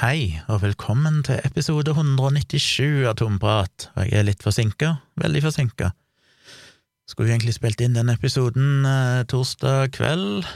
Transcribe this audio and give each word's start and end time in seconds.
Hei, 0.00 0.40
og 0.48 0.62
velkommen 0.62 1.18
til 1.26 1.42
episode 1.44 1.92
197 1.92 3.02
av 3.04 3.18
Tomprat. 3.20 3.90
Jeg 3.98 4.14
er 4.16 4.22
litt 4.24 4.40
forsinka, 4.40 4.94
veldig 5.20 5.40
forsinka. 5.44 5.90
Skulle 7.04 7.28
jo 7.28 7.34
egentlig 7.34 7.52
spilt 7.52 7.82
inn 7.84 7.98
den 7.98 8.08
episoden 8.08 8.86
eh, 8.88 9.26
torsdag 9.28 9.90
kveld 9.92 10.46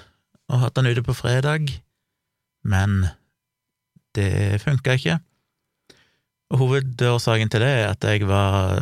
og 0.49 0.62
hatt 0.62 0.79
den 0.79 0.88
ute 0.88 1.04
på 1.04 1.12
fredag, 1.19 1.75
men 2.65 3.03
det 4.17 4.62
funka 4.62 4.94
ikke. 4.97 5.19
Og 6.49 6.63
hovedårsaken 6.63 7.53
til 7.53 7.67
det 7.67 7.69
er 7.83 7.90
at 7.90 8.06
jeg 8.08 8.24
var 8.31 8.81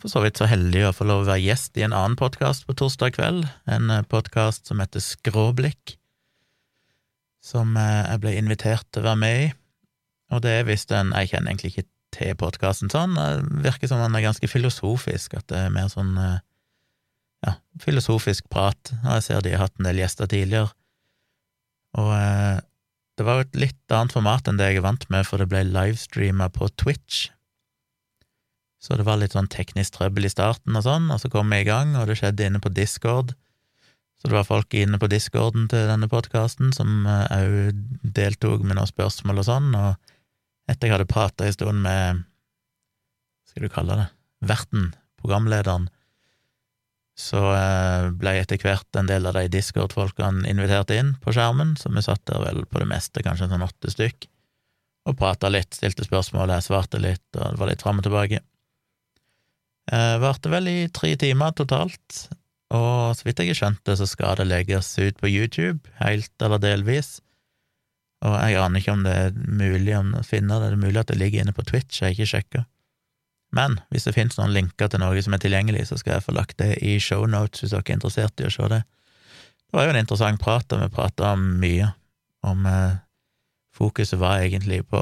for 0.00 0.08
så 0.14 0.22
vidt 0.24 0.40
så 0.40 0.48
heldig 0.48 0.86
å 0.88 0.94
få 0.96 1.04
lov 1.10 1.26
å 1.26 1.28
være 1.28 1.42
gjest 1.44 1.76
i 1.76 1.84
en 1.84 1.92
annen 1.92 2.16
podkast 2.16 2.64
på 2.64 2.78
torsdag 2.80 3.18
kveld, 3.18 3.44
en 3.68 3.92
podkast 4.08 4.64
som 4.72 4.80
heter 4.80 5.04
Skråblikk, 5.04 5.98
som 7.44 7.76
eh, 7.76 8.00
jeg 8.14 8.24
ble 8.24 8.34
invitert 8.40 8.88
til 8.88 9.04
å 9.04 9.10
være 9.10 9.22
med 9.26 9.42
i. 9.42 9.52
Og 10.34 10.42
det 10.42 10.50
er 10.50 10.66
hvis 10.66 10.86
en 10.90 11.12
Jeg 11.14 11.30
kjenner 11.30 11.52
egentlig 11.52 11.74
ikke 11.74 11.88
til 12.14 12.36
podkasten 12.38 12.92
sånn, 12.92 13.16
det 13.18 13.64
virker 13.64 13.90
som 13.90 13.98
den 14.02 14.14
er 14.14 14.22
ganske 14.22 14.46
filosofisk, 14.46 15.34
at 15.34 15.48
det 15.50 15.64
er 15.64 15.72
mer 15.74 15.88
sånn 15.90 16.12
eh, 16.20 16.36
ja, 17.42 17.56
filosofisk 17.82 18.46
prat. 18.52 18.92
Jeg 19.02 19.24
ser 19.26 19.42
de 19.42 19.54
har 19.56 19.66
hatt 19.66 19.80
en 19.80 19.88
del 19.88 19.98
gjester 19.98 20.30
tidligere. 20.30 20.70
Og 21.98 22.12
eh, 22.14 22.62
det 23.18 23.26
var 23.26 23.42
et 23.42 23.58
litt 23.58 23.94
annet 23.94 24.14
format 24.14 24.46
enn 24.46 24.58
det 24.58 24.70
jeg 24.70 24.80
er 24.82 24.86
vant 24.86 25.08
med, 25.10 25.26
for 25.26 25.42
det 25.42 25.50
ble 25.50 25.64
livestreama 25.66 26.50
på 26.54 26.70
Twitch. 26.78 27.28
Så 28.82 28.98
det 29.00 29.06
var 29.06 29.18
litt 29.18 29.34
sånn 29.34 29.50
teknisk 29.50 29.96
trøbbel 29.96 30.28
i 30.28 30.32
starten 30.32 30.76
og 30.76 30.84
sånn, 30.86 31.08
og 31.10 31.18
så 31.22 31.30
kom 31.32 31.50
vi 31.50 31.62
i 31.62 31.68
gang, 31.68 31.94
og 31.96 32.10
det 32.10 32.18
skjedde 32.20 32.46
inne 32.50 32.62
på 32.62 32.72
Discord. 32.74 33.32
Så 34.20 34.28
det 34.30 34.36
var 34.38 34.48
folk 34.48 34.74
inne 34.76 34.98
på 35.00 35.08
discorden 35.12 35.66
til 35.68 35.88
denne 35.88 36.08
podkasten 36.08 36.70
som 36.72 37.06
òg 37.10 37.56
eh, 37.68 37.78
deltok 38.16 38.62
med 38.64 38.78
noen 38.78 38.90
spørsmål 38.90 39.42
og 39.42 39.48
sånn, 39.48 39.70
og 39.78 40.13
etter 40.70 40.88
jeg 40.88 40.96
hadde 40.96 41.10
prata 41.10 41.46
en 41.46 41.56
stund 41.56 41.84
med, 41.84 42.22
skal 43.50 43.66
du 43.66 43.72
kalle 43.72 43.98
det, 44.00 44.06
verten, 44.48 44.92
programlederen, 45.20 45.88
så 47.14 47.40
eh, 47.54 48.08
ble 48.18 48.32
etter 48.40 48.58
hvert 48.58 48.98
en 48.98 49.06
del 49.06 49.28
av 49.30 49.36
de 49.38 49.46
Discord-folkene 49.52 50.48
invitert 50.50 50.90
inn 50.94 51.14
på 51.22 51.34
skjermen, 51.34 51.76
så 51.78 51.92
vi 51.94 52.02
satt 52.02 52.24
der 52.26 52.42
vel 52.42 52.64
på 52.66 52.82
det 52.82 52.88
meste, 52.90 53.22
kanskje 53.22 53.48
sånn 53.52 53.62
åtte 53.64 53.92
stykk, 53.92 54.26
og 55.06 55.18
prata 55.20 55.50
litt, 55.52 55.76
stilte 55.76 56.06
spørsmål, 56.06 56.56
jeg 56.56 56.66
svarte 56.66 56.98
litt, 57.02 57.26
og 57.36 57.54
det 57.54 57.60
var 57.60 57.70
litt 57.70 57.84
fram 57.84 58.00
og 58.00 58.08
tilbake. 58.08 58.40
Eh, 59.92 60.16
varte 60.22 60.50
vel 60.50 60.70
i 60.70 60.78
tre 60.96 61.12
timer 61.20 61.54
totalt, 61.54 62.24
og 62.74 63.14
så 63.14 63.28
vidt 63.28 63.44
jeg 63.44 63.52
har 63.52 63.60
skjønt 63.60 63.94
så 64.00 64.08
skal 64.08 64.40
det 64.40 64.48
legges 64.48 64.88
ut 64.98 65.20
på 65.20 65.30
YouTube, 65.30 65.84
helt 66.00 66.32
eller 66.42 66.62
delvis. 66.62 67.18
Og 68.24 68.36
jeg 68.40 68.56
aner 68.60 68.80
ikke 68.80 68.94
om 68.94 69.02
det 69.04 69.14
er 69.14 69.34
mulig 69.34 69.96
å 69.98 70.22
finne 70.24 70.56
det, 70.60 70.70
det 70.70 70.78
er 70.78 70.84
mulig 70.86 71.00
at 71.02 71.10
det 71.10 71.18
ligger 71.20 71.44
inne 71.44 71.56
på 71.56 71.66
Twitch, 71.68 72.00
jeg 72.00 72.08
har 72.08 72.14
ikke 72.16 72.30
sjekka. 72.30 72.64
Men 73.54 73.78
hvis 73.92 74.08
det 74.08 74.16
finnes 74.16 74.38
noen 74.38 74.54
linker 74.54 74.90
til 74.90 75.02
noe 75.02 75.22
som 75.22 75.36
er 75.36 75.42
tilgjengelig, 75.42 75.86
så 75.90 75.98
skal 76.00 76.16
jeg 76.16 76.26
få 76.26 76.34
lagt 76.34 76.58
det 76.58 76.72
i 76.82 76.96
shownotes 77.02 77.62
hvis 77.62 77.74
dere 77.74 77.84
er 77.86 77.98
interessert 77.98 78.42
i 78.42 78.48
å 78.48 78.52
se 78.54 78.70
det. 78.72 78.80
Det 78.82 79.78
var 79.78 79.86
jo 79.86 79.94
en 79.94 80.00
interessant 80.00 80.40
prat, 80.42 80.74
og 80.74 80.82
vi 80.82 80.94
prata 80.94 81.34
mye. 81.38 81.90
Om 82.44 82.66
eh, 82.70 82.96
fokuset 83.74 84.18
var 84.20 84.42
egentlig 84.42 84.82
på 84.90 85.00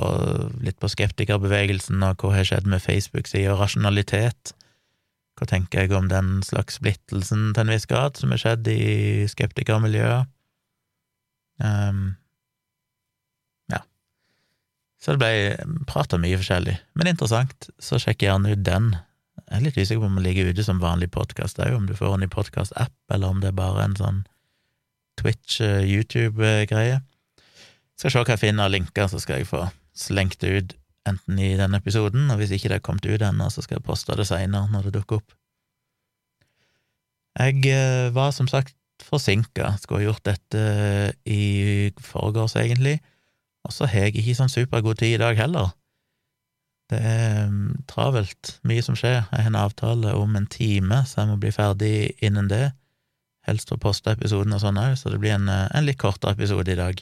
litt 0.65 0.79
på 0.81 0.91
skeptikerbevegelsen, 0.93 2.03
og 2.07 2.25
hva 2.25 2.37
har 2.39 2.49
skjedd 2.49 2.69
med 2.69 2.85
Facebook-sida, 2.85 3.55
og 3.55 3.63
rasjonalitet. 3.65 4.55
Hva 5.39 5.49
tenker 5.49 5.85
jeg 5.85 5.97
om 5.97 6.09
den 6.13 6.41
slags 6.45 6.77
splittelsen 6.81 7.53
til 7.53 7.65
en 7.65 7.73
viss 7.73 7.89
grad 7.89 8.21
som 8.21 8.35
har 8.35 8.41
skjedd 8.43 8.69
i 8.69 9.29
skeptikermiljøet? 9.33 10.29
Um, 11.63 12.15
så 15.03 15.17
det 15.17 15.19
ble 15.19 15.79
prata 15.91 16.19
mye 16.21 16.39
forskjellig, 16.39 16.77
men 16.95 17.09
interessant, 17.11 17.67
så 17.83 17.99
sjekk 17.99 18.23
gjerne 18.23 18.53
ut 18.55 18.61
den. 18.63 18.93
Jeg 19.49 19.57
er 19.57 19.65
litt 19.65 19.79
usikker 19.81 20.03
på 20.05 20.07
om 20.07 20.19
den 20.21 20.27
ligger 20.29 20.53
ute 20.53 20.63
som 20.63 20.83
vanlig 20.83 21.09
podkast 21.11 21.59
òg, 21.59 21.75
om 21.75 21.89
du 21.89 21.97
får 21.99 22.15
den 22.15 22.29
i 22.29 22.31
podkast-app, 22.31 22.95
eller 23.11 23.35
om 23.35 23.41
det 23.43 23.51
er 23.51 23.59
bare 23.59 23.89
en 23.89 23.99
sånn 23.99 24.21
Twitch, 25.19 25.59
eh. 25.61 27.03
Skal 27.99 28.15
se 28.15 28.23
hva 28.23 28.31
jeg 28.31 28.43
finner 28.45 28.69
av 28.69 28.73
linker, 28.77 29.11
så 29.11 29.19
skal 29.21 29.43
jeg 29.43 29.51
få 29.51 29.67
slengt 29.93 30.39
det 30.41 30.55
ut 30.55 30.79
enten 31.11 31.39
i 31.43 31.53
denne 31.59 31.83
episoden, 31.83 32.31
og 32.31 32.39
hvis 32.39 32.55
ikke 32.55 32.71
det 32.71 32.79
er 32.79 32.87
kommet 32.87 33.09
ut 33.11 33.27
ennå, 33.27 33.51
så 33.51 33.65
skal 33.65 33.81
jeg 33.81 33.87
poste 33.89 34.15
det 34.17 34.29
seinere 34.31 34.71
når 34.71 34.87
det 34.87 35.01
dukker 35.01 35.19
opp. 35.19 35.35
Jeg 37.43 37.59
eh, 37.75 38.13
var 38.15 38.31
som 38.37 38.47
sagt 38.47 38.77
forsinka, 39.03 39.75
skulle 39.83 40.05
ha 40.05 40.13
gjort 40.13 40.29
dette 40.31 40.63
i 41.27 41.91
forgårs, 41.99 42.55
egentlig 42.61 43.01
og 43.63 43.75
så 43.75 43.87
har 43.91 44.09
jeg 44.09 44.19
ikke 44.19 44.37
sånn 44.41 44.53
supergod 44.53 44.99
tid 45.01 45.17
i 45.17 45.23
dag 45.23 45.39
heller. 45.39 45.73
Det 46.93 46.99
er 46.99 47.47
mm, 47.49 47.85
travelt, 47.89 48.57
mye 48.69 48.83
som 48.85 48.97
skjer. 48.99 49.23
Jeg 49.23 49.45
har 49.47 49.49
en 49.49 49.59
avtale 49.63 50.15
om 50.19 50.35
en 50.37 50.49
time, 50.51 51.03
så 51.09 51.23
jeg 51.23 51.31
må 51.31 51.39
bli 51.41 51.53
ferdig 51.55 51.95
innen 52.25 52.51
det. 52.51 52.73
Helst 53.49 53.73
å 53.75 53.81
poste 53.81 54.13
episoden 54.13 54.55
og 54.55 54.63
sånn 54.63 54.81
òg, 54.81 54.97
så 54.99 55.13
det 55.13 55.21
blir 55.23 55.37
en, 55.37 55.49
eh, 55.51 55.69
en, 55.73 55.87
litt 55.87 56.01
kortere 56.03 56.37
episode 56.37 56.75
i 56.75 56.79
dag. 56.79 57.01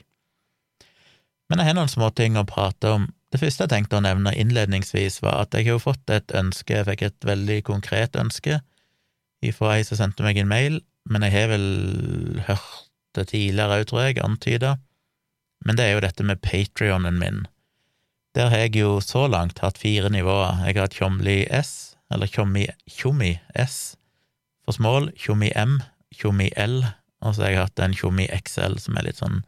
Men 1.50 1.60
jeg 1.60 1.70
har 1.70 1.78
noen 1.80 1.90
småting 1.90 2.38
å 2.38 2.46
prate 2.48 2.92
om. 2.94 3.08
Det 3.32 3.40
første 3.42 3.66
jeg 3.66 3.72
tenkte 3.72 3.98
å 3.98 4.04
nevne 4.04 4.34
innledningsvis, 4.38 5.20
var 5.24 5.42
at 5.42 5.56
jeg 5.56 5.66
har 5.66 5.78
jo 5.78 5.82
fått 5.82 6.12
et 6.14 6.30
ønske, 6.38 6.76
jeg 6.76 6.86
fikk 6.86 7.02
et 7.08 7.26
veldig 7.26 7.58
konkret 7.66 8.18
ønske 8.18 8.60
ifra 9.42 9.74
ei 9.78 9.84
som 9.86 9.98
sendte 9.98 10.22
meg 10.22 10.38
en 10.38 10.50
mail, 10.50 10.78
men 11.10 11.24
jeg 11.24 11.34
har 11.34 11.50
vel 11.50 11.66
hørt 12.46 12.86
det 13.16 13.30
tidligere 13.32 13.80
òg, 13.80 13.86
tror 13.90 14.04
jeg, 14.04 14.20
antyda 14.22 14.76
men 15.66 15.76
det 15.76 15.86
er 15.86 15.96
jo 15.96 16.04
dette 16.04 16.24
med 16.26 16.42
patrionen 16.44 17.18
min. 17.20 17.44
Der 18.34 18.50
har 18.52 18.64
jeg 18.64 18.76
jo 18.78 19.00
så 19.02 19.26
langt 19.26 19.58
hatt 19.58 19.78
fire 19.78 20.10
nivåer. 20.12 20.62
Jeg 20.66 20.76
har 20.76 20.86
hatt 20.86 20.96
Tjomli 20.96 21.42
S, 21.50 21.96
eller 22.10 22.30
Tjommi 22.30 23.32
S 23.58 23.96
for 24.64 24.76
smål, 24.76 25.10
Tjommi 25.18 25.50
M, 25.58 25.80
Tjommi 26.14 26.50
L, 26.56 26.84
og 27.20 27.34
så 27.34 27.44
har 27.44 27.50
jeg 27.50 27.62
hatt 27.64 27.82
en 27.82 27.96
Tjommi 27.96 28.28
XL 28.30 28.78
som 28.80 28.96
er 28.96 29.08
litt 29.08 29.20
sånn 29.20 29.42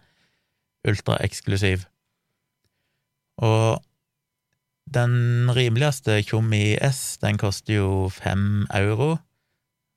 ultraeksklusiv. 0.88 1.86
Og 3.42 3.82
den 4.92 5.50
rimeligste 5.54 6.18
Tjommi 6.26 6.74
S, 6.82 7.18
den 7.22 7.38
koster 7.40 7.78
jo 7.78 7.92
fem 8.12 8.66
euro, 8.74 9.16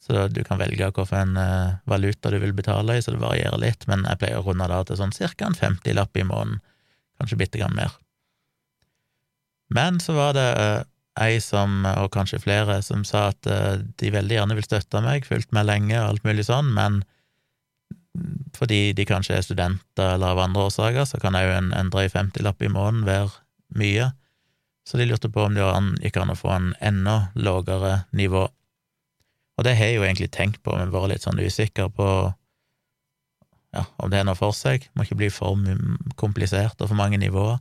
så 0.06 0.28
du 0.30 0.44
kan 0.46 0.60
velge 0.62 0.86
hvilken 0.94 1.38
uh, 1.38 1.78
valuta 1.90 2.30
du 2.30 2.38
vil 2.42 2.54
betale 2.54 2.98
i, 2.98 3.02
så 3.02 3.16
det 3.16 3.24
varierer 3.24 3.58
litt, 3.58 3.88
men 3.90 4.06
jeg 4.06 4.22
pleier 4.22 4.42
å 4.42 4.46
runde 4.46 4.68
det 4.70 4.82
til 4.90 5.00
sånn 5.00 5.16
cirka 5.16 5.48
en 5.48 5.58
50-lapp 5.58 6.18
i 6.22 6.26
måneden, 6.28 6.60
kanskje 7.18 7.40
bitte 7.40 7.62
grann 7.62 7.74
mer. 7.78 7.96
Men 9.74 9.98
så 10.04 10.14
var 10.14 10.36
det 10.38 10.46
uh, 10.62 10.84
ei 11.26 11.40
som, 11.42 11.88
og 11.90 12.12
kanskje 12.14 12.44
flere, 12.44 12.82
som 12.86 13.02
sa 13.08 13.32
at 13.32 13.50
uh, 13.50 13.82
de 13.98 14.12
veldig 14.14 14.38
gjerne 14.38 14.58
vil 14.60 14.68
støtte 14.68 15.02
meg, 15.02 15.26
fulgt 15.26 15.56
meg 15.58 15.66
lenge 15.72 15.98
og 15.98 16.12
alt 16.12 16.28
mulig 16.28 16.46
sånn, 16.46 16.70
men 16.78 17.02
fordi 18.56 18.94
de 18.96 19.08
kanskje 19.10 19.40
er 19.40 19.44
studenter 19.44 20.14
eller 20.14 20.36
av 20.36 20.44
andre 20.46 20.68
årsaker, 20.70 21.08
så 21.10 21.18
kan 21.20 21.36
òg 21.36 21.50
en, 21.52 21.74
en 21.76 21.90
drøy 21.92 22.08
lapp 22.46 22.62
i 22.62 22.70
måneden 22.72 23.08
være 23.10 23.34
mye, 23.76 24.12
så 24.86 25.02
de 25.02 25.10
lurte 25.10 25.34
på 25.34 25.48
om 25.48 25.58
det 25.58 25.66
gikk 26.06 26.22
an 26.22 26.32
å 26.32 26.38
få 26.38 26.54
en 26.54 26.70
enda 26.78 27.18
lavere 27.34 28.06
nivå 28.14 28.46
og 29.56 29.68
det 29.68 29.76
har 29.78 29.92
jeg 29.92 30.00
jo 30.00 30.04
egentlig 30.04 30.32
tenkt 30.36 30.62
på, 30.64 30.74
men 30.76 30.92
vært 30.92 31.14
litt 31.14 31.26
sånn 31.26 31.40
usikker 31.40 31.92
på 31.96 32.08
ja, 33.76 33.84
om 34.00 34.12
det 34.12 34.20
er 34.22 34.28
noe 34.28 34.40
for 34.40 34.56
seg. 34.56 34.88
Må 34.96 35.06
ikke 35.06 35.20
bli 35.20 35.30
for 35.34 35.60
komplisert 36.20 36.80
og 36.80 36.92
for 36.92 37.00
mange 37.00 37.20
nivåer. 37.20 37.60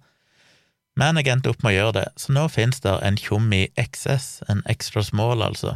Men 0.99 1.19
jeg 1.19 1.33
endte 1.33 1.51
opp 1.51 1.65
med 1.65 1.73
å 1.73 1.79
gjøre 1.79 1.95
det, 1.97 2.05
så 2.23 2.35
nå 2.35 2.45
finnes 2.55 2.79
det 2.85 2.93
en 3.03 3.19
Tjommi 3.19 3.65
XS, 3.75 4.45
en 4.51 4.63
extra 4.71 5.03
small, 5.03 5.43
altså. 5.43 5.75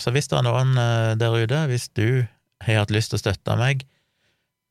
Så 0.00 0.12
hvis 0.14 0.30
det 0.30 0.38
er 0.38 0.46
noen 0.46 0.72
eh, 0.80 1.12
der 1.20 1.36
ute, 1.36 1.66
hvis 1.68 1.90
du 1.92 2.24
har 2.64 2.80
hatt 2.80 2.94
lyst 2.94 3.12
til 3.12 3.20
å 3.20 3.24
støtte 3.26 3.58
meg, 3.60 3.84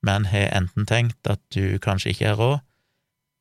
men 0.01 0.25
har 0.31 0.49
enten 0.57 0.88
tenkt 0.89 1.29
at 1.29 1.41
du 1.53 1.78
kanskje 1.83 2.16
ikke 2.16 2.31
har 2.31 2.41
råd, 2.41 2.63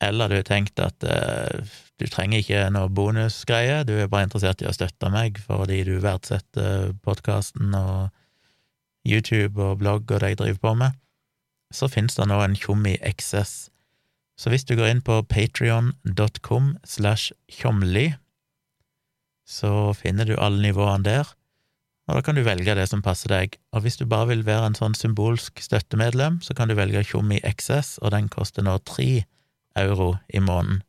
eller 0.00 0.30
du 0.30 0.38
har 0.38 0.46
tenkt 0.48 0.80
at 0.80 1.04
eh, 1.04 1.60
du 2.00 2.06
trenger 2.08 2.40
ikke 2.40 2.62
noe 2.72 2.88
bonusgreie, 2.88 3.82
du 3.84 3.94
er 3.98 4.08
bare 4.08 4.28
interessert 4.28 4.62
i 4.64 4.68
å 4.70 4.74
støtte 4.74 5.10
meg 5.12 5.40
fordi 5.44 5.82
du 5.88 5.98
verdsetter 6.00 6.94
podkasten 7.04 7.74
og 7.76 8.08
YouTube 9.06 9.60
og 9.60 9.80
blogg 9.82 10.08
og 10.08 10.22
det 10.22 10.32
jeg 10.32 10.40
driver 10.40 10.62
på 10.64 10.74
med, 10.84 10.96
så 11.72 11.88
finnes 11.88 12.16
det 12.16 12.26
nå 12.28 12.40
en 12.42 12.56
Tjommi 12.56 12.96
XS. 13.12 13.68
Så 14.40 14.52
hvis 14.52 14.64
du 14.64 14.74
går 14.78 14.88
inn 14.94 15.04
på 15.04 15.20
patrion.com 15.28 16.72
slash 16.88 17.34
tjomli, 17.52 18.14
så 19.44 19.92
finner 19.96 20.28
du 20.28 20.38
alle 20.40 20.62
nivåene 20.64 21.04
der, 21.04 21.34
og 22.08 22.16
da 22.16 22.22
kan 22.26 22.34
du 22.34 22.42
velge 22.42 22.74
det 22.74 22.88
som 22.90 23.04
passer 23.04 23.30
deg. 23.30 23.52
Og 23.76 23.84
hvis 23.84 24.00
du 24.00 24.06
bare 24.08 24.32
vil 24.32 24.40
være 24.46 24.72
en 24.72 24.78
sånn 24.78 24.96
symbolsk 24.98 25.60
støttemedlem, 25.62 26.40
så 26.42 26.56
kan 26.58 26.66
du 26.66 26.74
velge 26.74 27.04
Tjommi 27.06 27.38
XS, 27.46 28.00
og 28.02 28.10
den 28.16 28.26
koster 28.32 28.66
nå 28.66 28.80
tre 28.88 29.26
euro 29.78 30.16
i 30.28 30.40
måneden 30.40 30.82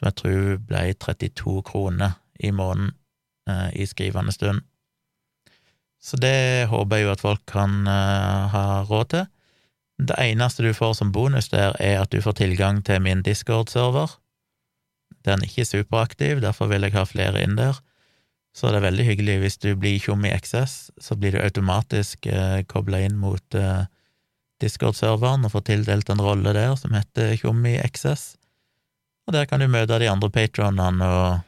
som 0.00 0.08
jeg 0.08 0.18
tror 0.20 0.58
ble 0.68 0.82
32 0.96 1.60
kroner 1.66 2.16
i 2.40 2.52
måneden 2.54 2.94
eh, 3.50 3.68
i 3.82 3.86
skrivende 3.88 4.32
stund. 4.32 4.62
Så 6.00 6.16
det 6.16 6.70
håper 6.70 6.96
jeg 6.96 7.06
jo 7.06 7.12
at 7.12 7.24
folk 7.24 7.44
kan 7.50 7.84
eh, 7.90 8.48
ha 8.54 8.64
råd 8.88 9.12
til. 9.12 9.28
Det 10.00 10.16
eneste 10.16 10.64
du 10.64 10.72
får 10.72 10.96
som 10.96 11.12
bonus 11.12 11.50
der, 11.52 11.76
er 11.76 12.00
at 12.00 12.12
du 12.14 12.22
får 12.24 12.38
tilgang 12.40 12.80
til 12.84 13.02
min 13.04 13.22
Discord-server, 13.22 14.16
Den 15.24 15.42
er 15.42 15.44
ikke 15.44 15.64
superaktiv, 15.68 16.40
derfor 16.40 16.66
vil 16.66 16.80
jeg 16.80 16.94
ha 16.94 17.02
flere 17.04 17.42
inn 17.42 17.58
der. 17.58 17.76
Så 18.56 18.70
det 18.70 18.78
er 18.78 18.86
veldig 18.86 19.04
hyggelig 19.04 19.34
hvis 19.42 19.58
du 19.60 19.74
blir 19.76 20.00
tjom 20.00 20.24
i 20.24 20.32
XS, 20.32 20.90
så 20.96 21.16
blir 21.16 21.36
du 21.36 21.42
automatisk 21.42 22.26
eh, 22.26 22.62
kobla 22.64 23.02
inn 23.04 23.18
mot 23.20 23.54
eh, 23.54 23.84
Discord-serveren 24.60 25.46
og 25.46 25.54
får 25.54 25.66
tildelt 25.68 26.10
en 26.12 26.22
rolle 26.22 26.54
der 26.56 26.74
som 26.78 26.94
heter 26.96 27.36
Tjommi 27.40 27.78
XS. 27.80 28.34
Og 29.28 29.36
der 29.36 29.46
kan 29.46 29.62
du 29.62 29.68
møte 29.70 29.98
de 30.00 30.10
andre 30.10 30.30
patronene 30.32 31.06
og 31.06 31.38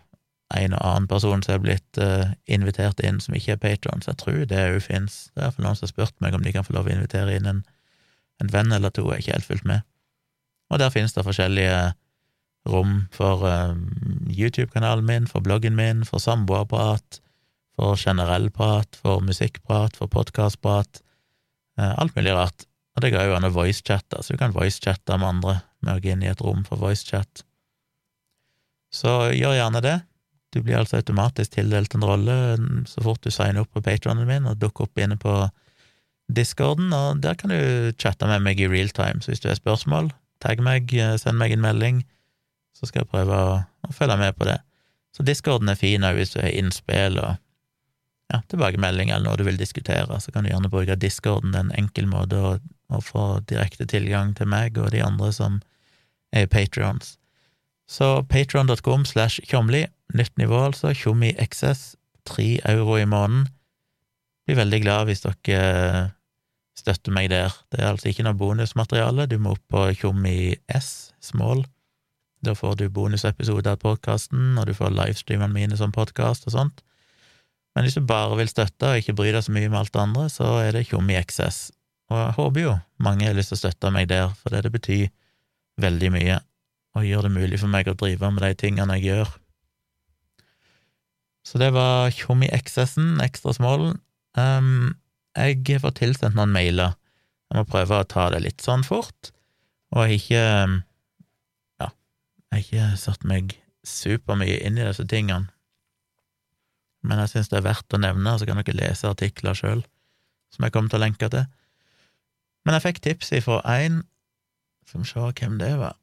en 0.56 0.74
og 0.76 0.84
annen 0.84 1.08
person 1.08 1.42
som 1.44 1.56
er 1.56 1.62
blitt 1.62 2.00
uh, 2.00 2.32
invitert 2.44 3.00
inn 3.04 3.20
som 3.22 3.36
ikke 3.36 3.56
er 3.56 3.62
patron, 3.62 4.02
så 4.02 4.12
jeg 4.12 4.20
tror 4.22 4.42
det 4.48 4.60
òg 4.74 4.80
fins. 4.84 5.24
Det 5.32 5.40
er 5.40 5.48
iallfall 5.48 5.66
noen 5.66 5.78
som 5.78 5.86
har 5.86 5.92
spurt 5.94 6.18
meg 6.24 6.36
om 6.36 6.44
de 6.44 6.52
kan 6.54 6.66
få 6.66 6.76
lov 6.76 6.90
å 6.90 6.94
invitere 6.94 7.36
inn 7.38 7.48
en, 7.48 7.62
en 8.42 8.52
venn 8.52 8.74
eller 8.74 8.92
to, 8.92 9.06
jeg 9.08 9.22
er 9.22 9.24
ikke 9.24 9.36
helt 9.38 9.48
fulgt 9.48 9.68
med. 9.68 9.86
Og 10.72 10.80
der 10.80 10.92
finnes 10.92 11.16
det 11.16 11.24
forskjellige 11.26 11.78
rom 12.72 13.06
for 13.14 13.46
uh, 13.48 13.74
YouTube-kanalen 14.30 15.08
min, 15.08 15.28
for 15.30 15.44
bloggen 15.44 15.76
min, 15.78 16.04
for 16.08 16.22
samboerprat, 16.22 17.22
for 17.76 17.96
generell 17.98 18.50
prat, 18.52 19.00
for 19.00 19.24
musikkprat, 19.24 19.96
for 19.98 20.12
podkastprat, 20.12 21.02
uh, 21.80 21.94
alt 21.96 22.14
mulig 22.18 22.36
rart. 22.36 22.68
Og 22.92 23.04
det 23.04 23.12
går 23.14 23.28
jo 23.28 23.36
an 23.36 23.48
å 23.48 23.54
voicechatte, 23.54 24.20
så 24.20 24.34
du 24.34 24.40
kan 24.40 24.54
voicechatte 24.54 25.16
med 25.16 25.28
andre 25.28 25.58
med 25.82 25.96
å 25.96 26.02
gå 26.02 26.12
inn 26.12 26.24
i 26.24 26.30
et 26.30 26.42
rom 26.44 26.62
for 26.66 26.80
voicechat. 26.80 27.44
Så 28.92 29.32
gjør 29.32 29.56
gjerne 29.56 29.80
det. 29.84 29.96
Du 30.52 30.60
blir 30.60 30.76
altså 30.76 30.98
automatisk 31.00 31.54
tildelt 31.54 31.94
en 31.96 32.04
rolle 32.04 32.34
så 32.88 33.00
fort 33.04 33.22
du 33.24 33.32
signer 33.32 33.64
opp 33.64 33.72
på 33.72 33.80
patronen 33.84 34.28
min 34.28 34.48
og 34.50 34.58
dukker 34.60 34.84
opp 34.84 35.00
inne 35.00 35.16
på 35.16 35.32
discorden, 36.32 36.92
og 36.92 37.22
der 37.24 37.36
kan 37.40 37.52
du 37.52 37.92
chatte 38.00 38.28
med 38.28 38.44
meg 38.44 38.60
i 38.60 38.68
real 38.68 38.92
time. 38.92 39.24
Så 39.24 39.32
hvis 39.32 39.40
du 39.40 39.48
har 39.48 39.56
spørsmål, 39.58 40.12
tagg 40.44 40.60
meg, 40.64 40.92
eh, 40.94 41.16
send 41.20 41.40
meg 41.40 41.52
en 41.52 41.64
melding, 41.64 42.02
så 42.76 42.88
skal 42.88 43.02
jeg 43.02 43.12
prøve 43.12 43.36
å, 43.36 43.56
å 43.88 43.96
følge 43.96 44.18
med 44.20 44.36
på 44.36 44.48
det. 44.48 44.58
Så 45.16 45.24
discorden 45.26 45.68
er 45.68 45.80
fin 45.80 46.04
òg 46.04 46.20
hvis 46.20 46.34
du 46.34 46.40
har 46.40 46.52
innspill 46.52 47.18
og 47.20 47.40
ja, 48.32 48.40
tilbakemelding 48.48 49.10
eller 49.12 49.28
noe 49.28 49.38
du 49.38 49.44
vil 49.46 49.60
diskutere, 49.60 50.20
så 50.20 50.32
kan 50.32 50.44
du 50.44 50.50
gjerne 50.50 50.70
bruke 50.72 50.96
discorden. 50.96 51.52
Det 51.52 51.60
er 51.60 51.66
en 51.68 51.74
enkel 51.84 52.08
måte 52.10 52.38
å, 52.40 52.52
å 52.92 53.02
få 53.04 53.26
direkte 53.50 53.86
tilgang 53.88 54.32
til 54.38 54.48
meg 54.50 54.78
og 54.80 54.92
de 54.94 55.02
andre 55.04 55.32
som 55.36 55.60
er 56.32 56.48
patrions. 56.50 57.16
Så 57.92 58.22
patron.com 58.30 59.04
slash 59.04 59.42
tjomli, 59.48 59.84
nytt 60.16 60.38
nivå 60.40 60.62
altså, 60.70 60.94
tjommi 60.96 61.34
XS, 61.36 61.92
tre 62.28 62.56
euro 62.68 62.96
i 62.96 63.04
måneden. 63.04 63.50
Blir 64.46 64.62
veldig 64.62 64.80
glad 64.82 65.10
hvis 65.10 65.24
dere 65.26 66.12
støtter 66.78 67.12
meg 67.14 67.28
der. 67.30 67.52
Det 67.70 67.82
er 67.82 67.92
altså 67.92 68.08
ikke 68.10 68.24
noe 68.26 68.38
bonusmateriale, 68.38 69.28
du 69.28 69.36
må 69.38 69.56
opp 69.56 69.64
på 69.70 69.84
tjommi 70.00 70.54
S, 70.72 71.12
small. 71.20 71.66
Da 72.42 72.56
får 72.58 72.80
du 72.80 72.88
bonusepisoder 72.90 73.76
av 73.76 73.82
podkasten, 73.84 74.56
og 74.58 74.66
du 74.66 74.74
får 74.74 74.94
livestreamene 74.96 75.54
mine 75.54 75.78
som 75.78 75.92
podkast 75.94 76.48
og 76.48 76.56
sånt. 76.56 76.82
Men 77.72 77.86
hvis 77.86 77.96
du 77.96 78.04
bare 78.04 78.36
vil 78.36 78.50
støtte 78.50 78.90
og 78.90 79.00
ikke 79.00 79.14
bry 79.16 79.30
deg 79.32 79.44
så 79.46 79.54
mye 79.54 79.70
med 79.72 79.80
alt 79.80 79.92
det 79.94 80.02
andre, 80.02 80.28
så 80.32 80.48
er 80.60 80.74
det 80.76 80.86
Tjommi 80.90 81.16
XS. 81.16 81.70
Og 82.12 82.18
jeg 82.18 82.36
håper 82.36 82.64
jo 82.66 82.72
mange 83.02 83.28
har 83.28 83.36
lyst 83.36 83.52
til 83.52 83.58
å 83.58 83.62
støtte 83.64 83.92
meg 83.94 84.10
der, 84.10 84.32
for 84.36 84.52
det, 84.52 84.66
det 84.66 84.74
betyr 84.74 85.06
veldig 85.80 86.10
mye 86.12 86.40
og 86.92 87.06
gjør 87.08 87.24
det 87.26 87.32
mulig 87.32 87.60
for 87.62 87.72
meg 87.72 87.88
å 87.88 87.96
drive 87.96 88.28
med 88.34 88.44
de 88.44 88.52
tingene 88.60 88.98
jeg 88.98 89.08
gjør. 89.08 89.30
Så 91.48 91.58
det 91.58 91.72
var 91.74 92.12
Tjommi 92.14 92.50
XS-en, 92.52 93.16
ekstra 93.24 93.54
small. 93.56 93.94
Um, 94.38 94.92
jeg 95.36 95.80
fått 95.82 95.98
tilsendt 96.02 96.36
noen 96.36 96.52
mailer. 96.52 96.94
Jeg 97.50 97.60
må 97.60 97.64
prøve 97.68 97.98
å 98.00 98.08
ta 98.08 98.28
det 98.32 98.42
litt 98.44 98.64
sånn 98.64 98.84
fort, 98.86 99.32
og 99.92 100.06
jeg 100.06 100.22
ikke 100.22 100.44
Ja, 101.80 101.88
jeg 101.88 102.52
har 102.52 102.62
ikke 102.62 103.00
satt 103.00 103.26
meg 103.28 103.56
supermye 103.84 104.60
inn 104.64 104.78
i 104.78 104.86
disse 104.86 105.04
tingene. 105.08 105.51
Men 107.02 107.22
jeg 107.22 107.32
syns 107.32 107.50
det 107.50 107.58
er 107.58 107.66
verdt 107.66 107.94
å 107.94 108.00
nevne, 108.00 108.36
så 108.38 108.46
kan 108.46 108.60
dere 108.60 108.78
lese 108.78 109.10
artikler 109.10 109.58
sjøl, 109.58 109.82
som 110.54 110.66
jeg 110.66 110.74
kommer 110.74 110.92
til 110.92 111.00
å 111.00 111.04
lenke 111.04 111.30
til. 111.32 111.48
Men 112.62 112.78
jeg 112.78 112.86
fikk 112.86 113.02
tips 113.02 113.32
ifra 113.40 113.58
én, 113.66 114.02
som 114.86 115.06
se 115.06 115.18
hvem 115.18 115.58
det 115.58 115.72
var. 115.80 115.96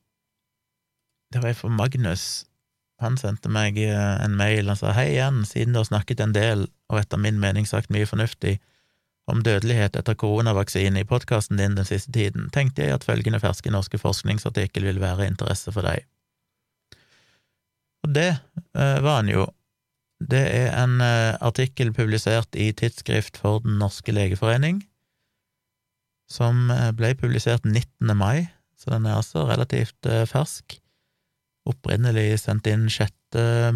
Det 1.31 1.43
var 1.43 1.55
fra 1.55 1.69
Magnus. 1.71 2.45
Han 2.99 3.15
sendte 3.19 3.51
meg 3.51 3.77
eh, 3.79 4.15
en 4.25 4.35
mail 4.35 4.71
og 4.71 4.79
sa 4.81 4.91
hei 4.97 5.13
igjen, 5.13 5.43
siden 5.47 5.75
du 5.75 5.79
har 5.79 5.87
snakket 5.87 6.23
en 6.23 6.35
del, 6.35 6.65
og 6.91 6.99
etter 6.99 7.21
min 7.21 7.39
mening 7.39 7.67
sagt 7.69 7.93
mye 7.93 8.07
fornuftig, 8.09 8.57
om 9.29 9.43
dødelighet 9.45 9.95
etter 9.99 10.17
koronavaksine 10.17 11.03
i 11.03 11.07
podkasten 11.07 11.59
din 11.59 11.77
den 11.77 11.87
siste 11.87 12.11
tiden, 12.11 12.49
tenkte 12.51 12.83
jeg 12.83 12.97
at 12.97 13.05
følgende 13.05 13.39
ferske 13.39 13.71
norske 13.71 13.99
forskningsartikkel 14.01 14.87
vil 14.89 14.99
være 15.01 15.29
interesse 15.29 15.71
for 15.71 15.85
deg. 15.85 16.07
Og 18.07 18.15
det 18.15 18.31
uh, 18.73 18.97
var 19.05 19.19
han 19.19 19.29
jo. 19.29 19.45
Det 20.19 20.41
er 20.51 20.73
en 20.75 20.99
uh, 20.99 21.37
artikkel 21.39 21.93
publisert 21.95 22.55
i 22.59 22.71
Tidsskrift 22.75 23.39
for 23.39 23.63
Den 23.63 23.79
norske 23.79 24.11
legeforening, 24.11 24.83
som 26.29 26.67
ble 26.93 27.15
publisert 27.17 27.63
19. 27.65 28.11
mai, 28.17 28.49
så 28.77 28.91
den 28.93 29.07
er 29.07 29.17
altså 29.17 29.47
relativt 29.49 30.05
uh, 30.05 30.27
fersk 30.29 30.77
opprinnelig 31.69 32.41
sendt 32.43 32.67
inn 32.69 32.87
6. 32.89 33.13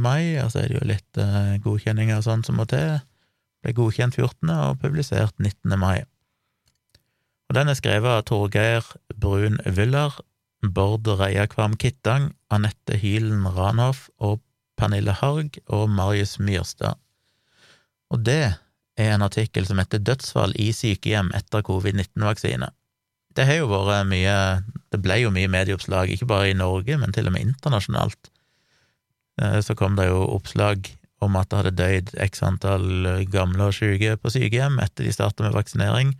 mai, 0.01 0.39
og 0.41 0.51
så 0.51 0.63
er 0.63 0.71
det 0.71 0.79
jo 0.79 0.87
litt 0.89 1.19
godkjenninger 1.61 2.17
og 2.17 2.23
sånn 2.25 2.45
som 2.47 2.57
må 2.57 2.65
til. 2.65 3.03
Ble 3.61 3.75
godkjent 3.77 4.17
14. 4.17 4.49
og 4.49 4.79
publisert 4.81 5.35
19. 5.37 5.75
mai. 5.77 6.01
Og 7.53 7.59
den 7.59 7.69
er 7.69 7.77
skrevet 7.77 8.09
av 8.09 8.23
Torgeir 8.25 8.87
Brun 9.13 9.59
Wyller, 9.77 10.15
Bård 10.63 11.05
Reiakvam 11.19 11.75
Kittang, 11.77 12.31
Anette 12.49 12.97
Hylen 12.97 13.45
Ranhoff 13.45 14.07
og 14.17 14.41
Pernille 14.83 15.15
Harg 15.15 15.55
og 15.71 15.87
Marius 15.87 16.35
Myrstad. 16.43 16.99
Og 18.11 18.19
det 18.27 18.51
er 18.99 19.13
en 19.13 19.23
artikkel 19.23 19.65
som 19.65 19.79
heter 19.79 20.03
Dødsfall 20.03 20.51
i 20.59 20.73
sykehjem 20.75 21.31
etter 21.37 21.63
covid-19-vaksine. 21.63 22.67
Det 23.33 23.47
har 23.47 23.63
jo 23.63 23.69
vært 23.71 24.09
mye 24.11 24.35
Det 24.93 24.99
ble 25.01 25.23
jo 25.23 25.31
mye 25.33 25.49
medieoppslag, 25.49 26.11
ikke 26.11 26.27
bare 26.29 26.51
i 26.51 26.57
Norge, 26.57 26.99
men 27.01 27.15
til 27.15 27.25
og 27.25 27.33
med 27.33 27.47
internasjonalt. 27.47 28.29
Eh, 29.41 29.57
så 29.65 29.73
kom 29.73 29.95
det 29.97 30.05
jo 30.11 30.19
oppslag 30.35 30.91
om 31.23 31.39
at 31.39 31.49
det 31.49 31.61
hadde 31.61 31.79
døyd 31.79 32.11
x 32.21 32.43
antall 32.45 33.23
gamle 33.33 33.71
og 33.71 33.73
syke 33.73 34.19
på 34.21 34.29
sykehjem 34.35 34.77
etter 34.83 35.07
de 35.07 35.15
starta 35.15 35.47
med 35.47 35.55
vaksinering. 35.55 36.11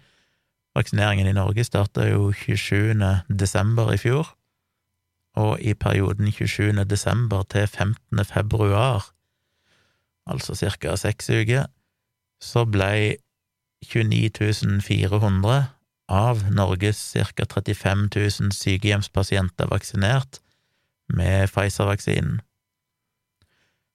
Vaksineringen 0.74 1.30
i 1.30 1.36
Norge 1.38 1.68
starta 1.68 2.08
jo 2.10 2.32
27. 2.34 2.98
desember 3.30 3.94
i 3.94 4.00
fjor, 4.02 4.32
og 5.36 5.62
i 5.62 5.74
perioden 5.74 6.32
27. 6.32 6.84
desember 6.86 7.44
til 7.50 7.68
15. 7.68 8.26
februar, 8.26 9.10
altså 10.26 10.56
ca. 10.56 10.96
seks 10.96 11.30
uker, 11.30 11.66
så 12.42 12.66
ble 12.66 13.18
29 13.84 14.82
400 14.82 15.66
av 16.10 16.44
Norges 16.52 17.02
ca. 17.14 17.46
35 17.46 18.10
000 18.16 18.52
sykehjemspasienter 18.54 19.70
vaksinert 19.72 20.40
med 21.08 21.48
Pfizer-vaksinen. 21.50 22.42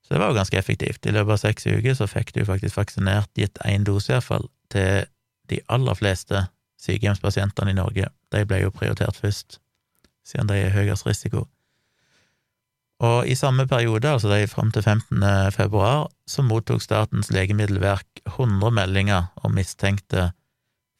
Så 0.02 0.14
det 0.14 0.20
var 0.20 0.32
jo 0.32 0.38
ganske 0.38 0.56
effektivt. 0.56 1.06
I 1.06 1.12
løpet 1.12 1.34
av 1.36 1.40
seks 1.42 1.66
uker 1.66 1.94
så 1.94 2.06
fikk 2.08 2.32
du 2.34 2.44
faktisk 2.48 2.78
vaksinert, 2.78 3.28
gitt 3.36 3.60
én 3.68 3.84
dose 3.84 4.12
iallfall, 4.12 4.48
til 4.72 5.04
de 5.52 5.60
aller 5.68 5.96
fleste 5.96 6.46
sykehjemspasientene 6.80 7.74
i 7.74 7.76
Norge. 7.76 8.08
De 8.32 8.44
ble 8.48 8.62
jo 8.62 8.72
prioritert 8.72 9.20
først, 9.20 9.58
siden 10.28 10.50
de 10.50 10.58
er 10.60 10.74
høyest 10.76 11.08
risiko. 11.08 11.46
Og 12.98 13.28
i 13.30 13.36
samme 13.38 13.66
periode, 13.70 14.10
altså 14.10 14.30
de 14.32 14.48
fram 14.50 14.72
til 14.74 14.82
15. 14.82 15.22
februar, 15.54 16.08
så 16.26 16.42
mottok 16.42 16.82
Statens 16.82 17.30
legemiddelverk 17.30 18.24
100 18.26 18.74
meldinger 18.74 19.30
om 19.46 19.54
mistenkte 19.54 20.32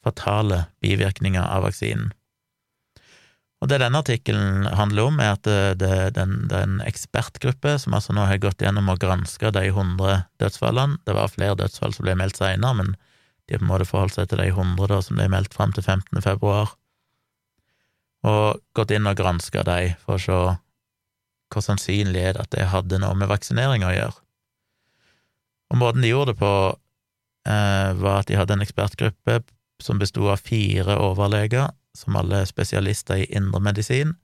fatale 0.03 0.63
bivirkninger 0.79 1.43
av 1.43 1.67
vaksinen. 1.67 2.13
Og 3.59 3.67
Det 3.67 3.81
denne 3.81 3.99
artikkelen 3.99 4.69
handler 4.71 5.09
om, 5.09 5.19
er 5.19 5.33
at 5.35 5.43
det, 5.43 5.89
er 6.15 6.61
en 6.61 6.79
ekspertgruppe 6.87 7.75
som 7.83 7.97
altså 7.97 8.15
nå 8.15 8.23
har 8.29 8.39
gått 8.39 8.63
gjennom 8.63 8.87
og 8.87 9.01
granska 9.03 9.51
de 9.51 9.65
100 9.67 10.21
dødsfallene. 10.39 11.01
Det 11.03 11.15
var 11.17 11.33
flere 11.33 11.57
dødsfall 11.59 11.91
som 11.91 12.07
ble 12.07 12.15
meldt 12.15 12.39
senere, 12.39 12.77
men 12.79 12.93
de 12.95 13.57
har 13.57 13.59
på 13.59 13.67
en 13.67 13.73
måte 13.73 13.89
forholdt 13.89 14.15
seg 14.15 14.29
til 14.31 14.39
de 14.39 14.47
100 14.53 14.87
da, 14.87 15.01
som 15.03 15.19
ble 15.19 15.27
meldt 15.35 15.57
fram 15.57 15.75
til 15.75 15.83
15. 15.83 16.23
februar, 16.23 16.71
og 18.27 18.59
gått 18.75 18.91
inn 18.91 19.07
og 19.07 19.17
granska 19.19 19.63
de 19.67 19.93
for 20.03 20.17
å 20.17 20.23
se 20.23 20.39
hvor 21.49 21.65
sannsynlig 21.65 22.21
er 22.21 22.35
det 22.35 22.43
at 22.43 22.51
det 22.53 22.67
hadde 22.69 22.99
noe 23.01 23.15
med 23.17 23.29
vaksinering 23.31 23.85
å 23.85 23.93
gjøre. 23.93 24.19
Og 25.73 25.79
måten 25.81 26.03
de 26.05 26.11
gjorde 26.11 26.33
det 26.33 26.39
på, 26.41 26.51
eh, 27.49 27.93
var 27.93 28.19
at 28.19 28.27
de 28.27 28.37
hadde 28.37 28.53
en 28.53 28.65
ekspertgruppe 28.65 29.39
som 29.81 29.99
besto 29.99 30.29
av 30.29 30.41
fire 30.45 30.97
overleger, 30.97 31.69
som 31.95 32.15
alle 32.15 32.41
er 32.41 32.45
spesialister 32.45 33.23
i 33.23 33.29
indremedisin. 33.33 34.15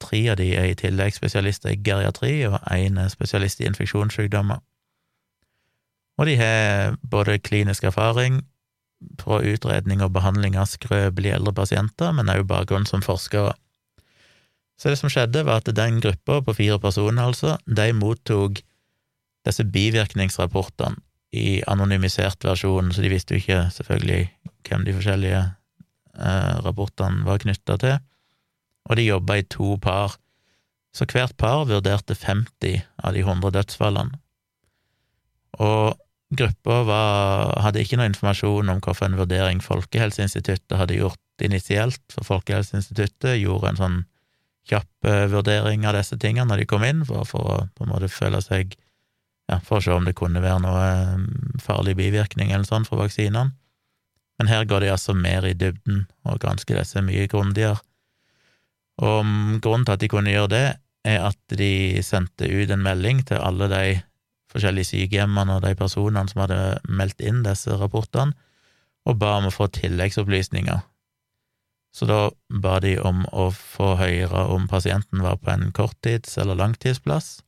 Tre 0.00 0.28
av 0.30 0.36
de 0.36 0.54
er 0.56 0.70
i 0.70 0.74
tillegg 0.78 1.14
spesialister 1.14 1.70
i 1.70 1.82
geriatri, 1.82 2.46
og 2.46 2.60
én 2.70 2.98
er 2.98 3.08
spesialist 3.08 3.60
i 3.60 3.66
infeksjonssykdommer. 3.66 4.62
Og 6.18 6.26
de 6.26 6.36
har 6.36 6.96
både 7.10 7.38
klinisk 7.38 7.84
erfaring 7.84 8.42
fra 9.20 9.40
utredning 9.46 10.02
og 10.02 10.12
behandling 10.16 10.56
av 10.58 10.68
skrøpelige 10.70 11.36
eldre 11.38 11.54
pasienter, 11.54 12.12
men 12.14 12.30
også 12.32 12.48
bakgrunn 12.50 12.86
som 12.88 13.04
forskere. 13.04 13.54
Så 14.78 14.92
det 14.92 14.98
som 15.00 15.10
skjedde, 15.10 15.44
var 15.46 15.62
at 15.62 15.70
den 15.74 16.00
gruppa 16.02 16.40
på 16.46 16.54
fire 16.60 16.78
personer, 16.82 17.30
altså, 17.30 17.56
de 17.66 17.90
mottok 17.94 18.60
disse 19.46 19.64
bivirkningsrapportene 19.64 20.98
i 21.34 21.60
anonymisert 21.68 22.44
versjon, 22.46 22.92
så 22.94 23.04
de 23.04 23.10
visste 23.12 23.34
jo 23.34 23.42
ikke 23.42 23.64
selvfølgelig 23.74 24.22
hvem 24.68 24.86
de 24.86 24.94
forskjellige 24.96 25.42
eh, 25.42 26.54
rapportene 26.64 27.26
var 27.26 27.42
knytta 27.42 27.76
til, 27.82 27.98
og 28.88 28.96
de 28.96 29.08
jobba 29.08 29.38
i 29.38 29.46
to 29.50 29.74
par, 29.82 30.16
så 30.96 31.04
hvert 31.10 31.36
par 31.36 31.66
vurderte 31.68 32.16
50 32.16 32.80
av 33.04 33.14
de 33.14 33.24
100 33.26 33.52
dødsfallene. 33.58 34.20
Og 35.58 35.98
gruppa 36.36 36.82
hadde 37.64 37.80
ikke 37.82 37.98
noe 37.98 38.10
informasjon 38.10 38.68
om 38.72 38.82
hvilken 38.84 39.16
vurdering 39.16 39.62
Folkehelseinstituttet 39.64 40.76
hadde 40.76 40.98
gjort 40.98 41.44
initielt, 41.44 42.02
for 42.12 42.26
Folkehelseinstituttet 42.26 43.38
gjorde 43.40 43.72
en 43.72 43.80
sånn 43.80 43.98
kjapp 44.68 45.08
eh, 45.08 45.24
vurdering 45.32 45.86
av 45.88 45.96
disse 45.96 46.18
tingene 46.20 46.50
når 46.50 46.62
de 46.62 46.68
kom 46.68 46.84
inn, 46.84 47.04
for, 47.08 47.24
for 47.28 47.52
å 47.54 47.56
på 47.76 47.86
en 47.86 47.92
måte 47.94 48.10
føle 48.12 48.42
seg 48.44 48.76
ja, 49.48 49.56
For 49.64 49.78
å 49.78 49.80
se 49.80 49.94
om 49.94 50.04
det 50.04 50.12
kunne 50.18 50.42
være 50.44 50.60
noe 50.60 50.82
eh, 50.84 51.22
farlig 51.64 51.96
bivirkning 51.96 52.52
eller 52.52 52.68
sånn 52.68 52.84
for 52.84 53.00
vaksinene. 53.00 53.54
Men 54.38 54.50
her 54.50 54.66
går 54.68 54.84
de 54.84 54.90
altså 54.92 55.14
mer 55.16 55.46
i 55.48 55.54
dybden 55.56 56.04
og 56.28 56.36
gransker 56.42 56.76
disse 56.76 57.00
mye 57.02 57.24
grundigere. 57.32 57.80
Og 59.00 59.24
grunnen 59.64 59.86
til 59.86 59.94
at 59.94 60.02
de 60.02 60.10
kunne 60.12 60.34
gjøre 60.34 60.52
det, 60.52 60.66
er 61.08 61.24
at 61.30 61.56
de 61.56 62.02
sendte 62.04 62.44
ut 62.44 62.70
en 62.74 62.84
melding 62.84 63.22
til 63.26 63.40
alle 63.40 63.70
de 63.72 63.82
forskjellige 64.52 64.92
sykehjemmene 64.92 65.58
og 65.58 65.64
de 65.64 65.74
personene 65.78 66.28
som 66.30 66.44
hadde 66.44 66.60
meldt 66.88 67.20
inn 67.24 67.42
disse 67.46 67.74
rapportene, 67.80 68.36
og 69.08 69.18
ba 69.20 69.38
om 69.38 69.48
å 69.48 69.54
få 69.54 69.68
tilleggsopplysninger. 69.72 70.80
Så 71.94 72.06
da 72.08 72.18
ba 72.62 72.76
de 72.84 72.98
om 73.00 73.24
å 73.32 73.48
få 73.54 73.94
høre 74.00 74.44
om 74.52 74.68
pasienten 74.68 75.22
var 75.24 75.38
på 75.40 75.50
en 75.54 75.70
korttids- 75.72 76.36
eller 76.40 76.58
langtidsplass. 76.58 77.38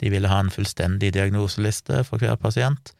De 0.00 0.10
ville 0.10 0.30
ha 0.30 0.38
en 0.40 0.52
fullstendig 0.52 1.12
diagnoseliste 1.16 2.00
for 2.08 2.22
hver 2.22 2.38
pasient. 2.40 2.94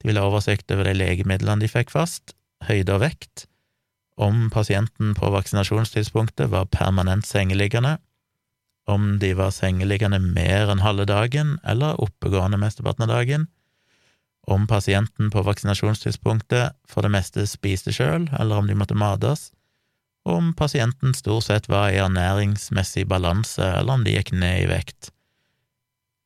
De 0.00 0.08
ville 0.08 0.22
ha 0.22 0.30
oversikt 0.30 0.70
over 0.70 0.86
de 0.86 0.94
legemidlene 0.94 1.64
de 1.64 1.70
fikk 1.72 1.90
fast, 1.92 2.36
høyde 2.68 2.94
og 2.94 3.02
vekt, 3.02 3.46
om 4.20 4.50
pasienten 4.52 5.14
på 5.16 5.30
vaksinasjonstidspunktet 5.32 6.50
var 6.52 6.68
permanent 6.68 7.24
sengeliggende, 7.26 7.96
om 8.90 9.16
de 9.22 9.32
var 9.38 9.54
sengeliggende 9.54 10.20
mer 10.22 10.70
enn 10.72 10.82
halve 10.84 11.06
dagen 11.08 11.56
eller 11.62 12.00
oppegående 12.02 12.58
mesteparten 12.60 13.06
av 13.06 13.14
dagen, 13.14 13.46
om 14.50 14.66
pasienten 14.66 15.30
på 15.30 15.42
vaksinasjonstidspunktet 15.46 16.76
for 16.88 17.06
det 17.06 17.12
meste 17.14 17.46
spiste 17.46 17.92
sjøl, 17.94 18.26
eller 18.38 18.60
om 18.60 18.68
de 18.70 18.76
måtte 18.78 18.98
mates, 18.98 19.50
og 20.26 20.36
om 20.36 20.52
pasienten 20.56 21.14
stort 21.16 21.46
sett 21.46 21.68
var 21.70 21.92
i 21.92 22.00
ernæringsmessig 22.02 23.06
balanse, 23.08 23.64
eller 23.64 23.98
om 23.98 24.04
de 24.04 24.16
gikk 24.16 24.34
ned 24.36 24.64
i 24.64 24.68
vekt. 24.70 25.10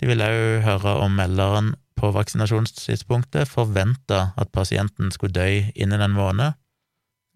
De 0.01 0.11
ville 0.11 0.27
òg 0.27 0.65
høre 0.67 0.97
om 1.05 1.15
melderen 1.19 1.75
på 1.95 2.11
vaksinasjonstidspunktet 2.15 3.49
forventa 3.49 4.33
at 4.41 4.51
pasienten 4.53 5.13
skulle 5.15 5.37
dø 5.37 5.71
innen 5.75 6.03
en 6.03 6.17
måned, 6.17 6.59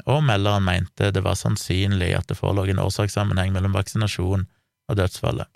og 0.07 0.23
melderen 0.25 0.67
mente 0.67 1.11
det 1.15 1.23
var 1.25 1.39
sannsynlig 1.39 2.13
at 2.17 2.29
det 2.31 2.39
forelå 2.39 2.67
en 2.71 2.83
årsakssammenheng 2.83 3.53
mellom 3.55 3.75
vaksinasjon 3.75 4.47
og 4.89 4.99
dødsfallet. 4.99 5.49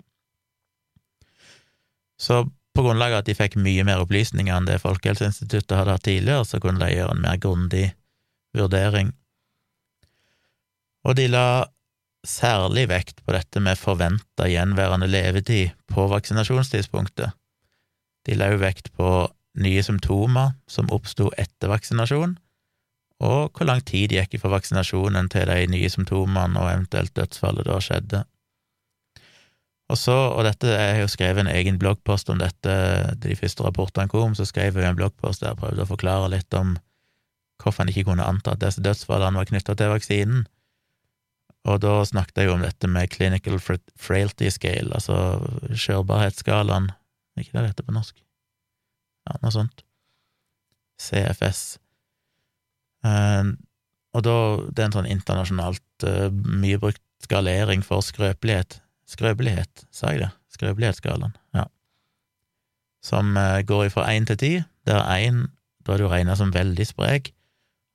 Så 2.17 2.43
på 2.73 2.81
grunnlag 2.85 3.13
av 3.13 3.21
at 3.21 3.29
de 3.29 3.35
fikk 3.37 3.57
mye 3.61 3.83
mer 3.85 4.01
opplysninger 4.01 4.53
enn 4.55 4.69
det 4.69 4.79
Folkehelseinstituttet 4.81 5.75
hadde 5.77 5.93
hatt 5.93 6.05
tidligere, 6.07 6.45
så 6.47 6.59
kunne 6.61 6.81
de 6.81 6.95
gjøre 6.95 7.17
en 7.17 7.21
mer 7.25 7.37
grundig 7.41 7.85
vurdering. 8.57 9.11
Og 11.03 11.17
de 11.19 11.27
la 11.29 11.67
særlig 12.23 12.87
vekt 12.89 13.19
på 13.25 13.35
dette 13.35 13.61
med 13.61 13.77
forventa 13.77 14.47
gjenværende 14.47 15.09
levetid 15.11 15.73
på 15.91 16.07
vaksinasjonstidspunktet. 16.11 17.35
De 18.23 18.37
la 18.39 18.53
jo 18.53 18.61
vekt 18.61 18.93
på 18.95 19.09
nye 19.59 19.83
symptomer 19.85 20.55
som 20.71 20.89
oppsto 20.95 21.29
etter 21.37 21.69
vaksinasjon, 21.69 22.37
og 23.23 23.51
hvor 23.53 23.67
lang 23.67 23.83
tid 23.85 24.15
gikk 24.15 24.39
fra 24.41 24.55
vaksinasjonen 24.55 25.29
til 25.31 25.51
de 25.51 25.67
nye 25.71 25.91
symptomene 25.91 26.59
og 26.59 26.71
eventuelt 26.71 27.13
dødsfallet 27.15 27.67
da 27.67 27.77
skjedde. 27.83 28.23
Og 29.91 29.99
så, 29.99 30.15
og 30.31 30.45
dette 30.47 30.71
jeg 30.71 30.95
har 30.95 31.01
jo 31.03 31.11
skrevet 31.11 31.43
en 31.43 31.51
egen 31.51 31.77
bloggpost 31.81 32.29
om 32.31 32.39
dette, 32.39 32.73
de 33.19 33.35
første 33.35 33.65
rapportene 33.65 34.09
kom, 34.09 34.33
så 34.37 34.47
skrev 34.47 34.79
jeg 34.79 34.89
en 34.89 34.97
bloggpost 34.97 35.43
der 35.43 35.51
jeg 35.51 35.59
prøvde 35.59 35.83
å 35.83 35.89
forklare 35.89 36.31
litt 36.31 36.55
om 36.57 36.77
hvorfor 37.61 37.83
en 37.83 37.91
ikke 37.91 38.07
kunne 38.07 38.25
anta 38.25 38.55
at 38.55 38.63
disse 38.63 38.83
dødsfallene 38.83 39.39
var 39.39 39.47
knytta 39.49 39.75
til 39.79 39.91
vaksinen. 39.93 40.45
Og 41.69 41.79
da 41.79 41.93
snakket 42.07 42.41
jeg 42.41 42.49
jo 42.49 42.57
om 42.57 42.63
dette 42.63 42.89
med 42.91 43.11
clinical 43.11 43.59
frailty 43.61 44.49
scale, 44.51 44.91
altså 44.91 45.39
skjørbarhetsskalaen, 45.71 46.89
ikke 47.39 47.53
det 47.53 47.61
det 47.61 47.69
heter 47.71 47.87
på 47.87 47.95
norsk? 47.95 48.17
Ja, 49.29 49.37
noe 49.39 49.53
sånt. 49.55 49.85
CFS. 50.99 51.61
Uh, 53.03 53.55
og 54.13 54.23
da, 54.27 54.35
det 54.69 54.83
er 54.83 54.89
en 54.89 54.97
sånn 54.99 55.09
internasjonalt 55.11 56.07
uh, 56.07 56.27
mye 56.31 56.79
brukt 56.81 57.03
skalering 57.23 57.83
for 57.85 58.03
skrøpelighet. 58.03 58.82
Skrøpelighet, 59.13 59.85
sa 59.93 60.13
jeg 60.13 60.25
det? 60.25 60.31
Skrøpelighetsskalaen, 60.55 61.35
ja. 61.55 61.67
Som 63.03 63.35
uh, 63.37 63.61
går 63.67 63.91
fra 63.93 64.07
én 64.13 64.25
til 64.29 64.39
ti, 64.39 64.51
der 64.89 65.03
én 65.13 65.47
da 65.83 65.97
du 65.99 66.07
regna 66.07 66.35
som 66.39 66.53
veldig 66.55 66.85
sprek, 66.87 67.33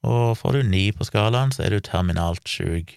og 0.07 0.37
får 0.39 0.59
du 0.59 0.69
ni 0.69 0.89
på 0.95 1.07
skalaen, 1.09 1.51
så 1.55 1.65
er 1.65 1.75
du 1.75 1.83
terminalt 1.83 2.47
sjuk. 2.49 2.93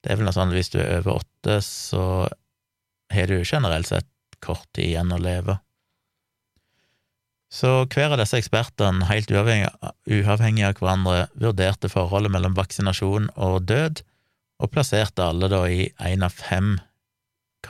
Det 0.00 0.12
er 0.12 0.20
vel 0.20 0.28
noe 0.28 0.36
sånn 0.36 0.52
at 0.52 0.56
hvis 0.56 0.72
du 0.72 0.78
er 0.82 1.00
over 1.00 1.20
åtte, 1.20 1.58
så 1.64 2.04
har 3.10 3.32
du 3.32 3.40
generelt 3.42 3.90
sett 3.90 4.08
kort 4.44 4.68
tid 4.76 4.92
igjen 4.92 5.12
å 5.12 5.20
leve. 5.20 5.58
Så 7.50 7.82
hver 7.90 8.14
av 8.14 8.20
disse 8.20 8.38
ekspertene, 8.38 9.08
helt 9.08 9.32
uavhengig 9.34 10.68
av 10.68 10.78
hverandre, 10.78 11.24
vurderte 11.34 11.90
forholdet 11.90 12.30
mellom 12.30 12.54
vaksinasjon 12.54 13.26
og 13.34 13.64
død, 13.66 14.04
og 14.60 14.70
plasserte 14.70 15.24
alle 15.24 15.48
da 15.50 15.64
i 15.66 15.88
én 16.06 16.22
av 16.22 16.36
fem 16.36 16.76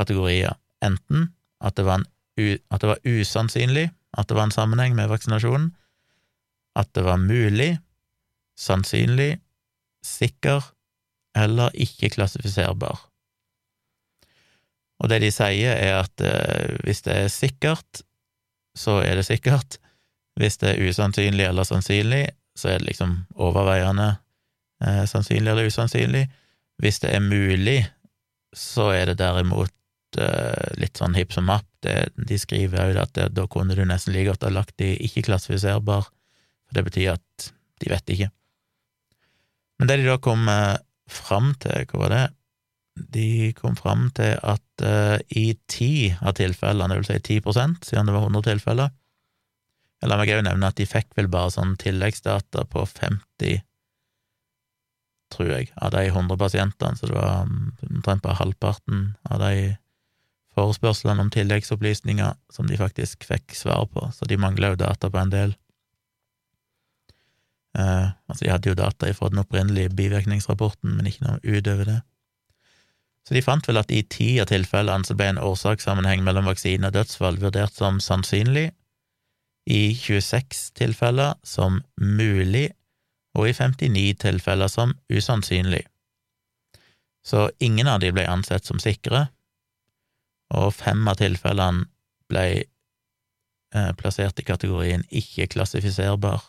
kategorier. 0.00 0.56
Enten 0.84 1.30
at 1.60 1.76
det, 1.76 1.84
var 1.84 2.02
at 2.40 2.80
det 2.80 2.88
var 2.88 3.02
usannsynlig 3.04 3.90
at 4.18 4.28
det 4.28 4.36
var 4.36 4.48
en 4.48 4.54
sammenheng 4.54 4.96
med 4.98 5.10
vaksinasjonen, 5.10 5.70
at 6.76 6.90
det 6.94 7.04
var 7.06 7.20
mulig, 7.20 7.78
sannsynlig, 8.58 9.38
sikker 10.02 10.64
eller 11.36 11.74
ikke 11.74 12.10
klassifiserbar. 12.10 13.06
Og 15.00 15.08
det 15.08 15.20
de 15.22 15.30
sier, 15.32 15.76
er 15.76 16.02
at 16.02 16.24
eh, 16.24 16.76
hvis 16.84 17.04
det 17.06 17.14
er 17.16 17.30
sikkert, 17.32 18.02
så 18.76 19.00
er 19.04 19.16
det 19.16 19.28
sikkert. 19.28 19.78
Hvis 20.36 20.60
det 20.60 20.74
er 20.74 20.90
usannsynlig 20.90 21.46
eller 21.48 21.64
sannsynlig, 21.64 22.26
så 22.56 22.74
er 22.74 22.80
det 22.80 22.90
liksom 22.90 23.14
overveiende 23.34 24.10
eh, 24.84 25.04
sannsynlig 25.08 25.50
eller 25.50 25.70
usannsynlig. 25.70 26.26
Hvis 26.80 27.00
det 27.00 27.14
er 27.14 27.24
mulig, 27.24 27.80
så 28.56 28.90
er 28.92 29.10
det 29.10 29.18
derimot 29.20 29.72
eh, 30.18 30.72
litt 30.80 30.98
sånn 30.98 31.14
hipp 31.18 31.32
som 31.36 31.50
happ. 31.52 31.66
de 31.80 32.36
skriver 32.36 32.92
jo 32.92 33.00
at 33.00 33.14
det, 33.16 33.30
da 33.32 33.46
kunne 33.48 33.74
du 33.74 33.84
nesten 33.88 34.12
like 34.12 34.28
godt 34.28 34.42
ha 34.44 34.50
lagt 34.52 34.76
de 34.76 34.92
ikke-klassifiserbar, 35.06 36.10
for 36.66 36.76
det 36.76 36.84
betyr 36.84 37.14
at 37.14 37.52
de 37.80 37.88
vet 37.88 38.12
ikke. 38.12 38.28
Men 39.80 39.88
det 39.88 39.96
de 40.02 40.10
da 40.10 40.18
kom 40.20 40.48
eh, 40.48 40.76
fram 41.08 41.54
til, 41.62 41.86
hva 41.88 42.04
var 42.04 42.14
det? 42.16 42.26
de 43.08 43.52
kom 43.56 43.76
fram 43.78 44.08
til 44.16 44.34
at 44.44 44.84
uh, 44.84 45.16
i 45.32 45.54
ti 45.70 46.10
av 46.20 46.34
tilfellene, 46.36 46.90
det 46.92 46.98
vil 47.00 47.08
si 47.08 47.20
ti 47.24 47.38
prosent, 47.40 47.84
siden 47.86 48.10
det 48.10 48.16
var 48.16 48.26
100 48.28 48.44
tilfeller 48.50 48.90
La 50.08 50.16
meg 50.16 50.30
òg 50.32 50.46
nevne 50.46 50.70
at 50.70 50.78
de 50.78 50.86
fikk 50.88 51.10
vel 51.18 51.28
bare 51.28 51.52
sånn 51.52 51.74
tilleggsdata 51.76 52.62
på 52.72 52.86
50, 52.88 53.58
tror 55.34 55.50
jeg, 55.52 55.68
av 55.76 55.92
de 55.92 56.06
100 56.06 56.38
pasientene, 56.40 56.96
så 56.96 57.10
det 57.10 57.18
var 57.18 57.44
mm, 57.44 57.66
omtrent 57.90 58.24
bare 58.24 58.38
halvparten 58.38 59.02
av 59.28 59.42
de 59.44 59.74
forespørslene 60.56 61.22
om 61.22 61.30
tilleggsopplysninger 61.32 62.36
som 62.52 62.68
de 62.68 62.78
faktisk 62.80 63.26
fikk 63.28 63.54
svar 63.56 63.86
på, 63.92 64.08
så 64.14 64.26
de 64.28 64.38
mangla 64.40 64.72
jo 64.72 64.80
data 64.82 65.10
på 65.10 65.20
en 65.20 65.32
del. 65.32 65.56
Uh, 67.78 68.10
altså, 68.26 68.44
de 68.44 68.50
hadde 68.50 68.72
jo 68.72 68.78
data 68.78 69.12
fra 69.14 69.30
den 69.30 69.42
opprinnelige 69.44 69.92
bivirkningsrapporten, 69.94 70.96
men 70.96 71.06
ikke 71.06 71.26
noe 71.26 71.38
utover 71.44 71.86
det. 71.86 72.00
Så 73.28 73.36
de 73.36 73.44
fant 73.46 73.68
vel 73.68 73.78
at 73.78 73.92
i 73.94 74.02
ti 74.10 74.32
av 74.42 74.48
tilfellene 74.50 75.06
så 75.06 75.14
ble 75.14 75.28
en 75.30 75.42
årsakssammenheng 75.44 76.24
mellom 76.26 76.48
vaksine 76.50 76.88
og 76.88 76.96
dødsfall 76.96 77.38
vurdert 77.42 77.76
som 77.76 78.00
sannsynlig, 78.02 78.70
i 79.70 79.92
26 79.94 80.72
tilfeller 80.74 81.36
som 81.46 81.78
mulig, 82.00 82.70
og 83.38 83.46
i 83.46 83.54
59 83.54 84.16
tilfeller 84.24 84.70
som 84.72 84.96
usannsynlig. 85.12 85.84
Så 87.22 87.50
ingen 87.62 87.86
av 87.86 88.00
de 88.02 88.10
ble 88.10 88.24
ansett 88.26 88.66
som 88.66 88.80
sikre, 88.82 89.28
og 90.56 90.72
fem 90.74 91.06
av 91.08 91.18
tilfellene 91.20 91.86
ble 92.30 92.44
eh, 92.60 93.92
plassert 93.98 94.40
i 94.40 94.46
kategorien 94.46 95.04
ikke 95.10 95.48
klassifiserbar. 95.54 96.42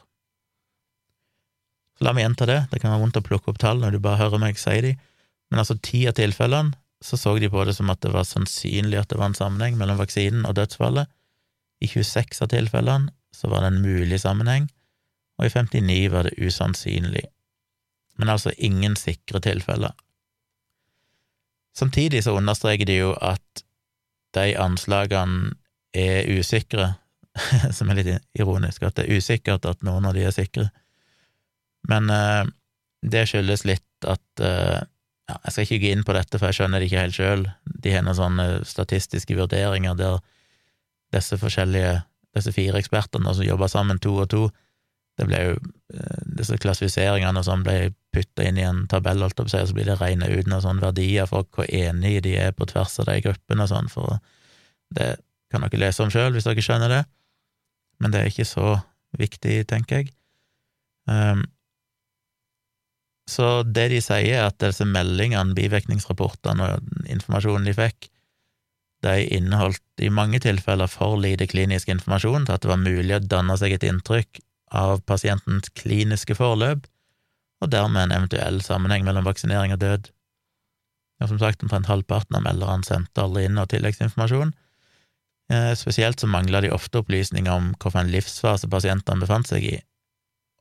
La 2.02 2.14
meg 2.18 2.26
gjenta 2.26 2.48
det, 2.50 2.60
det 2.72 2.82
kan 2.82 2.94
være 2.94 3.04
vondt 3.04 3.20
å 3.22 3.26
plukke 3.26 3.52
opp 3.54 3.62
tall 3.62 3.82
når 3.82 3.96
du 3.96 4.04
bare 4.04 4.24
hører 4.24 4.42
meg 4.42 4.60
si 4.60 4.78
de. 4.82 4.96
Men 5.52 5.62
altså 5.62 5.78
ti 5.84 6.08
av 6.10 6.18
tilfellene 6.18 6.74
så 7.02 7.18
så 7.18 7.34
de 7.42 7.50
på 7.50 7.64
det 7.66 7.74
som 7.74 7.90
at 7.90 8.02
det 8.06 8.12
var 8.14 8.28
sannsynlig 8.30 9.00
at 9.00 9.10
det 9.10 9.18
var 9.18 9.32
en 9.32 9.38
sammenheng 9.38 9.78
mellom 9.78 9.98
vaksinen 9.98 10.46
og 10.46 10.56
dødsfallet. 10.58 11.10
I 11.82 11.90
26 11.90 12.44
av 12.46 12.52
tilfellene 12.54 13.10
så 13.34 13.50
var 13.50 13.64
det 13.64 13.72
en 13.72 13.82
mulig 13.82 14.20
sammenheng, 14.22 14.68
og 15.40 15.48
i 15.48 15.50
59 15.50 16.12
var 16.14 16.28
det 16.28 16.38
usannsynlig. 16.38 17.24
Men 18.22 18.30
altså 18.30 18.54
ingen 18.58 18.96
sikre 19.00 19.42
tilfeller. 19.42 19.96
Samtidig 21.74 22.24
så 22.24 22.36
understreker 22.38 22.86
de 22.86 23.00
jo 23.00 23.14
at 23.18 23.64
de 24.38 24.54
anslagene 24.60 25.54
er 25.98 26.30
usikre, 26.32 26.94
som 27.76 27.92
er 27.92 28.00
litt 28.00 28.38
ironisk, 28.38 28.84
at 28.84 28.98
det 29.00 29.08
er 29.08 29.20
usikkert 29.20 29.68
at 29.68 29.84
noen 29.88 30.08
av 30.08 30.16
de 30.16 30.26
er 30.28 30.36
sikre. 30.36 30.70
Men 31.90 32.10
eh, 32.14 32.44
det 33.02 33.26
skyldes 33.30 33.66
litt 33.66 34.08
at 34.08 34.44
eh, 34.44 34.82
ja, 35.30 35.38
Jeg 35.46 35.54
skal 35.54 35.66
ikke 35.66 35.82
gå 35.84 35.92
inn 35.94 36.06
på 36.06 36.16
dette, 36.18 36.38
for 36.38 36.50
jeg 36.50 36.60
skjønner 36.60 36.82
det 36.82 36.90
ikke 36.90 37.04
helt 37.06 37.18
sjøl. 37.18 37.46
De 37.64 37.94
har 37.94 38.04
noen 38.06 38.18
sånne 38.18 38.48
statistiske 38.68 39.38
vurderinger 39.38 39.96
der 39.96 40.20
disse 41.16 41.38
forskjellige, 41.40 42.02
disse 42.36 42.54
fire 42.56 42.80
ekspertene 42.80 43.34
som 43.36 43.46
jobber 43.46 43.72
sammen 43.72 44.00
to 44.02 44.16
og 44.24 44.30
to, 44.32 44.44
det 45.22 45.30
ble 45.30 45.40
jo 45.46 45.56
eh, 45.94 46.22
Disse 46.42 46.58
klassifiseringene 46.62 47.42
og 47.42 47.48
sånn 47.48 47.66
ble 47.66 47.92
putta 48.12 48.46
inn 48.48 48.60
i 48.60 48.66
en 48.68 48.86
tabell, 48.92 49.22
holdt 49.24 49.40
jeg 49.46 49.68
og 49.68 49.72
så 49.72 49.78
blir 49.78 49.88
det 49.88 50.00
regna 50.02 50.30
ut 50.32 50.50
noen 50.50 50.64
sånne 50.64 50.84
verdier 50.84 51.30
for 51.30 51.48
hvor 51.54 51.70
enige 51.70 52.26
de 52.26 52.36
er 52.42 52.56
på 52.56 52.68
tvers 52.70 52.98
av 53.04 53.08
de 53.12 53.20
gruppene 53.24 53.68
og 53.68 53.72
sånn, 53.72 53.90
for 53.92 54.20
det 54.98 55.14
kan 55.52 55.64
dere 55.64 55.84
lese 55.86 56.04
om 56.04 56.12
sjøl 56.12 56.34
hvis 56.36 56.48
dere 56.48 56.64
skjønner 56.66 56.92
det, 56.92 57.02
men 58.02 58.14
det 58.14 58.22
er 58.22 58.32
ikke 58.32 58.48
så 58.48 58.76
viktig, 59.20 59.58
tenker 59.70 60.02
jeg. 60.02 60.14
Um, 61.12 61.44
så 63.30 63.62
det 63.64 63.90
de 63.94 64.00
sier, 64.04 64.40
er 64.40 64.48
at 64.50 64.60
disse 64.64 64.86
meldingene, 64.88 65.56
bivirkningsrapportene 65.56 66.68
og 66.68 67.12
informasjonen 67.12 67.68
de 67.70 67.76
fikk, 67.78 68.10
de 69.06 69.26
inneholdt 69.38 70.04
i 70.04 70.12
mange 70.14 70.42
tilfeller 70.44 70.90
for 70.92 71.18
lite 71.20 71.48
klinisk 71.50 71.90
informasjon 71.90 72.46
til 72.46 72.56
at 72.56 72.64
det 72.64 72.72
var 72.72 72.82
mulig 72.82 73.16
å 73.18 73.24
danne 73.24 73.56
seg 73.58 73.76
et 73.76 73.86
inntrykk 73.88 74.42
av 74.72 75.04
pasientens 75.08 75.70
kliniske 75.78 76.36
forløp, 76.40 76.88
og 77.62 77.70
dermed 77.70 78.08
en 78.08 78.16
eventuell 78.16 78.62
sammenheng 78.66 79.06
mellom 79.06 79.28
vaksinering 79.28 79.76
og 79.76 79.82
død. 79.84 80.10
Og 81.22 81.30
som 81.30 81.40
sagt, 81.42 81.62
omtrent 81.62 81.90
halvparten 81.92 82.40
av 82.40 82.46
melderne 82.48 82.88
sendte 82.88 83.22
aldri 83.22 83.46
inn 83.46 83.58
noe 83.60 83.70
tilleggsinformasjon. 83.70 84.56
Eh, 85.52 85.74
spesielt 85.78 86.20
så 86.20 86.30
mangla 86.32 86.64
de 86.64 86.72
ofte 86.74 87.02
opplysninger 87.04 87.52
om 87.54 87.74
hvilken 87.76 88.10
livsfase 88.14 88.70
pasientene 88.72 89.22
befant 89.22 89.52
seg 89.52 89.68
i, 89.68 89.78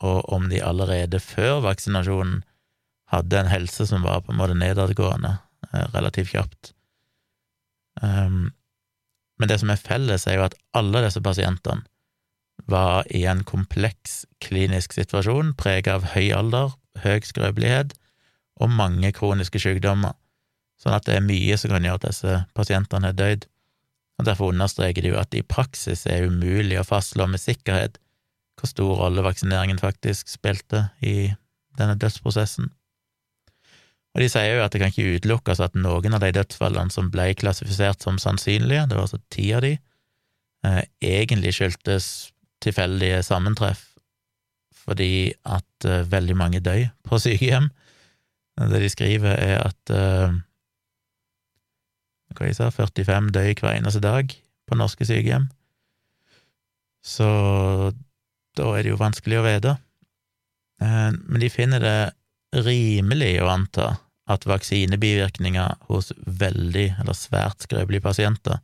og 0.05 0.29
om 0.35 0.49
de 0.50 0.61
allerede 0.64 1.21
før 1.23 1.62
vaksinasjonen 1.64 2.43
hadde 3.11 3.38
en 3.40 3.50
helse 3.50 3.87
som 3.87 4.05
var 4.07 4.23
på 4.25 4.35
en 4.35 4.40
måte 4.40 4.59
nedadgående 4.59 5.37
eh, 5.73 5.87
relativt 5.95 6.35
kjapt. 6.35 6.75
Um, 8.00 8.50
men 9.40 9.50
det 9.50 9.59
som 9.62 9.73
er 9.73 9.81
felles, 9.81 10.26
er 10.26 10.38
jo 10.38 10.47
at 10.47 10.57
alle 10.76 11.02
disse 11.07 11.23
pasientene 11.25 11.87
var 12.70 13.08
i 13.14 13.24
en 13.28 13.42
kompleks 13.46 14.24
klinisk 14.42 14.94
situasjon 14.96 15.54
preget 15.58 15.92
av 15.92 16.10
høy 16.14 16.30
alder, 16.36 16.74
høy 17.02 17.20
skrøpelighet 17.26 17.94
og 18.60 18.72
mange 18.76 19.12
kroniske 19.16 19.60
sykdommer, 19.62 20.16
sånn 20.80 20.96
at 20.96 21.06
det 21.08 21.16
er 21.16 21.24
mye 21.24 21.56
som 21.60 21.72
kan 21.72 21.86
gjøre 21.86 22.00
at 22.00 22.08
disse 22.08 22.36
pasientene 22.56 23.10
er 23.10 23.16
døyd. 23.16 23.46
Og 24.20 24.26
Derfor 24.28 24.52
understreker 24.52 25.04
de 25.04 25.14
jo 25.14 25.20
at 25.20 25.30
det 25.32 25.44
i 25.44 25.48
praksis 25.48 26.04
er 26.08 26.28
umulig 26.28 26.76
å 26.80 26.86
fastslå 26.86 27.26
med 27.30 27.40
sikkerhet 27.40 27.96
hvor 28.60 28.68
stor 28.68 28.98
rolle 28.98 29.24
vaksineringen 29.24 29.80
faktisk 29.80 30.28
spilte 30.28 30.90
i 31.00 31.32
denne 31.80 31.96
dødsprosessen. 31.96 32.68
Og 34.10 34.24
de 34.24 34.26
sier 34.28 34.56
jo 34.56 34.64
at 34.64 34.74
det 34.74 34.82
kan 34.82 34.90
ikke 34.92 35.16
utelukkes 35.16 35.62
at 35.62 35.78
noen 35.78 36.16
av 36.16 36.24
de 36.24 36.32
dødsfallene 36.34 36.92
som 36.92 37.08
ble 37.14 37.30
klassifisert 37.38 38.02
som 38.02 38.18
sannsynlige, 38.20 38.88
det 38.90 38.98
var 38.98 39.06
altså 39.06 39.20
ti 39.32 39.46
av 39.54 39.62
de, 39.64 39.76
eh, 40.66 40.82
egentlig 41.00 41.54
skyldtes 41.56 42.08
tilfeldige 42.64 43.23
sammentreff 43.27 43.87
fordi 44.81 45.33
at 45.46 45.87
uh, 45.87 46.03
veldig 46.11 46.37
mange 46.38 46.61
døy 46.64 46.87
på 47.07 47.18
sykehjem. 47.20 47.68
Det 48.61 48.81
de 48.83 48.88
skriver, 48.90 49.37
er 49.37 49.61
at 49.62 49.92
uh, 49.94 50.35
hva 52.35 52.53
sa, 52.57 52.70
45 52.75 53.31
døy 53.35 53.55
hver 53.61 53.77
eneste 53.77 54.03
dag 54.03 54.33
på 54.66 54.79
norske 54.79 55.07
sykehjem. 55.07 55.49
Så 57.05 57.29
da 58.59 58.73
er 58.75 58.85
det 58.85 58.92
jo 58.92 59.01
vanskelig 59.01 59.40
å 59.40 59.46
vite. 59.46 59.77
Uh, 60.83 61.12
men 61.29 61.44
de 61.44 61.53
finner 61.53 61.85
det 61.85 62.64
rimelig 62.66 63.37
å 63.44 63.51
anta 63.53 63.92
at 64.31 64.46
vaksinebivirkninger 64.46 65.87
hos 65.90 66.12
veldig 66.25 66.87
eller 67.03 67.16
svært 67.18 67.66
skrøpelige 67.66 68.05
pasienter 68.05 68.61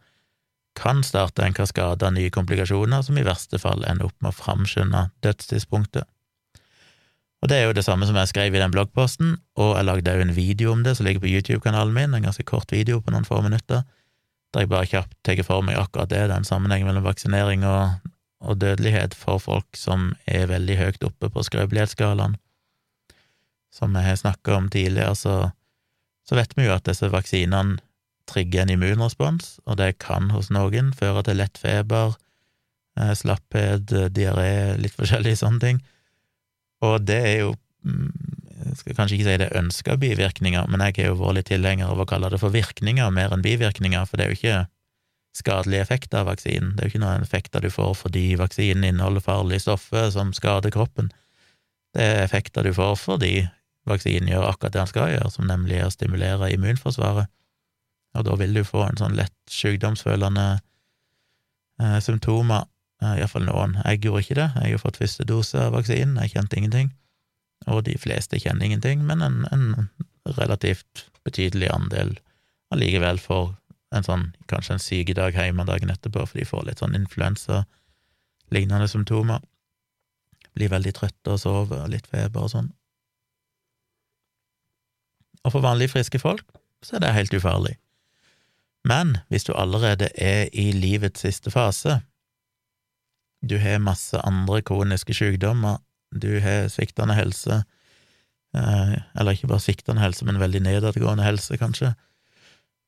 kan 0.76 1.02
starte 1.06 1.44
en 1.44 1.56
kaskade 1.56 2.06
av 2.06 2.14
nye 2.14 2.32
komplikasjoner 2.32 3.02
som 3.02 3.18
i 3.18 3.24
verste 3.26 3.58
fall 3.58 3.84
ender 3.88 4.10
opp 4.10 4.16
med 4.20 4.32
å 4.32 4.36
framskynde 4.36 5.08
dødstidspunktet. 5.24 6.06
Og 7.44 7.50
det 7.52 7.58
er 7.58 7.68
jo 7.68 7.76
det 7.76 7.84
samme 7.84 8.06
som 8.08 8.16
jeg 8.16 8.30
skrev 8.30 8.54
i 8.56 8.62
den 8.62 8.72
bloggposten, 8.72 9.36
og 9.60 9.74
jeg 9.76 9.86
lagde 9.86 10.14
òg 10.14 10.24
en 10.24 10.36
video 10.36 10.72
om 10.72 10.82
det 10.86 10.96
som 10.96 11.06
ligger 11.06 11.22
på 11.22 11.30
YouTube-kanalen 11.30 11.94
min, 11.94 12.16
en 12.16 12.28
ganske 12.28 12.46
kort 12.48 12.72
video 12.72 13.00
på 13.00 13.12
noen 13.12 13.28
få 13.28 13.42
minutter, 13.44 13.84
der 14.54 14.64
jeg 14.64 14.72
bare 14.72 14.88
kjapt 14.88 15.16
tar 15.26 15.42
for 15.44 15.64
meg 15.66 15.76
akkurat 15.78 16.10
det, 16.10 16.24
den 16.32 16.48
sammenhengen 16.48 16.88
mellom 16.88 17.04
vaksinering 17.04 17.66
og, 17.68 18.08
og 18.40 18.58
dødelighet 18.62 19.14
for 19.14 19.42
folk 19.42 19.76
som 19.76 20.14
er 20.24 20.48
veldig 20.50 20.80
høyt 20.80 21.08
oppe 21.10 21.30
på 21.32 21.44
skrøpelighetsskalaen 21.44 22.38
som 23.76 23.96
jeg 23.96 24.08
har 24.08 24.16
snakka 24.16 24.56
om 24.56 24.70
tidligere, 24.72 25.14
så, 25.14 25.34
så, 26.28 26.36
vet 26.38 26.56
vi 26.56 26.66
jo 26.66 26.74
at 26.76 26.86
disse 26.88 27.10
vaksinene 27.12 27.76
trigger 28.28 28.64
en 28.64 28.72
immunrespons, 28.74 29.56
og 29.66 29.78
det 29.80 29.96
kan 30.02 30.30
hos 30.34 30.50
noen 30.54 30.92
føre 30.96 31.24
til 31.26 31.40
lett 31.40 31.58
feber, 31.60 32.16
eh, 33.00 33.12
slapphet, 33.18 33.92
diaré, 34.14 34.76
litt 34.80 34.96
forskjellige 34.96 35.40
sånne 35.44 35.62
ting. 35.62 35.82
Og 36.84 37.00
det 37.08 37.20
er 37.24 37.38
jo 37.46 37.54
mm, 37.86 38.10
Jeg 38.66 38.78
skal 38.80 38.96
kanskje 38.96 39.14
ikke 39.16 39.26
si 39.26 39.36
det 39.38 39.46
er 39.46 39.58
ønska 39.60 39.94
bivirkninger, 40.00 40.64
men 40.72 40.82
jeg 40.88 41.04
er 41.04 41.10
jo 41.10 41.18
vårlig 41.20 41.42
litt 41.44 41.50
tilhenger 41.52 41.92
av 41.92 42.00
å 42.02 42.06
kalle 42.08 42.30
det 42.32 42.40
for 42.40 42.54
virkninger 42.54 43.12
mer 43.14 43.34
enn 43.34 43.44
bivirkninger, 43.44 44.06
for 44.08 44.18
det 44.18 44.24
er 44.24 44.32
jo 44.32 44.38
ikke 44.40 44.62
skadelige 45.36 45.84
effekter 45.84 46.22
av 46.22 46.30
vaksinen. 46.30 46.72
Det 46.74 46.82
er 46.82 46.88
jo 46.88 46.94
ikke 46.94 47.02
noen 47.04 47.26
effekter 47.26 47.62
du 47.62 47.68
får 47.70 47.92
fordi 48.00 48.24
vaksinen 48.40 48.88
inneholder 48.88 49.24
farlige 49.24 49.66
stoffer 49.66 50.08
som 50.14 50.32
skader 50.36 50.72
kroppen. 50.74 51.12
Det 51.94 52.04
er 52.04 52.24
effekter 52.24 52.66
du 52.66 52.72
får 52.76 52.96
fordi 53.00 53.34
vaksinen 53.86 54.30
gjør 54.30 54.48
akkurat 54.50 54.74
det 54.74 54.80
den 54.80 54.90
skal 54.90 55.12
gjøre, 55.12 55.30
som 55.32 55.48
nemlig 55.48 55.78
er 55.78 55.88
å 55.88 55.94
stimulere 55.94 56.50
immunforsvaret, 56.54 57.30
og 58.18 58.26
da 58.28 58.36
vil 58.40 58.56
du 58.56 58.62
få 58.66 58.84
en 58.86 58.98
sånn 59.00 59.16
lett 59.18 59.34
sykdomsfølende 59.52 60.46
eh, 61.82 61.98
symptomer, 62.04 62.66
eh, 63.02 63.18
iallfall 63.20 63.46
noen. 63.48 63.76
Jeg 63.84 64.04
gjorde 64.04 64.24
ikke 64.24 64.38
det, 64.40 64.48
jeg 64.62 64.76
har 64.76 64.82
fått 64.82 65.00
første 65.02 65.26
dose 65.28 65.60
av 65.60 65.76
vaksinen, 65.76 66.18
jeg 66.22 66.34
kjente 66.36 66.60
ingenting, 66.60 66.92
og 67.66 67.84
de 67.88 67.96
fleste 68.00 68.40
kjenner 68.40 68.68
ingenting, 68.68 69.04
men 69.08 69.24
en, 69.24 69.42
en 69.52 69.66
relativt 70.38 71.06
betydelig 71.26 71.70
andel 71.74 72.16
allikevel 72.74 73.20
får 73.22 73.54
en 73.94 74.06
sånn, 74.06 74.24
kanskje 74.50 74.76
en 74.76 74.82
sykedag 74.82 75.36
hjemme 75.38 75.66
dagen 75.68 75.92
etterpå, 75.92 76.24
for 76.26 76.38
de 76.40 76.46
får 76.48 76.66
litt 76.66 76.82
sånn 76.82 76.96
influensa-lignende 76.98 78.88
symptomer. 78.90 79.44
Blir 80.56 80.72
veldig 80.72 80.94
trøtte 80.96 81.36
og 81.36 81.40
sover, 81.42 81.86
litt 81.92 82.08
feber 82.10 82.46
og 82.46 82.52
sånn. 82.52 82.70
Og 85.44 85.54
for 85.54 85.62
vanlige, 85.62 85.94
friske 85.94 86.18
folk 86.18 86.46
så 86.84 86.96
er 86.96 87.04
det 87.04 87.14
helt 87.16 87.34
ufarlig. 87.36 87.76
Men 88.86 89.16
hvis 89.32 89.46
du 89.48 89.52
allerede 89.58 90.08
er 90.14 90.46
i 90.54 90.70
livets 90.72 91.24
siste 91.26 91.50
fase, 91.50 92.00
du 93.42 93.58
har 93.58 93.82
masse 93.82 94.18
andre 94.26 94.62
kroniske 94.62 95.14
sykdommer, 95.14 95.80
du 96.14 96.38
har 96.40 96.68
sviktende 96.72 97.16
helse, 97.18 97.62
eh, 98.56 98.94
eller 99.18 99.34
ikke 99.34 99.50
bare 99.50 99.64
sviktende 99.64 100.02
helse, 100.02 100.24
men 100.24 100.40
veldig 100.40 100.62
nedadgående 100.68 101.26
helse, 101.26 101.58
kanskje, 101.60 101.94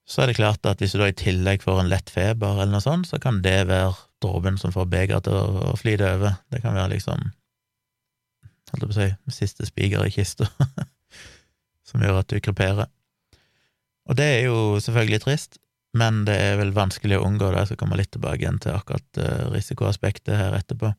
så 0.08 0.22
er 0.22 0.30
det 0.30 0.38
klart 0.38 0.64
at 0.66 0.80
hvis 0.80 0.94
du 0.94 1.02
da 1.02 1.11
i 1.11 1.16
tillegg 1.16 1.62
får 1.62 1.82
en 1.82 1.90
lett 1.90 2.11
feber 2.11 2.62
eller 2.62 2.72
noe 2.72 2.84
sånt, 2.84 3.11
så 3.11 3.18
kan 3.20 3.42
det 3.44 3.66
være 3.68 3.92
dråpen 4.24 4.56
som 4.58 4.72
får 4.72 4.87
begeret 4.88 5.26
til 5.26 5.37
å, 5.37 5.74
flyte 5.76 6.14
over. 6.14 6.38
Det 6.48 6.62
kan 6.64 6.78
være 6.78 6.94
liksom, 6.94 7.26
holdt 8.72 8.87
jeg 8.87 8.88
på 8.88 8.94
å 8.94 8.96
si, 8.96 9.11
siste 9.42 9.68
spiker 9.68 10.06
i 10.06 10.14
kista. 10.14 10.48
som 11.88 12.04
gjør 12.04 12.22
at 12.22 12.32
du 12.32 12.40
kreperer. 12.40 12.88
Og 14.08 14.16
det 14.16 14.28
er 14.38 14.42
jo 14.48 14.78
selvfølgelig 14.80 15.20
trist, 15.24 15.58
men 15.98 16.24
det 16.28 16.37
er 16.38 16.56
vel 16.61 16.72
vanskelig 16.76 17.18
å 17.18 17.26
unngå 17.26 17.50
det. 17.50 17.62
Jeg 17.62 17.72
skal 17.72 17.80
komme 17.82 17.98
litt 17.98 18.12
tilbake 18.14 18.42
igjen 18.42 18.61
til 18.62 18.76
akkurat 18.76 19.20
uh, 19.20 19.48
risikoaspektet 19.52 20.34
her 20.38 20.56
etterpå. 20.58 20.92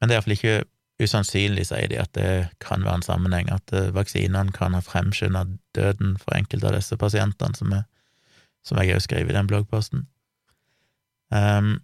Men 0.00 0.10
det 0.10 0.14
er 0.14 0.20
iallfall 0.20 0.36
ikke 0.36 0.56
usannsynlig, 1.02 1.66
sier 1.68 1.90
de, 1.90 1.98
at 2.02 2.12
det 2.16 2.28
kan 2.62 2.84
være 2.86 3.00
en 3.00 3.06
sammenheng, 3.06 3.50
at 3.54 3.74
uh, 3.76 3.90
vaksinene 3.94 4.54
kan 4.56 4.76
ha 4.76 4.82
fremskynda 4.84 5.46
døden 5.76 6.16
for 6.20 6.36
enkelte 6.38 6.70
av 6.70 6.78
disse 6.78 6.98
pasientene, 7.00 7.58
som, 7.58 7.74
er, 7.74 7.86
som 8.66 8.80
jeg 8.80 8.96
òg 8.96 9.04
skriver 9.06 9.32
i 9.32 9.38
den 9.38 9.50
bloggposten. 9.50 10.06
Um, 11.34 11.76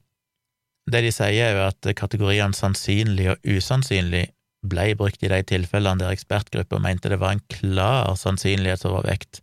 det 0.91 1.05
de 1.07 1.13
sier, 1.15 1.47
er 1.47 1.57
jo 1.59 1.69
at 1.69 1.91
kategoriene 1.99 2.57
sannsynlig 2.57 3.31
og 3.35 3.51
usannsynlig 3.59 4.29
ble 4.67 4.91
brukt 4.99 5.23
i 5.25 5.31
de 5.33 5.41
tilfellene 5.47 6.03
der 6.03 6.13
ekspertgrupper 6.13 6.83
mente 6.83 7.09
det 7.09 7.21
var 7.23 7.37
en 7.37 7.45
klar 7.53 8.11
sannsynlighetsovervekt 8.21 9.41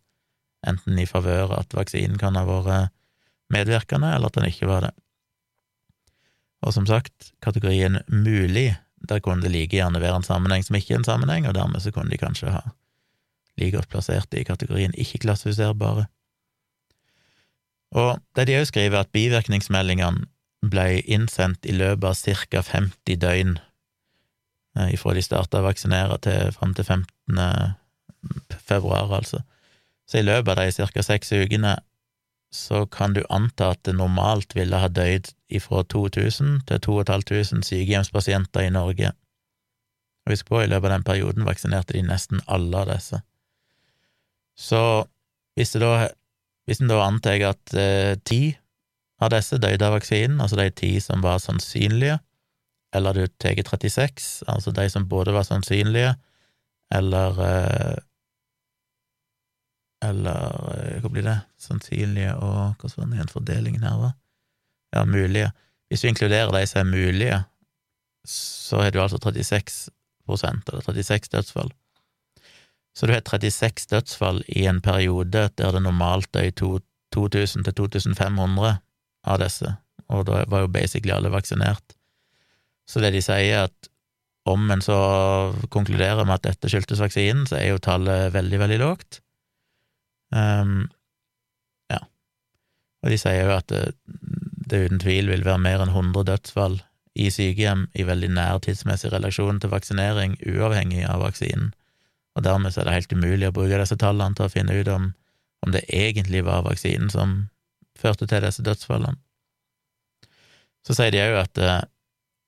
enten 0.69 0.99
i 0.99 1.07
favør 1.09 1.55
at 1.59 1.75
vaksinen 1.75 2.19
kan 2.21 2.37
ha 2.39 2.45
vært 2.47 2.93
medvirkende, 3.53 4.11
eller 4.15 4.31
at 4.31 4.39
den 4.39 4.49
ikke 4.49 4.69
var 4.69 4.87
det. 4.87 4.93
Og 6.65 6.73
som 6.73 6.87
sagt, 6.89 7.31
kategorien 7.43 8.01
mulig, 8.07 8.75
der 9.07 9.21
kunne 9.23 9.45
det 9.45 9.53
like 9.53 9.77
gjerne 9.77 10.01
være 10.01 10.19
en 10.19 10.25
sammenheng 10.25 10.65
som 10.65 10.75
ikke 10.75 10.95
er 10.95 11.01
en 11.01 11.07
sammenheng, 11.07 11.47
og 11.47 11.55
dermed 11.55 11.83
så 11.83 11.93
kunne 11.93 12.11
de 12.11 12.19
kanskje 12.19 12.51
ha 12.51 12.63
like 13.57 13.75
godt 13.77 13.89
plassert 13.89 14.29
det 14.31 14.43
i 14.43 14.47
kategorien 14.47 14.93
ikke-klassifiserbare. 14.97 16.05
Og 17.97 18.19
det 18.35 18.47
de 18.49 18.57
òg 18.59 18.67
skriver, 18.69 18.99
at 18.99 19.13
bivirkningsmeldingene 19.15 20.27
ble 20.67 21.01
innsendt 21.05 21.65
i 21.65 21.75
løpet 21.75 22.09
av 22.09 22.45
ca. 22.51 22.61
50 22.65 23.19
døgn 23.21 23.57
eh, 24.77 24.93
ifra 24.93 25.13
de 25.15 25.23
starta 25.23 25.61
å 25.61 25.67
vaksinere 25.67 26.17
til 26.25 26.51
fram 26.57 26.73
til 26.77 26.85
15. 26.85 27.75
februar, 28.67 29.13
altså. 29.21 29.43
Så 30.07 30.21
i 30.21 30.25
løpet 30.25 30.53
av 30.53 30.63
de 30.63 30.87
ca. 30.93 31.03
seks 31.03 31.33
ukene 31.35 31.77
så 32.53 32.85
kan 32.87 33.13
du 33.13 33.25
anta 33.29 33.73
at 33.73 33.83
det 33.83 33.97
normalt 33.97 34.55
ville 34.55 34.79
ha 34.79 34.87
døyd 34.87 35.33
ifra 35.51 35.83
2000 35.83 36.61
til 36.69 36.79
2500 36.83 37.65
sykehjemspasienter 37.67 38.69
i 38.69 38.71
Norge. 38.71 39.11
Og 40.25 40.31
husk 40.31 40.47
på, 40.47 40.61
i 40.63 40.69
løpet 40.71 40.89
av 40.89 40.95
den 40.95 41.07
perioden 41.07 41.47
vaksinerte 41.47 41.97
de 41.97 42.05
nesten 42.07 42.39
alle 42.47 42.83
av 42.83 42.93
disse. 42.93 43.19
Så 44.57 44.81
hvis, 45.59 45.75
det 45.75 45.83
da, 45.83 46.07
hvis 46.67 46.81
en 46.81 46.91
da 46.91 47.01
antar 47.03 47.43
at 47.51 47.75
eh, 47.75 48.15
ti 48.23 48.55
av 49.21 49.31
disse 49.33 49.59
døde 49.59 49.85
av 49.85 49.97
vaksinen, 49.97 50.39
altså 50.41 50.59
de 50.59 50.69
ti 50.71 50.95
som 51.03 51.23
var 51.25 51.41
sannsynlige, 51.43 52.19
eller 52.95 53.13
du 53.13 53.27
tar 53.27 53.59
36, 53.59 54.43
altså 54.47 54.71
de 54.71 54.87
som 54.89 55.07
både 55.09 55.35
var 55.35 55.45
sannsynlige, 55.47 56.15
eller 56.95 57.41
eh, 57.43 57.95
eller 60.09 60.71
eh, 60.73 60.99
hva 61.03 61.11
blir 61.11 61.25
det, 61.27 61.37
sannsynlige 61.61 62.35
og 62.37 62.77
hva 62.81 62.91
var 62.95 63.13
igjen 63.15 63.31
fordelingen 63.31 63.85
her, 63.85 63.97
var? 64.01 64.15
Ja, 64.95 65.03
mulige. 65.05 65.51
Hvis 65.87 66.03
du 66.03 66.09
inkluderer 66.09 66.51
de 66.53 66.63
som 66.67 66.81
er 66.81 66.91
mulige, 66.91 67.41
så 68.27 68.81
har 68.83 68.91
du 68.91 69.01
altså 69.01 69.19
36% 69.19 70.71
eller 70.71 70.83
36 70.83 71.31
dødsfall. 71.31 71.71
Så 72.97 73.07
du 73.07 73.13
har 73.13 73.21
36 73.21 73.87
dødsfall 73.91 74.41
i 74.47 74.65
en 74.67 74.81
periode 74.81 75.49
der 75.57 75.75
det 75.75 75.83
normalt 75.83 76.35
er 76.35 76.49
2000 76.51 77.63
til 77.63 77.73
2500 77.73 78.77
av 79.27 79.39
disse, 79.41 79.75
og 80.09 80.25
da 80.27 80.43
var 80.47 80.65
jo 80.65 80.71
basically 80.71 81.13
alle 81.13 81.31
vaksinert. 81.31 81.95
Så 82.87 83.03
det 83.03 83.13
de 83.13 83.21
sier, 83.21 83.53
er 83.53 83.67
at 83.67 83.89
om 84.47 84.71
en 84.71 84.81
så 84.81 84.97
konkluderer 85.69 86.23
med 86.23 86.39
at 86.39 86.45
dette 86.47 86.71
skyldtes 86.71 87.01
vaksinen, 87.03 87.45
så 87.49 87.59
er 87.59 87.73
jo 87.73 87.83
tallet 87.83 88.31
veldig, 88.33 88.59
veldig 88.63 88.79
lågt. 88.79 89.19
Um, 90.33 90.87
ja. 91.91 92.01
Og 93.03 93.13
de 93.13 93.19
sier 93.21 93.47
jo 93.47 93.55
at 93.55 93.69
det, 93.71 93.95
det, 94.67 94.83
uten 94.87 95.01
tvil 95.03 95.31
vil 95.31 95.45
være 95.47 95.63
mer 95.63 95.83
enn 95.83 95.93
100 95.93 96.27
dødsfall 96.27 96.79
i 97.17 97.29
sykehjem 97.33 97.87
i 97.97 98.05
veldig 98.05 98.29
nær 98.35 98.61
tidsmessig 98.61 99.11
relasjon 99.13 99.61
til 99.61 99.71
vaksinering, 99.73 100.37
uavhengig 100.45 101.05
av 101.09 101.23
vaksinen, 101.25 101.71
og 102.37 102.45
dermed 102.45 102.75
er 102.77 102.85
det 102.85 102.93
helt 102.93 103.13
umulig 103.15 103.47
å 103.49 103.55
bruke 103.55 103.79
disse 103.81 103.97
tallene 103.97 104.37
til 104.37 104.45
å 104.45 104.53
finne 104.53 104.75
ut 104.77 104.89
om, 104.93 105.07
om 105.65 105.73
det 105.73 105.87
egentlig 105.89 106.43
var 106.45 106.67
vaksinen 106.67 107.09
som 107.09 107.37
førte 107.97 108.27
til 108.29 108.45
disse 108.45 108.61
dødsfallene. 108.65 109.17
Så 110.85 110.95
sier 110.95 111.11
de 111.11 111.23
òg 111.23 111.39
at 111.41 111.59
eh, 111.59 111.81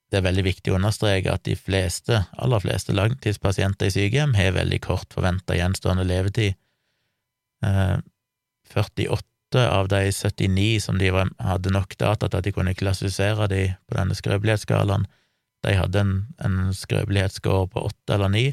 det 0.09 0.19
er 0.19 0.25
veldig 0.25 0.45
viktig 0.45 0.71
å 0.71 0.77
understreke 0.77 1.33
at 1.33 1.43
de 1.45 1.55
fleste, 1.57 2.21
aller 2.37 2.61
fleste 2.63 2.95
langtidspasienter 2.95 3.89
i 3.89 3.93
sykehjem 3.93 4.37
har 4.37 4.55
veldig 4.55 4.79
kort 4.85 5.13
forventa 5.13 5.57
gjenstående 5.57 6.05
levetid, 6.07 6.57
48 7.63 9.23
eh, 9.55 9.67
av 9.67 9.87
de 9.91 10.11
79 10.11 10.81
som 10.83 10.99
de 10.99 11.11
hadde 11.11 11.73
nok 11.73 11.97
data 11.97 12.29
til 12.29 12.39
at 12.39 12.47
de 12.47 12.53
kunne 12.55 12.77
klassifisere 12.77 13.49
de 13.51 13.63
på 13.89 13.97
denne 13.97 14.17
skrøpelighetsskalaen, 14.17 15.07
de 15.65 15.75
hadde 15.75 15.99
en, 15.99 16.13
en 16.39 16.69
skrøpelighetsscore 16.75 17.67
på 17.73 17.83
8 17.89 18.15
eller 18.15 18.31
9, 18.35 18.45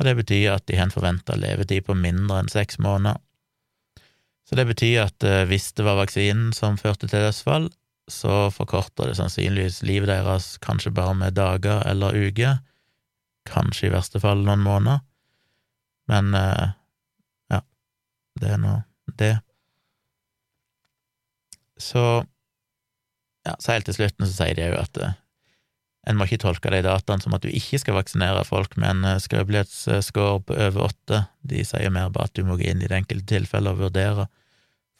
og 0.00 0.06
det 0.06 0.14
betyr 0.20 0.54
at 0.54 0.66
de 0.70 0.78
har 0.78 0.86
en 0.88 0.94
forventa 0.94 1.36
levetid 1.36 1.84
på 1.88 1.96
mindre 1.98 2.38
enn 2.40 2.52
seks 2.52 2.78
måneder. 2.80 3.18
Så 4.48 4.56
det 4.58 4.66
betyr 4.70 5.04
at 5.04 5.26
eh, 5.26 5.44
hvis 5.50 5.72
det 5.78 5.86
var 5.86 5.98
vaksinen 6.00 6.54
som 6.56 6.78
førte 6.80 7.06
til 7.06 7.22
dødsfall, 7.26 7.68
så 8.10 8.48
forkorter 8.50 9.10
det 9.10 9.18
sannsynligvis 9.20 9.84
livet 9.86 10.10
deres 10.10 10.56
kanskje 10.64 10.90
bare 10.94 11.14
med 11.14 11.36
dager 11.38 11.84
eller 11.86 12.16
uker, 12.16 12.58
kanskje 13.46 13.88
i 13.88 13.92
verste 13.94 14.20
fall 14.22 14.42
noen 14.46 14.64
måneder, 14.64 15.04
men 16.10 16.34
eh, 16.34 16.74
det 18.40 18.54
er 18.54 18.60
nå 18.60 18.76
det. 19.20 19.34
Så 21.80 22.02
ja, 23.46 23.56
så 23.56 23.74
helt 23.74 23.88
til 23.88 23.96
slutten 23.96 24.28
så 24.28 24.32
sier 24.34 24.56
de 24.58 24.68
jo 24.68 24.80
at 24.80 25.00
uh, 25.00 25.14
en 26.08 26.16
må 26.16 26.26
ikke 26.26 26.42
tolke 26.42 26.72
de 26.72 26.82
dataene 26.84 27.24
som 27.24 27.34
at 27.36 27.44
du 27.44 27.48
ikke 27.52 27.80
skal 27.80 27.96
vaksinere 27.96 28.44
folk 28.48 28.76
med 28.80 28.90
en 28.94 29.08
uh, 29.14 29.22
skrøpelighetsscore 29.22 30.42
på 30.48 30.56
over 30.56 30.90
åtte. 30.90 31.22
De 31.40 31.64
sier 31.66 31.92
mer 31.94 32.12
bare 32.12 32.28
at 32.28 32.36
du 32.36 32.44
må 32.46 32.58
gå 32.60 32.68
inn 32.68 32.84
i 32.84 32.90
det 32.90 33.00
enkelte 33.02 33.28
tilfellet 33.32 33.72
og 33.72 33.86
vurdere, 33.86 34.28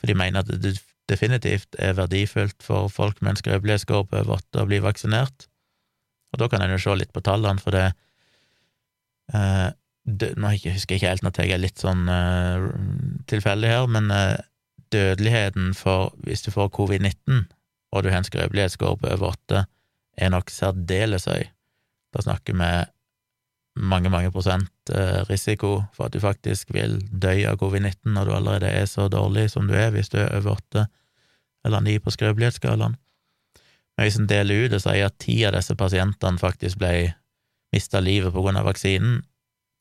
for 0.00 0.10
de 0.10 0.16
mener 0.16 0.44
at 0.44 0.62
det 0.64 0.78
definitivt 1.10 1.76
er 1.82 1.96
verdifullt 1.98 2.62
for 2.64 2.88
folk 2.92 3.18
med 3.20 3.34
en 3.34 3.40
skrøpelighetsscore 3.42 4.08
på 4.08 4.20
over 4.22 4.38
åtte 4.38 4.62
å 4.62 4.68
bli 4.70 4.80
vaksinert. 4.84 5.48
Og 6.30 6.40
da 6.40 6.48
kan 6.48 6.62
en 6.62 6.72
jo 6.76 6.80
se 6.80 6.94
litt 6.96 7.12
på 7.12 7.24
tallene, 7.26 7.60
for 7.60 7.74
det 7.74 7.90
nå 10.06 10.52
husker 10.54 10.94
jeg 10.94 11.00
ikke 11.00 11.08
helt, 11.08 11.24
nå 11.24 11.32
tar 11.34 11.48
jeg 11.48 11.60
litt 11.60 11.80
sånn 11.82 12.08
uh, 12.08 12.70
tilfeldig 13.30 13.70
her, 13.70 13.88
men 13.92 14.10
uh, 14.12 14.38
dødeligheten 14.94 15.74
for 15.76 16.14
hvis 16.26 16.42
du 16.46 16.50
får 16.54 16.72
covid-19 16.74 17.44
og 17.90 18.02
du 18.02 18.10
har 18.10 18.20
en 18.20 18.26
skrøpelighetsskår 18.26 18.96
på 19.00 19.10
over 19.10 19.34
åtte, 19.34 19.64
er 20.16 20.30
nok 20.32 20.50
særdeles 20.52 21.26
høy. 21.30 21.44
Da 22.14 22.22
snakker 22.22 22.54
vi 22.54 22.70
mange, 23.80 24.10
mange 24.10 24.30
prosent 24.34 24.92
uh, 24.94 25.22
risiko 25.28 25.84
for 25.94 26.08
at 26.08 26.14
du 26.14 26.22
faktisk 26.22 26.72
vil 26.74 26.98
dø 27.10 27.34
av 27.50 27.60
covid-19 27.60 28.14
når 28.14 28.26
du 28.26 28.34
allerede 28.38 28.72
er 28.80 28.88
så 28.90 29.08
dårlig 29.12 29.48
som 29.52 29.68
du 29.70 29.76
er 29.78 29.92
hvis 29.94 30.10
du 30.12 30.20
er 30.22 30.32
over 30.40 30.58
åtte 30.58 30.86
eller 31.66 31.82
ni 31.84 31.98
på 32.00 32.12
skrøpelighetsskalaen. 32.14 32.96
Men 33.96 34.06
hvis 34.06 34.16
en 34.16 34.28
deler 34.30 34.64
ut 34.64 34.76
og 34.76 34.80
sier 34.80 35.10
at 35.10 35.18
ti 35.20 35.42
av 35.44 35.52
disse 35.52 35.76
pasientene 35.76 36.40
faktisk 36.40 36.80
ble 36.80 37.12
mista 37.74 38.00
livet 38.00 38.32
på 38.32 38.42
grunn 38.42 38.56
av 38.56 38.64
vaksinen, 38.70 39.20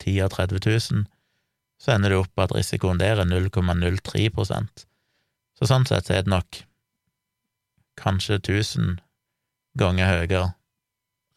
10 0.00 0.24
av 0.26 0.32
30 0.34 0.60
000, 0.66 1.04
så 1.80 1.94
ender 1.94 2.12
det 2.12 2.20
opp 2.20 2.32
på 2.34 2.44
at 2.44 2.54
risikoen 2.56 3.00
der 3.00 3.20
er 3.22 3.28
0,03% 3.28 4.84
Så 5.58 5.68
sånn 5.68 5.86
sett 5.88 6.10
er 6.10 6.24
det 6.24 6.32
nok 6.32 6.62
kanskje 8.00 8.40
1000 8.40 8.98
ganger 9.80 10.08
høyere 10.08 10.44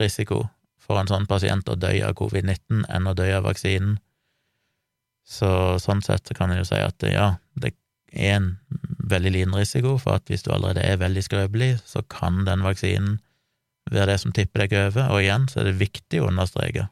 risiko 0.01 0.45
for 0.83 0.99
en 0.99 1.09
sånn 1.11 1.27
pasient 1.29 1.69
å 1.71 1.77
dø 1.79 1.91
av 2.03 2.15
covid-19 2.19 2.83
enn 2.91 3.07
å 3.07 3.15
dø 3.15 3.27
av 3.37 3.45
vaksinen. 3.47 3.97
Så 5.23 5.79
sånn 5.79 6.03
sett 6.03 6.33
kan 6.35 6.51
en 6.51 6.59
jo 6.59 6.67
si 6.67 6.79
at 6.79 7.05
ja, 7.07 7.37
det 7.55 7.71
er 8.11 8.35
en 8.37 8.49
veldig 9.11 9.31
liten 9.31 9.55
risiko 9.55 9.95
for 10.01 10.19
at 10.19 10.27
hvis 10.31 10.43
du 10.43 10.51
allerede 10.51 10.83
er 10.83 10.99
veldig 10.99 11.23
skrøpelig, 11.23 11.77
så 11.87 12.03
kan 12.11 12.43
den 12.47 12.65
vaksinen 12.65 13.21
være 13.91 14.13
det 14.13 14.19
som 14.23 14.35
tipper 14.35 14.65
deg 14.65 14.75
over, 14.79 15.09
og 15.11 15.23
igjen 15.23 15.47
så 15.51 15.61
er 15.61 15.69
det 15.69 15.79
viktig 15.79 16.21
å 16.21 16.29
understreke 16.31 16.87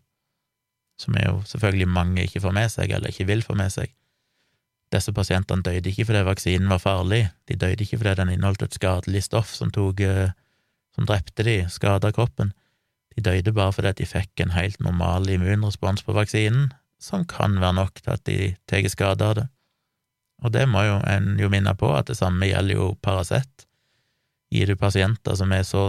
som 1.01 1.17
er 1.17 1.27
jo 1.29 1.41
selvfølgelig 1.49 1.89
mange 1.89 2.27
ikke 2.27 2.43
får 2.43 2.55
med 2.55 2.71
seg, 2.73 2.93
eller 2.93 3.11
ikke 3.11 3.27
vil 3.29 3.43
få 3.45 3.57
med 3.57 3.73
seg. 3.73 3.91
Disse 4.91 5.13
pasientene 5.15 5.63
døde 5.63 5.87
ikke 5.89 6.05
fordi 6.09 6.25
vaksinen 6.27 6.71
var 6.71 6.81
farlig, 6.83 7.23
de 7.47 7.55
døde 7.55 7.85
ikke 7.85 8.01
fordi 8.01 8.17
den 8.19 8.33
inneholdt 8.33 8.65
et 8.65 8.75
skadelig 8.75 9.23
stoff 9.27 9.53
som, 9.55 9.71
tok, 9.71 10.03
eh, 10.03 10.33
som 10.95 11.07
drepte 11.07 11.45
de, 11.47 11.61
skada 11.71 12.11
kroppen. 12.15 12.51
De 13.15 13.23
døde 13.23 13.53
bare 13.55 13.71
fordi 13.75 13.95
de 14.01 14.09
fikk 14.09 14.43
en 14.43 14.53
helt 14.55 14.79
normal 14.83 15.29
immunrespons 15.31 16.03
på 16.03 16.15
vaksinen, 16.15 16.73
som 17.01 17.23
kan 17.25 17.57
være 17.61 17.79
nok 17.79 18.03
til 18.03 18.13
at 18.13 18.23
de 18.27 18.37
tar 18.69 18.87
skade 18.91 19.25
av 19.25 19.35
det. 19.39 19.47
Og 20.43 20.51
det 20.53 20.67
må 20.69 20.83
jo 20.83 20.99
en 21.07 21.37
jo 21.39 21.49
minne 21.53 21.73
på, 21.77 21.89
at 21.95 22.09
det 22.09 22.17
samme 22.17 22.49
gjelder 22.49 22.75
jo 22.75 22.91
Paracet. 23.01 23.67
Gir 24.51 24.67
du 24.67 24.75
pasienter 24.75 25.37
som 25.37 25.53
er 25.55 25.63
så 25.63 25.85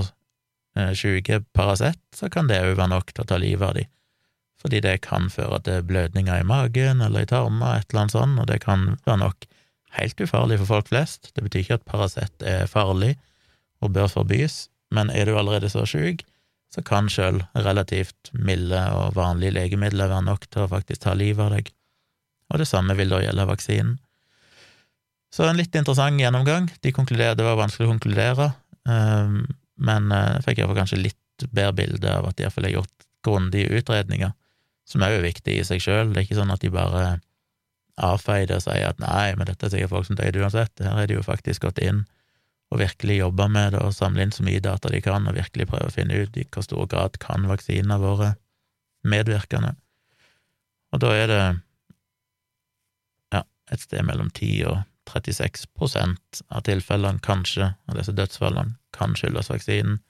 eh, 0.78 0.92
sjuke 0.94 1.40
Paracet, 1.56 1.98
så 2.14 2.30
kan 2.30 2.46
det 2.46 2.62
òg 2.62 2.76
være 2.76 2.92
nok 2.94 3.10
til 3.10 3.24
å 3.24 3.28
ta 3.28 3.40
livet 3.40 3.66
av 3.66 3.74
dem 3.80 3.90
fordi 4.62 4.80
det 4.84 5.00
kan 5.02 5.26
føre 5.32 5.58
til 5.66 5.82
blødninger 5.86 6.40
i 6.40 6.46
magen 6.46 7.02
eller 7.02 7.24
i 7.24 7.28
tarmer, 7.28 7.80
et 7.80 7.90
eller 7.90 8.04
annet 8.04 8.14
sånt, 8.14 8.38
og 8.38 8.46
det 8.50 8.60
kan 8.62 8.92
være 9.06 9.22
nok 9.24 9.46
helt 9.98 10.20
ufarlig 10.22 10.60
for 10.62 10.70
folk 10.76 10.92
flest. 10.92 11.32
Det 11.34 11.44
betyr 11.44 11.64
ikke 11.64 11.80
at 11.80 11.88
Paracet 11.88 12.46
er 12.46 12.70
farlig 12.70 13.16
og 13.82 13.92
bør 13.96 14.06
forbys, 14.12 14.68
men 14.94 15.10
er 15.10 15.26
du 15.26 15.34
allerede 15.36 15.70
så 15.72 15.84
sjuk, 15.88 16.22
så 16.72 16.84
kan 16.86 17.10
sjøl 17.10 17.42
relativt 17.58 18.30
milde 18.32 18.80
og 18.96 19.16
vanlige 19.18 19.56
legemidler 19.58 20.08
være 20.08 20.28
nok 20.30 20.46
til 20.48 20.64
å 20.64 20.70
faktisk 20.70 21.04
ta 21.04 21.16
livet 21.18 21.44
av 21.44 21.56
deg, 21.56 21.72
og 22.52 22.62
det 22.62 22.68
samme 22.70 22.96
vil 22.96 23.12
da 23.12 23.20
gjelde 23.24 23.48
vaksinen. 23.48 23.98
Så 25.32 25.46
en 25.48 25.56
litt 25.56 25.72
interessant 25.72 26.20
gjennomgang. 26.20 26.66
De 26.84 26.92
det 26.92 27.44
var 27.44 27.56
vanskelig 27.56 27.86
å 27.88 27.92
konkludere, 27.94 28.50
ehm, 28.84 29.46
men 29.80 30.10
jeg 30.12 30.34
eh, 30.36 30.42
fikk 30.44 30.58
iallfall 30.60 30.82
kanskje 30.82 31.00
litt 31.00 31.46
bedre 31.48 31.72
bilde 31.72 32.10
av 32.12 32.28
at 32.28 32.36
de 32.36 32.44
iallfall 32.44 32.68
har 32.68 32.76
gjort 32.76 33.06
grundige 33.24 33.80
utredninger 33.80 34.34
som 34.88 35.04
òg 35.04 35.18
er 35.18 35.26
viktig 35.26 35.58
i 35.58 35.66
seg 35.66 35.82
sjøl. 35.82 36.10
Det 36.12 36.22
er 36.22 36.26
ikke 36.26 36.40
sånn 36.40 36.54
at 36.54 36.64
de 36.64 36.72
bare 36.72 37.04
avfeier 38.02 38.48
det 38.48 38.58
og 38.58 38.64
sier 38.64 38.88
at 38.88 39.00
nei, 39.02 39.34
men 39.36 39.48
dette 39.48 39.66
er 39.66 39.74
sikkert 39.74 39.92
folk 39.92 40.08
som 40.08 40.18
døde 40.18 40.42
uansett. 40.42 40.82
Her 40.82 41.02
er 41.02 41.10
de 41.10 41.18
jo 41.18 41.24
faktisk 41.26 41.66
gått 41.66 41.80
inn 41.84 42.04
og 42.72 42.80
virkelig 42.80 43.18
jobba 43.18 43.48
med 43.52 43.74
det 43.74 43.82
og 43.84 43.92
samla 43.92 44.24
inn 44.24 44.32
så 44.32 44.44
mye 44.46 44.62
data 44.64 44.88
de 44.88 45.02
kan, 45.04 45.26
og 45.28 45.36
virkelig 45.36 45.68
prøve 45.68 45.90
å 45.90 45.92
finne 45.92 46.22
ut 46.24 46.38
i 46.40 46.46
hvor 46.48 46.64
stor 46.64 46.88
grad 46.88 47.18
kan 47.20 47.44
vaksinene 47.50 47.98
våre 48.00 48.30
medvirkende. 49.04 49.74
Og 50.92 51.02
da 51.04 51.10
er 51.16 51.28
det 51.28 51.42
ja, 53.34 53.42
et 53.72 53.84
sted 53.84 54.06
mellom 54.08 54.30
10 54.32 54.64
og 54.70 54.80
36% 55.12 56.42
av 56.48 56.64
tilfellene, 56.64 57.20
kanskje, 57.24 57.74
av 57.90 57.98
disse 57.98 58.14
dødsfallene, 58.16 58.78
kan 58.96 59.16
skyldes 59.18 59.50
vaksinen, 59.52 60.00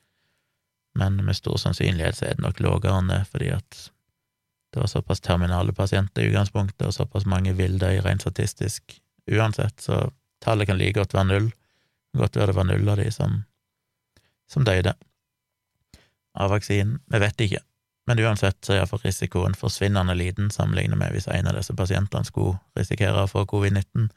men 0.99 1.19
med 1.25 1.39
stor 1.39 1.57
sannsynlighet 1.59 2.19
så 2.19 2.29
er 2.29 2.37
det 2.37 2.45
nok 2.45 2.61
lavere 2.61 2.99
enn 3.01 3.11
det, 3.11 3.23
fordi 3.33 3.51
at 3.55 3.87
det 4.73 4.81
var 4.81 4.87
såpass 4.87 5.21
terminale 5.21 5.73
pasienter 5.73 6.23
i 6.23 6.31
utgangspunktet, 6.31 6.87
og 6.87 6.95
såpass 6.95 7.27
mange 7.29 7.53
vil 7.53 7.79
dø 7.79 7.91
rent 8.01 8.25
statistisk 8.25 8.95
uansett, 9.31 9.81
så 9.81 10.07
tallet 10.41 10.67
kan 10.67 10.79
like 10.81 10.97
godt 10.97 11.15
være 11.15 11.29
null. 11.29 11.51
Godt 12.17 12.37
være 12.37 12.53
det 12.53 12.57
var 12.57 12.69
null 12.69 12.89
av 12.89 12.97
de 12.97 13.11
som, 13.13 13.43
som 14.49 14.65
døde 14.65 14.95
av 16.33 16.51
vaksinen. 16.51 16.99
Vi 17.13 17.21
vet 17.21 17.45
ikke, 17.45 17.61
men 18.09 18.23
uansett 18.25 18.59
så 18.65 18.73
er 18.73 18.81
iallfall 18.81 19.05
risikoen 19.05 19.55
forsvinnende 19.59 20.17
liten 20.17 20.51
sammenlignet 20.51 20.99
med 20.99 21.13
hvis 21.13 21.29
en 21.29 21.53
av 21.53 21.59
disse 21.59 21.77
pasientene 21.77 22.27
skulle 22.27 22.57
risikere 22.79 23.27
å 23.27 23.31
få 23.31 23.45
covid-19, 23.53 24.09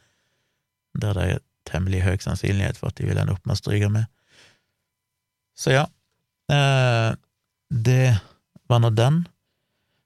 der 1.04 1.20
det 1.20 1.28
er 1.34 1.44
temmelig 1.68 2.06
høy 2.06 2.16
sannsynlighet 2.24 2.80
for 2.80 2.94
at 2.94 3.00
de 3.00 3.10
vil 3.10 3.20
ende 3.20 3.36
opp 3.36 3.44
med 3.46 3.58
å 3.58 3.60
stryke 3.60 3.92
med. 3.92 4.08
Så 5.56 5.76
ja, 5.76 5.86
eh, 6.52 7.12
det 7.70 8.16
var 8.72 8.80
nå 8.80 8.96
den. 8.96 9.26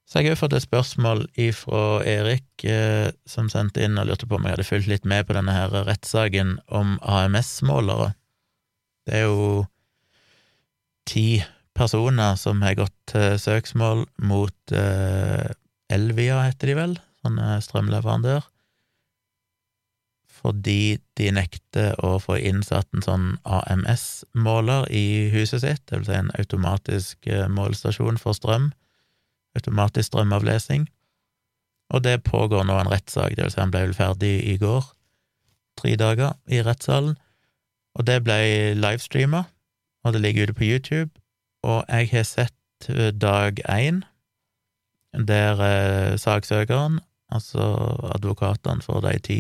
Så 0.09 0.17
jeg 0.17 0.31
har 0.31 0.33
jo 0.33 0.39
fått 0.39 0.55
et 0.57 0.65
spørsmål 0.65 1.19
ifra 1.37 2.01
Erik, 2.01 2.63
eh, 2.65 3.11
som 3.29 3.45
sendte 3.53 3.83
inn 3.85 3.99
og 4.01 4.07
lurte 4.09 4.25
på 4.25 4.39
om 4.39 4.47
jeg 4.47 4.55
hadde 4.55 4.65
fulgt 4.65 4.89
litt 4.89 5.05
med 5.05 5.27
på 5.27 5.35
denne 5.37 5.53
her 5.53 5.69
rettssaken 5.85 6.55
om 6.65 6.95
AMS-målere. 7.05 8.15
Det 9.05 9.19
er 9.19 9.27
jo 9.27 9.67
ti 11.05 11.43
personer 11.77 12.39
som 12.41 12.65
har 12.65 12.79
gått 12.81 12.95
til 13.13 13.37
søksmål 13.37 14.07
mot 14.25 14.73
eh, 14.73 15.53
Elvia, 15.93 16.41
heter 16.47 16.73
de 16.73 16.79
vel, 16.81 16.97
sånn 17.21 17.37
strømleverandør, 17.61 18.49
fordi 20.39 20.97
de 21.21 21.29
nekter 21.37 21.93
å 22.01 22.15
få 22.23 22.41
innsatt 22.49 22.89
en 22.97 23.05
sånn 23.05 23.31
AMS-måler 23.45 24.89
i 24.89 25.29
huset 25.37 25.61
sitt, 25.61 25.85
det 25.85 26.01
vil 26.01 26.09
si 26.09 26.17
en 26.17 26.33
automatisk 26.41 27.29
eh, 27.29 27.45
målestasjon 27.45 28.17
for 28.17 28.33
strøm 28.33 28.71
automatisk 29.59 30.09
strømavlesing, 30.09 30.87
og 31.89 32.03
det 32.05 32.23
pågår 32.23 32.65
nå 32.67 32.75
en 32.79 32.91
rettssak, 32.91 33.35
det 33.35 33.45
vil 33.45 33.53
si 33.53 33.61
han 33.61 33.73
ble 33.73 33.87
vel 33.87 33.97
ferdig 33.97 34.35
i 34.51 34.57
går, 34.61 34.85
tre 35.79 35.95
dager 35.99 36.35
i 36.51 36.61
rettssalen, 36.65 37.17
og 37.97 38.05
det 38.07 38.19
ble 38.25 38.39
livestreama, 38.77 39.43
og 40.05 40.13
det 40.15 40.21
ligger 40.23 40.49
ute 40.49 40.57
på 40.59 40.67
YouTube, 40.67 41.11
og 41.65 41.83
jeg 41.89 42.11
har 42.13 42.27
sett 42.27 42.89
eh, 42.89 43.11
dag 43.11 43.59
én, 43.67 44.03
der 45.13 45.63
eh, 45.65 46.17
saksøkeren, 46.21 46.99
altså 47.29 47.65
advokatene 48.15 48.85
for 48.85 49.03
de 49.05 49.17
ti, 49.25 49.39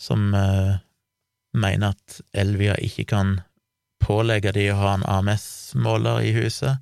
som 0.00 0.34
eh, 0.34 0.76
mener 1.52 1.96
at 1.96 2.20
Elvia 2.32 2.76
ikke 2.80 3.08
kan 3.10 3.40
pålegge 4.00 4.52
de 4.56 4.70
å 4.72 4.78
ha 4.80 4.94
en 4.96 5.08
AMS-måler 5.08 6.24
i 6.28 6.32
huset, 6.36 6.80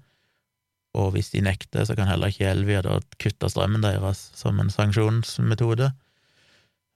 og 0.96 1.12
hvis 1.14 1.30
de 1.34 1.42
nekter, 1.44 1.84
så 1.84 1.94
kan 1.96 2.08
heller 2.08 2.32
ikke 2.32 2.48
Elvia 2.48 2.82
da 2.84 2.98
kutte 3.20 3.50
strømmen 3.52 3.84
deres 3.84 4.28
som 4.36 4.60
en 4.60 4.70
sanksjonsmetode. 4.72 5.90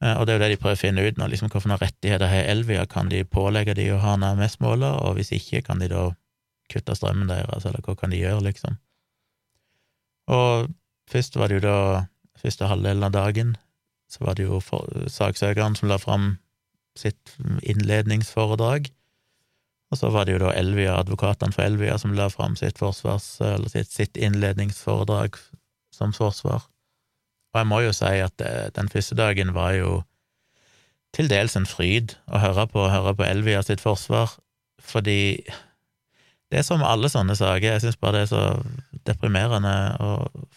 Eh, 0.03 0.15
og 0.17 0.27
det 0.27 0.35
er 0.35 0.39
jo 0.39 0.45
det 0.45 0.51
de 0.55 0.61
prøver 0.63 0.79
å 0.79 0.83
finne 0.83 1.05
ut 1.07 1.19
nå, 1.21 1.29
liksom 1.31 1.53
hvilke 1.53 1.79
rettigheter 1.83 2.31
har 2.31 2.49
Elvia, 2.51 2.87
kan 2.91 3.13
de 3.13 3.23
pålegge 3.29 3.77
de 3.79 3.91
å 3.93 4.01
ha 4.03 4.17
en 4.17 4.27
AMS-måler, 4.33 4.99
og 5.05 5.19
hvis 5.19 5.35
ikke, 5.37 5.63
kan 5.69 5.83
de 5.83 5.91
da 5.93 6.09
kutte 6.73 6.97
strømmen 6.97 7.31
deres, 7.31 7.67
eller 7.69 7.85
hva 7.85 7.97
kan 7.99 8.15
de 8.15 8.23
gjøre, 8.23 8.47
liksom? 8.49 8.79
Og 10.33 10.73
først 11.11 11.37
var 11.37 11.51
det 11.51 11.61
jo 11.61 11.67
da, 11.67 11.77
første 12.41 12.71
halvdelen 12.71 13.07
av 13.07 13.15
dagen, 13.15 13.55
så 14.11 14.25
var 14.27 14.37
det 14.37 14.49
jo 14.49 14.61
saksøkeren 15.11 15.77
som 15.79 15.91
la 15.91 15.99
fram 16.01 16.35
sitt 16.99 17.37
innledningsforedrag, 17.65 18.91
og 19.93 19.99
så 20.01 20.09
var 20.09 20.25
det 20.25 20.39
jo 20.39 20.41
da 20.41 20.55
Elvia, 20.57 20.95
advokatene 20.97 21.53
for 21.53 21.67
Elvia, 21.67 21.99
som 22.01 22.15
la 22.17 22.31
fram 22.33 22.55
sitt 22.57 22.79
forsvars, 22.81 23.27
sitt, 23.69 23.91
sitt, 23.93 24.17
innledningsforedrag 24.17 25.37
som 25.93 26.15
forsvar. 26.17 26.65
Og 27.53 27.61
jeg 27.61 27.69
må 27.69 27.83
jo 27.85 27.91
si 27.93 28.15
at 28.25 28.33
det, 28.41 28.49
eh, 28.49 28.71
den 28.73 28.89
første 28.89 29.19
dagen 29.19 29.53
var 29.53 29.75
jo 29.77 29.99
til 31.13 31.29
dels 31.29 31.59
en 31.61 31.69
fryd 31.69 32.17
å 32.33 32.41
høre 32.41 32.65
på, 32.73 32.87
høre 32.89 33.13
på 33.19 33.27
Elvia 33.27 33.61
sitt 33.61 33.85
forsvar, 33.85 34.33
fordi 34.81 35.45
det 36.49 36.63
er 36.63 36.65
som 36.65 36.85
alle 36.85 37.13
sånne 37.13 37.37
saker, 37.37 37.75
jeg 37.75 37.85
syns 37.85 38.01
bare 38.01 38.23
det 38.23 38.25
er 38.25 38.33
så 38.33 39.05
deprimerende 39.09 39.77
og 40.01 40.49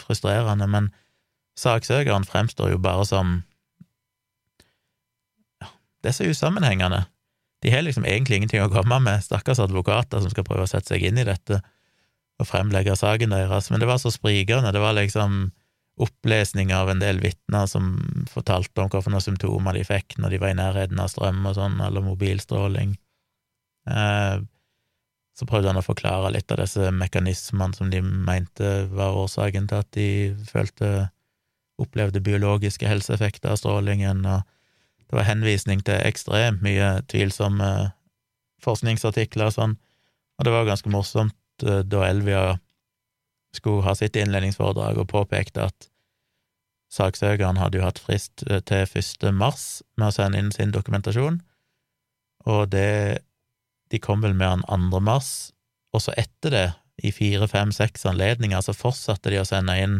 frustrerende, 0.00 0.64
men 0.64 0.88
saksøkeren 1.60 2.24
fremstår 2.24 2.72
jo 2.72 2.80
bare 2.80 3.04
som 3.04 3.36
ja, 5.60 5.68
Det 6.00 6.14
er 6.14 6.16
så 6.16 6.32
usammenhengende. 6.32 7.04
De 7.64 7.72
har 7.72 7.82
liksom 7.82 8.06
egentlig 8.06 8.38
ingenting 8.38 8.62
å 8.62 8.70
komme 8.72 9.00
med, 9.02 9.24
stakkars 9.24 9.60
advokater 9.64 10.22
som 10.22 10.30
skal 10.30 10.46
prøve 10.46 10.66
å 10.66 10.70
sette 10.70 10.94
seg 10.94 11.08
inn 11.08 11.18
i 11.18 11.26
dette 11.26 11.60
og 12.38 12.46
fremlegge 12.46 12.94
saken 12.94 13.34
deres, 13.34 13.70
men 13.72 13.82
det 13.82 13.88
var 13.90 13.98
så 13.98 14.12
sprikende, 14.14 14.70
det 14.70 14.82
var 14.82 14.94
liksom 14.94 15.48
opplesning 15.98 16.70
av 16.74 16.90
en 16.92 17.00
del 17.02 17.18
vitner 17.18 17.66
som 17.66 17.96
fortalte 18.30 18.84
om 18.84 18.92
hvilke 18.92 19.22
symptomer 19.24 19.74
de 19.74 19.82
fikk 19.86 20.14
når 20.22 20.34
de 20.34 20.40
var 20.44 20.54
i 20.54 20.58
nærheten 20.60 21.00
av 21.02 21.10
strøm 21.10 21.42
og 21.50 21.56
sånn, 21.58 21.80
eller 21.82 22.04
mobilstråling. 22.06 22.94
Eh, 23.90 24.36
så 25.38 25.46
prøvde 25.46 25.72
han 25.72 25.78
å 25.78 25.86
forklare 25.86 26.30
litt 26.34 26.50
av 26.54 26.62
disse 26.62 26.90
mekanismene 26.94 27.74
som 27.74 27.90
de 27.90 28.02
mente 28.02 28.70
var 28.90 29.18
årsaken 29.18 29.68
til 29.70 29.82
at 29.82 29.90
de 29.94 30.08
følte 30.50 31.08
opplevde 31.78 32.22
biologiske 32.22 32.86
helseeffekter 32.90 33.54
av 33.54 33.60
strålingen, 33.60 34.24
og 34.26 34.46
det 35.08 35.16
var 35.16 35.28
henvisning 35.28 35.82
til 35.84 36.00
ekstremt 36.04 36.62
mye 36.64 36.98
tvilsomme 37.08 37.68
forskningsartikler 38.64 39.48
og 39.48 39.54
sånn, 39.54 39.76
og 40.38 40.46
det 40.46 40.54
var 40.54 40.66
ganske 40.68 40.90
morsomt 40.92 41.64
eh, 41.64 41.84
da 41.86 42.04
Elvia 42.08 42.42
skulle 43.56 43.86
ha 43.86 43.94
sitt 43.96 44.18
innledningsforedrag 44.18 45.00
og 45.00 45.08
påpekte 45.10 45.68
at 45.70 45.88
saksøkeren 46.92 47.60
hadde 47.60 47.80
jo 47.80 47.86
hatt 47.86 48.00
frist 48.02 48.44
eh, 48.48 48.60
til 48.68 48.84
1. 48.84 49.30
mars 49.36 49.80
med 49.96 50.10
å 50.10 50.16
sende 50.18 50.40
inn 50.40 50.52
sin 50.54 50.74
dokumentasjon, 50.74 51.40
og 52.48 52.68
det 52.74 53.24
De 53.88 53.96
kom 53.96 54.20
vel 54.20 54.34
med 54.36 54.66
den 54.68 54.90
2. 54.92 54.98
mars, 55.00 55.54
og 55.96 56.02
så 56.04 56.12
etter 56.20 56.52
det, 56.52 56.66
i 57.00 57.08
fire, 57.08 57.46
fem, 57.48 57.70
seks 57.72 58.02
anledninger, 58.04 58.60
så 58.60 58.74
fortsatte 58.76 59.30
de 59.32 59.38
å 59.40 59.46
sende 59.48 59.78
inn 59.80 59.94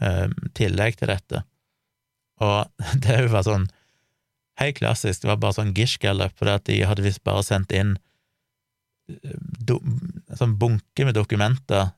eh, 0.00 0.26
tillegg 0.58 0.96
til 0.98 1.12
dette. 1.12 1.44
Og 2.42 2.66
det 3.04 3.20
bare 3.28 3.44
sånn 3.46 3.68
Helt 4.60 4.78
klassisk, 4.78 5.22
det 5.22 5.30
var 5.32 5.40
bare 5.42 5.56
sånn 5.56 5.74
gish-gallup, 5.74 6.36
fordi 6.38 6.54
at 6.54 6.66
de 6.68 6.78
hadde 6.86 7.04
visst 7.06 7.24
bare 7.26 7.42
sendt 7.46 7.74
inn 7.74 7.96
eh, 9.10 9.76
sånn 10.38 10.56
bunke 10.60 11.06
med 11.06 11.16
dokumenter 11.18 11.90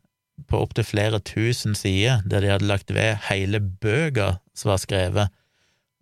på 0.49 0.61
opptil 0.65 0.85
flere 0.85 1.21
tusen 1.25 1.77
sider, 1.77 2.23
der 2.25 2.45
de 2.45 2.53
hadde 2.55 2.69
lagt 2.69 2.93
ved 2.93 3.17
hele 3.29 3.61
bøker 3.61 4.39
som 4.57 4.73
var 4.73 4.81
skrevet, 4.81 5.33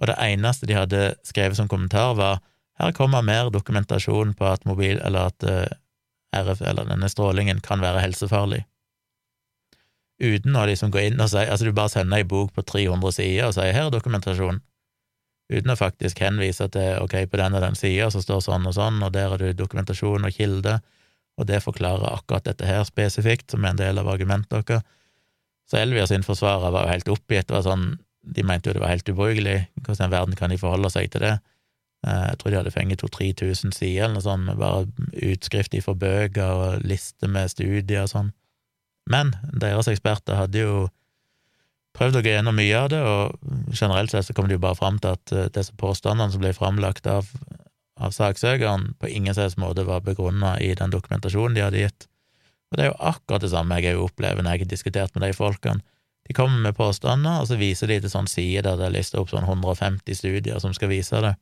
og 0.03 0.11
det 0.11 0.19
eneste 0.23 0.67
de 0.67 0.77
hadde 0.79 1.03
skrevet 1.27 1.59
som 1.59 1.71
kommentar, 1.71 2.14
var 2.19 2.43
her 2.83 2.95
kommer 2.95 3.23
mer 3.23 3.51
dokumentasjon 3.55 4.35
på 4.35 4.47
at 4.51 4.64
mobil, 4.67 4.99
eller 4.99 5.31
at 5.31 5.47
eh, 5.47 5.75
RF, 6.35 6.62
eller 6.67 6.88
denne 6.90 7.11
strålingen, 7.11 7.62
kan 7.62 7.83
være 7.83 8.03
helsefarlig. 8.03 8.64
Uten 10.23 10.55
å 10.59 10.67
liksom 10.67 10.93
gå 10.95 11.01
inn 11.09 11.19
og 11.19 11.27
si 11.33 11.43
Altså, 11.43 11.67
du 11.67 11.75
bare 11.75 11.90
sender 11.90 12.21
ei 12.23 12.27
bok 12.27 12.53
på 12.55 12.62
300 12.62 13.17
sider 13.17 13.49
og 13.49 13.57
sier 13.57 13.75
her 13.75 13.88
er 13.88 13.95
dokumentasjon 13.95 14.61
uten 15.53 15.73
å 15.73 15.79
faktisk 15.79 16.23
henvise 16.25 16.67
til 16.73 17.03
ok, 17.05 17.17
på 17.31 17.41
den 17.41 17.57
og 17.57 17.65
den 17.65 17.77
sida 17.79 18.11
så 18.13 18.23
står 18.25 18.43
sånn 18.47 18.69
og 18.69 18.77
sånn, 18.77 19.03
og 19.05 19.13
der 19.15 19.33
har 19.33 19.41
du 19.41 19.53
dokumentasjon 19.57 20.27
og 20.27 20.37
kilde, 20.37 20.79
og 21.35 21.49
det 21.51 21.63
forklarer 21.65 22.15
akkurat 22.15 22.47
dette 22.47 22.67
her 22.69 22.85
spesifikt, 22.89 23.51
som 23.51 23.65
er 23.65 23.75
en 23.75 23.81
del 23.81 24.01
av 24.01 24.11
argumentet 24.11 24.69
deres. 24.69 24.85
Så 25.65 25.79
Elvia 25.81 26.05
sin 26.07 26.25
forsvarer 26.25 26.73
var 26.73 26.85
jo 26.85 26.93
helt 26.93 27.11
oppgitt, 27.15 27.53
var 27.53 27.65
sånn, 27.65 27.95
de 28.25 28.45
mente 28.45 28.69
jo 28.69 28.77
det 28.77 28.83
var 28.83 28.93
helt 28.93 29.09
ubrukelig, 29.09 29.59
hvordan 29.81 30.11
i 30.11 30.15
verden 30.15 30.39
kan 30.39 30.53
de 30.53 30.61
forholde 30.61 30.91
seg 30.93 31.11
til 31.13 31.25
det? 31.25 31.35
Eh, 32.05 32.25
jeg 32.31 32.41
tror 32.41 32.53
de 32.53 32.59
hadde 32.61 32.75
fengt 32.75 33.05
2000-3000 33.05 33.73
sider 33.77 34.07
eller 34.07 34.19
noe 34.19 34.25
sånt, 34.25 34.49
med 34.49 34.61
bare 34.61 34.85
utskrift 35.33 35.77
fra 35.85 35.97
bøker 35.97 36.65
og 36.67 36.85
liste 36.85 37.31
med 37.31 37.53
studier 37.53 38.05
og 38.05 38.13
sånn. 38.13 38.31
Men 39.11 39.35
deres 39.53 39.89
eksperter 39.93 40.39
hadde 40.39 40.65
jo 40.65 40.77
prøvd 41.95 42.19
å 42.19 42.23
gå 42.25 42.33
gjennom 42.33 42.57
mye 42.59 42.79
av 42.79 42.89
det, 42.93 43.01
og 43.03 43.75
generelt 43.75 44.13
sett 44.13 44.29
så 44.29 44.35
kom 44.37 44.49
det 44.51 44.59
jo 44.59 44.65
bare 44.65 44.79
fram 44.79 44.99
til 45.03 45.15
at 45.15 45.35
eh, 45.35 45.51
disse 45.55 45.75
påstandene 45.81 46.35
som 46.35 46.43
ble 46.43 46.53
framlagt 46.57 47.07
av, 47.11 47.31
av 48.01 48.15
saksøkeren, 48.17 48.93
på 48.99 49.11
ingen 49.11 49.37
slags 49.37 49.57
måte 49.61 49.87
var 49.87 50.05
begrunna 50.07 50.57
i 50.61 50.73
den 50.79 50.95
dokumentasjonen 50.95 51.57
de 51.57 51.65
hadde 51.65 51.87
gitt. 51.87 52.09
Og 52.73 52.79
det 52.79 52.87
er 52.87 52.91
jo 52.91 53.01
akkurat 53.13 53.45
det 53.45 53.53
samme 53.53 53.79
jeg 53.79 54.01
opplever 54.01 54.43
når 54.43 54.57
jeg 54.57 54.65
har 54.65 54.73
diskutert 54.73 55.15
med 55.15 55.29
de 55.29 55.35
folkene. 55.37 55.85
De 56.25 56.35
kommer 56.35 56.59
med 56.65 56.77
påstander, 56.77 57.43
og 57.43 57.51
så 57.51 57.59
viser 57.61 57.91
de 57.93 58.01
til 58.01 58.11
sånn 58.11 58.31
side 58.31 58.65
der 58.65 58.79
det 58.81 58.89
er 58.89 58.95
lista 58.97 59.21
opp 59.21 59.31
sånn 59.31 59.45
150 59.45 60.17
studier 60.17 60.63
som 60.63 60.73
skal 60.75 60.91
vise 60.91 61.21
det. 61.21 61.35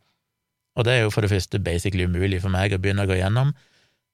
Og 0.76 0.84
det 0.88 0.96
er 0.96 1.04
jo 1.04 1.12
for 1.14 1.24
det 1.24 1.30
første 1.30 1.60
basically 1.62 2.08
umulig 2.08 2.40
for 2.42 2.52
meg 2.52 2.74
å 2.74 2.80
begynne 2.82 3.06
å 3.06 3.10
gå 3.10 3.20
gjennom, 3.20 3.52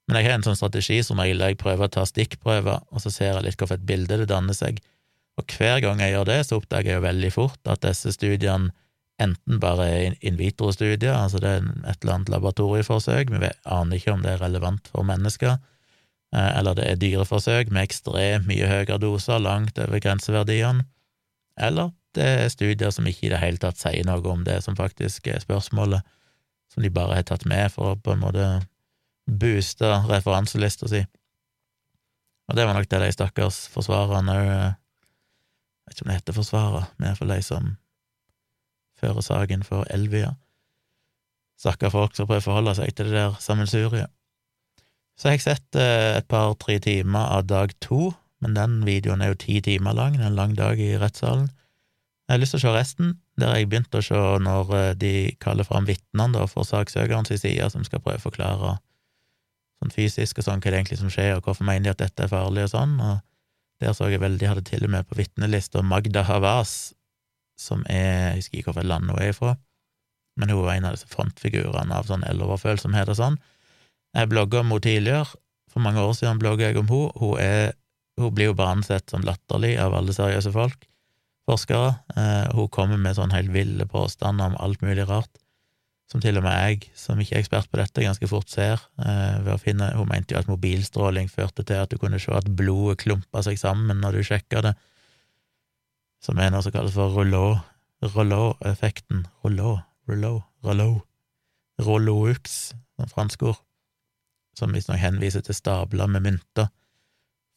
men 0.08 0.16
jeg 0.18 0.28
har 0.28 0.38
en 0.38 0.44
sånn 0.46 0.56
strategi 0.56 1.00
som 1.04 1.20
regel 1.20 1.42
jeg 1.44 1.58
prøver 1.60 1.88
å 1.88 1.92
ta 1.92 2.04
stikkprøver, 2.08 2.84
og 2.88 3.02
så 3.02 3.12
ser 3.12 3.34
jeg 3.34 3.44
litt 3.44 3.60
hvorfor 3.60 3.76
et 3.76 3.88
bilde 3.88 4.20
det 4.22 4.28
danner 4.30 4.56
seg. 4.56 4.80
Og 5.38 5.54
hver 5.54 5.80
gang 5.84 6.02
jeg 6.02 6.16
gjør 6.16 6.28
det, 6.28 6.38
så 6.46 6.58
oppdager 6.58 6.92
jeg 6.92 6.98
jo 6.98 7.06
veldig 7.06 7.32
fort 7.34 7.70
at 7.70 7.84
disse 7.86 8.12
studiene 8.16 8.72
enten 9.18 9.58
bare 9.58 9.86
er 9.90 10.16
in 10.22 10.38
vitro-studier, 10.38 11.14
altså 11.14 11.40
det 11.42 11.50
er 11.50 11.64
et 11.90 12.04
eller 12.04 12.14
annet 12.14 12.30
laboratorieforsøk, 12.30 13.32
vi 13.34 13.50
aner 13.66 13.98
ikke 13.98 14.14
om 14.14 14.22
det 14.22 14.36
er 14.36 14.44
relevant 14.44 14.86
for 14.92 15.06
mennesker, 15.06 15.56
eh, 16.34 16.50
eller 16.58 16.78
det 16.78 16.86
er 16.86 17.00
dyreforsøk 17.02 17.72
med 17.74 17.88
ekstremt 17.88 18.46
mye 18.46 18.68
høyere 18.70 19.00
doser, 19.02 19.42
langt 19.42 19.78
over 19.82 19.98
grenseverdiene, 20.04 20.86
eller 21.58 21.90
det 22.14 22.30
er 22.44 22.54
studier 22.54 22.94
som 22.94 23.10
ikke 23.10 23.26
i 23.26 23.32
det 23.34 23.42
hele 23.42 23.58
tatt 23.62 23.80
sier 23.80 24.06
noe 24.06 24.22
om 24.30 24.46
det 24.46 24.60
som 24.62 24.78
faktisk 24.78 25.26
er 25.26 25.42
spørsmålet, 25.42 26.06
som 26.70 26.86
de 26.86 26.94
bare 26.94 27.18
har 27.18 27.26
tatt 27.26 27.46
med 27.48 27.72
for 27.74 27.94
å 27.96 27.98
på 27.98 28.14
en 28.14 28.22
måte 28.22 28.48
booste 29.28 29.88
referanselista 30.08 30.88
si. 30.88 31.02
Og 32.48 32.56
det 32.56 32.64
var 32.64 32.78
nok 32.78 32.86
det 32.88 33.02
de 33.02 33.10
stakkars 33.12 33.66
forsvarerne 33.74 34.36
òg 34.38 34.52
eh, 34.52 34.77
vet 35.88 35.98
ikke 35.98 36.06
om 36.06 36.12
det 36.12 36.18
heter 36.20 36.36
forsvarer, 36.36 36.86
men 36.96 37.10
iallfall 37.10 37.32
de 37.34 37.40
som 37.44 37.72
fører 38.98 39.24
saken 39.24 39.64
for 39.66 39.88
Elvia. 39.94 40.34
Stakkar 41.58 41.92
folk 41.94 42.14
som 42.16 42.28
prøver 42.28 42.44
å 42.44 42.48
forholde 42.50 42.76
seg 42.78 42.94
til 42.94 43.10
det 43.10 43.18
der 43.18 43.36
sammensuriet. 43.42 44.12
Så 45.18 45.32
jeg 45.32 45.40
har 45.40 45.46
sett 45.48 45.78
eh, 45.78 46.16
et 46.20 46.28
par-tre 46.30 46.78
timer 46.82 47.32
av 47.34 47.48
dag 47.50 47.72
to, 47.82 48.12
men 48.38 48.54
den 48.54 48.82
videoen 48.86 49.22
er 49.22 49.32
jo 49.32 49.40
ti 49.42 49.58
timer 49.66 49.96
lang, 49.98 50.14
det 50.14 50.22
er 50.22 50.30
en 50.30 50.38
lang 50.38 50.54
dag 50.58 50.78
i 50.78 50.92
rettssalen. 50.98 51.48
Jeg 52.28 52.36
har 52.36 52.42
lyst 52.42 52.54
til 52.54 52.60
å 52.60 52.66
se 52.66 52.74
resten, 52.76 53.14
der 53.40 53.56
jeg 53.56 53.70
begynte 53.70 53.98
å 53.98 54.04
se 54.04 54.20
når 54.44 54.74
eh, 54.78 54.92
de 55.00 55.14
kaller 55.42 55.66
fram 55.66 55.88
vitnene 55.88 56.44
for 56.50 56.68
saksøkerens 56.68 57.32
side, 57.34 57.70
som 57.74 57.86
skal 57.86 58.04
prøve 58.04 58.22
å 58.22 58.26
forklare 58.28 58.76
sånn 59.78 59.94
fysisk 59.94 60.38
og 60.38 60.46
sånn 60.46 60.62
hva 60.62 60.70
det 60.70 60.78
egentlig 60.82 61.00
som 61.00 61.10
skjer, 61.10 61.38
og 61.38 61.46
hvorfor 61.46 61.66
mener 61.66 61.88
de 61.88 61.94
at 61.96 62.02
dette 62.02 62.26
er 62.26 62.30
farlig 62.30 62.66
og 62.68 62.72
sånn, 62.74 62.94
og 63.02 63.18
der 63.82 63.94
så 63.94 64.08
jeg 64.10 64.20
vel 64.22 64.38
de 64.38 64.48
hadde 64.50 64.64
til 64.66 64.84
og 64.86 64.92
med 64.92 65.06
på 65.06 65.18
vitnelista 65.18 65.82
Magda 65.86 66.24
Havas, 66.26 66.92
som 67.58 67.84
er 67.90 68.34
Jeg 68.34 68.38
husker 68.38 68.58
ikke 68.58 68.72
hvilket 68.72 68.88
land 68.88 69.10
hun 69.10 69.18
er 69.18 69.32
ifra, 69.32 69.56
men 70.38 70.50
hun 70.50 70.64
var 70.64 70.76
en 70.76 70.88
av 70.88 70.96
disse 70.96 71.10
frontfigurene 71.10 71.94
av 71.94 72.06
sånn 72.06 72.26
eldreoverfølsomhet 72.26 73.10
og 73.10 73.18
sånn. 73.18 73.38
Jeg 74.14 74.30
blogga 74.30 74.62
om 74.62 74.72
henne 74.72 74.84
tidligere, 74.86 75.26
for 75.68 75.84
mange 75.84 76.02
år 76.02 76.14
siden 76.16 76.38
blogga 76.42 76.70
jeg 76.70 76.78
om 76.80 76.90
henne. 76.90 77.10
Hun, 77.18 77.34
er, 77.42 77.74
hun 78.18 78.34
blir 78.34 78.52
jo 78.52 78.58
bare 78.58 78.78
ansett 78.78 79.10
som 79.10 79.26
latterlig 79.26 79.74
av 79.82 79.96
alle 79.98 80.14
seriøse 80.14 80.54
folk, 80.54 80.86
forskere. 81.50 81.90
Eh, 82.14 82.54
hun 82.54 82.70
kommer 82.74 83.00
med 83.02 83.18
sånn 83.18 83.34
helt 83.34 83.52
ville 83.54 83.86
påstander 83.90 84.52
om 84.52 84.58
alt 84.62 84.82
mulig 84.86 85.08
rart, 85.10 85.30
som 86.08 86.22
til 86.24 86.38
og 86.40 86.44
med 86.46 86.54
jeg, 86.56 86.90
som 86.96 87.18
ikke 87.20 87.36
er 87.36 87.42
ekspert 87.42 87.68
på 87.68 87.80
dette, 87.80 88.04
ganske 88.04 88.28
fort 88.30 88.48
ser. 88.48 88.80
Eh, 88.96 89.40
ved 89.44 89.52
å 89.52 89.60
finne, 89.60 89.90
Hun 89.96 90.08
mente 90.08 90.34
jo 90.34 90.40
at 90.40 90.48
mobilstråling 90.48 91.28
førte 91.28 91.64
til 91.64 91.82
at 91.82 91.90
du 91.90 91.98
kunne 92.00 92.20
se 92.20 92.32
at 92.32 92.48
blodet 92.48 93.02
klumpa 93.04 93.42
seg 93.44 93.58
sammen 93.60 94.00
når 94.00 94.18
du 94.18 94.22
sjekka 94.30 94.62
det 94.64 94.74
som 96.24 96.38
er 96.38 96.50
noe 96.50 96.64
som 96.64 96.74
kalles 96.74 96.94
for 96.96 97.14
rouleau, 97.14 97.58
rouleau-effekten, 98.02 99.26
rouleau, 99.44 99.78
rouleau, 100.08 100.42
rouleau, 100.64 101.02
rouleaux, 101.78 102.58
som 102.98 103.12
fransk 103.12 103.44
ord, 103.46 103.60
som 104.58 104.74
visstnok 104.74 104.98
henviser 104.98 105.44
til 105.46 105.54
stabler 105.54 106.10
med 106.10 106.26
mynter, 106.26 106.70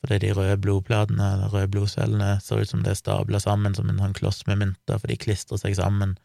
fordi 0.02 0.18
de 0.24 0.34
røde 0.34 0.58
blodplatene, 0.62 1.34
eller 1.36 1.54
røde 1.54 1.70
blodcellene, 1.74 2.36
ser 2.42 2.62
ut 2.62 2.70
som 2.70 2.82
det 2.86 2.96
er 2.96 3.02
stabla 3.02 3.42
sammen 3.42 3.76
som 3.78 3.90
en 3.90 4.02
sånn 4.02 4.18
kloss 4.18 4.42
med 4.48 4.62
mynter, 4.62 4.98
for 4.98 5.10
de 5.10 5.18
klistrer 5.22 5.62
seg 5.62 5.78
sammen, 5.78 6.16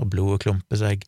og 0.00 0.10
blodet 0.12 0.42
klumper 0.44 0.80
seg. 0.80 1.06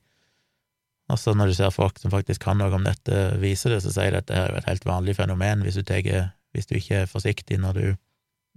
Og 1.13 1.21
så 1.21 1.35
når 1.37 1.51
du 1.51 1.57
ser 1.59 1.75
folk 1.75 1.99
som 2.01 2.13
faktisk 2.13 2.47
kan 2.47 2.59
noe 2.59 2.73
om 2.73 2.87
dette, 2.87 3.27
viser 3.43 3.75
det, 3.75 3.83
så 3.85 3.93
sier 3.93 4.15
de 4.15 4.23
at 4.23 4.31
det 4.31 4.39
er 4.41 4.51
jo 4.51 4.61
et 4.61 4.71
helt 4.71 4.87
vanlig 4.89 5.17
fenomen 5.19 5.65
hvis 5.65 5.77
du, 5.77 5.85
teger, 5.87 6.31
hvis 6.57 6.71
du 6.71 6.79
ikke 6.79 7.03
er 7.03 7.11
forsiktig 7.11 7.59
når 7.61 7.77
du 7.77 7.87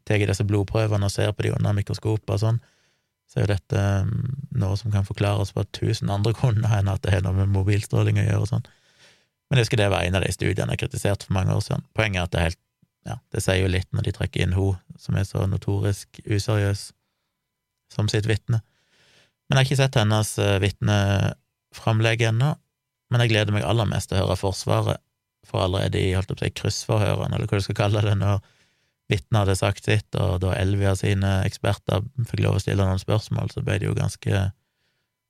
tar 0.07 0.23
disse 0.23 0.45
blodprøvene 0.47 1.09
og 1.09 1.11
ser 1.11 1.33
på 1.35 1.43
de 1.43 1.51
under 1.57 1.75
mikroskopet 1.75 2.31
og 2.37 2.39
sånn, 2.39 2.61
så 3.27 3.41
er 3.41 3.43
jo 3.43 3.51
dette 3.51 3.81
mm, 4.07 4.21
noe 4.61 4.77
som 4.79 4.93
kan 4.93 5.03
forklares 5.07 5.51
på 5.51 5.65
tusen 5.75 6.13
andre 6.13 6.31
grunner 6.37 6.77
enn 6.77 6.87
at 6.87 7.03
det 7.03 7.17
har 7.17 7.25
noe 7.25 7.35
med 7.35 7.51
mobilstråling 7.51 8.21
å 8.21 8.27
gjøre 8.29 8.45
og 8.45 8.51
sånn. 8.53 8.69
Men 9.47 9.59
jeg 9.59 9.67
husker 9.67 9.81
det 9.81 9.89
var 9.91 10.07
en 10.07 10.15
av 10.15 10.23
de 10.23 10.31
studiene 10.31 10.75
jeg 10.75 10.85
kritiserte 10.85 11.27
for 11.27 11.35
mange 11.35 11.51
år 11.55 11.65
siden. 11.65 11.83
Poenget 11.95 12.21
er 12.21 12.29
at 12.29 12.31
det 12.31 12.39
er 12.39 12.49
helt 12.49 12.63
ja, 13.07 13.15
det 13.31 13.43
sier 13.43 13.61
jo 13.61 13.71
litt 13.71 13.87
når 13.95 14.07
de 14.07 14.13
trekker 14.17 14.43
inn 14.43 14.55
hun 14.57 14.79
som 14.99 15.15
er 15.15 15.27
så 15.27 15.45
notorisk 15.47 16.19
useriøs, 16.25 16.89
som 17.93 18.09
sitt 18.11 18.27
vitne. 18.27 18.59
Men 19.47 19.55
jeg 19.55 19.59
har 19.59 19.67
ikke 19.69 19.79
sett 19.79 19.99
hennes 19.99 20.33
uh, 20.43 20.57
vitneframlegg 21.67 22.21
ennå, 22.21 22.55
men 23.09 23.21
jeg 23.21 23.31
gleder 23.31 23.53
meg 23.53 23.63
aller 23.63 23.87
mest 23.87 24.09
til 24.09 24.17
å 24.17 24.25
høre 24.25 24.37
Forsvaret, 24.37 25.01
for 25.47 25.63
allerede 25.63 25.99
i 25.99 26.13
holdt 26.13 26.31
opp 26.31 26.39
til 26.41 26.51
kryssforhørene, 26.51 27.35
eller 27.35 27.47
hva 27.47 27.57
du 27.57 27.63
skal 27.63 27.75
kalle 27.75 28.01
det, 28.01 28.17
når 28.17 28.41
vitnet 29.07 29.39
hadde 29.39 29.55
sagt 29.55 29.85
sitt, 29.85 30.15
og 30.15 30.41
da 30.43 30.53
Elvia 30.57 30.93
sine 30.95 31.43
eksperter 31.45 32.03
fikk 32.27 32.41
lov 32.43 32.57
å 32.57 32.59
stille 32.59 32.83
noen 32.83 32.99
spørsmål, 32.99 33.53
så 33.53 33.63
ble 33.63 33.77
det 33.79 33.87
jo 33.87 33.95
ganske, 33.95 34.41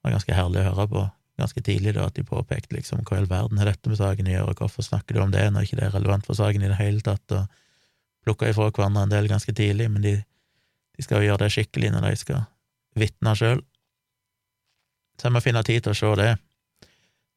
var 0.01 0.15
ganske 0.15 0.33
herlig 0.33 0.63
å 0.63 0.71
høre 0.71 0.87
på 0.89 1.03
ganske 1.37 1.61
tidlig, 1.61 1.93
da, 1.93 2.07
at 2.07 2.17
de 2.17 2.25
påpekte 2.25 2.73
liksom 2.73 3.03
hva 3.05 3.19
i 3.19 3.21
all 3.21 3.29
verden 3.29 3.61
har 3.61 3.69
dette 3.69 3.91
med 3.91 3.99
saken 3.99 4.25
å 4.25 4.33
gjøre, 4.33 4.55
og 4.55 4.63
hvorfor 4.63 4.87
snakker 4.87 5.13
du 5.13 5.21
om 5.21 5.33
det 5.33 5.45
når 5.53 5.67
ikke 5.67 5.77
det 5.77 5.85
er 5.85 5.93
relevant 5.93 6.25
for 6.25 6.33
saken 6.39 6.65
i 6.65 6.71
det 6.71 6.79
hele 6.79 7.05
tatt, 7.05 7.37
og 7.37 7.45
plukka 8.25 8.49
ifra 8.49 8.71
hverandre 8.71 9.05
en 9.05 9.13
del 9.13 9.29
ganske 9.29 9.53
tidlig, 9.53 9.91
men 9.93 10.01
de, 10.01 10.15
de 10.97 11.05
skal 11.05 11.21
jo 11.21 11.29
gjøre 11.29 11.45
det 11.45 11.53
skikkelig 11.53 11.93
når 11.93 12.09
de 12.09 12.21
skal 12.23 12.47
vitne 12.97 13.37
sjøl. 13.37 13.61
Så 15.17 15.27
jeg 15.27 15.33
må 15.33 15.41
finne 15.41 15.63
tid 15.65 15.83
til 15.83 15.93
å 15.93 15.97
se 15.97 16.13
det. 16.19 16.29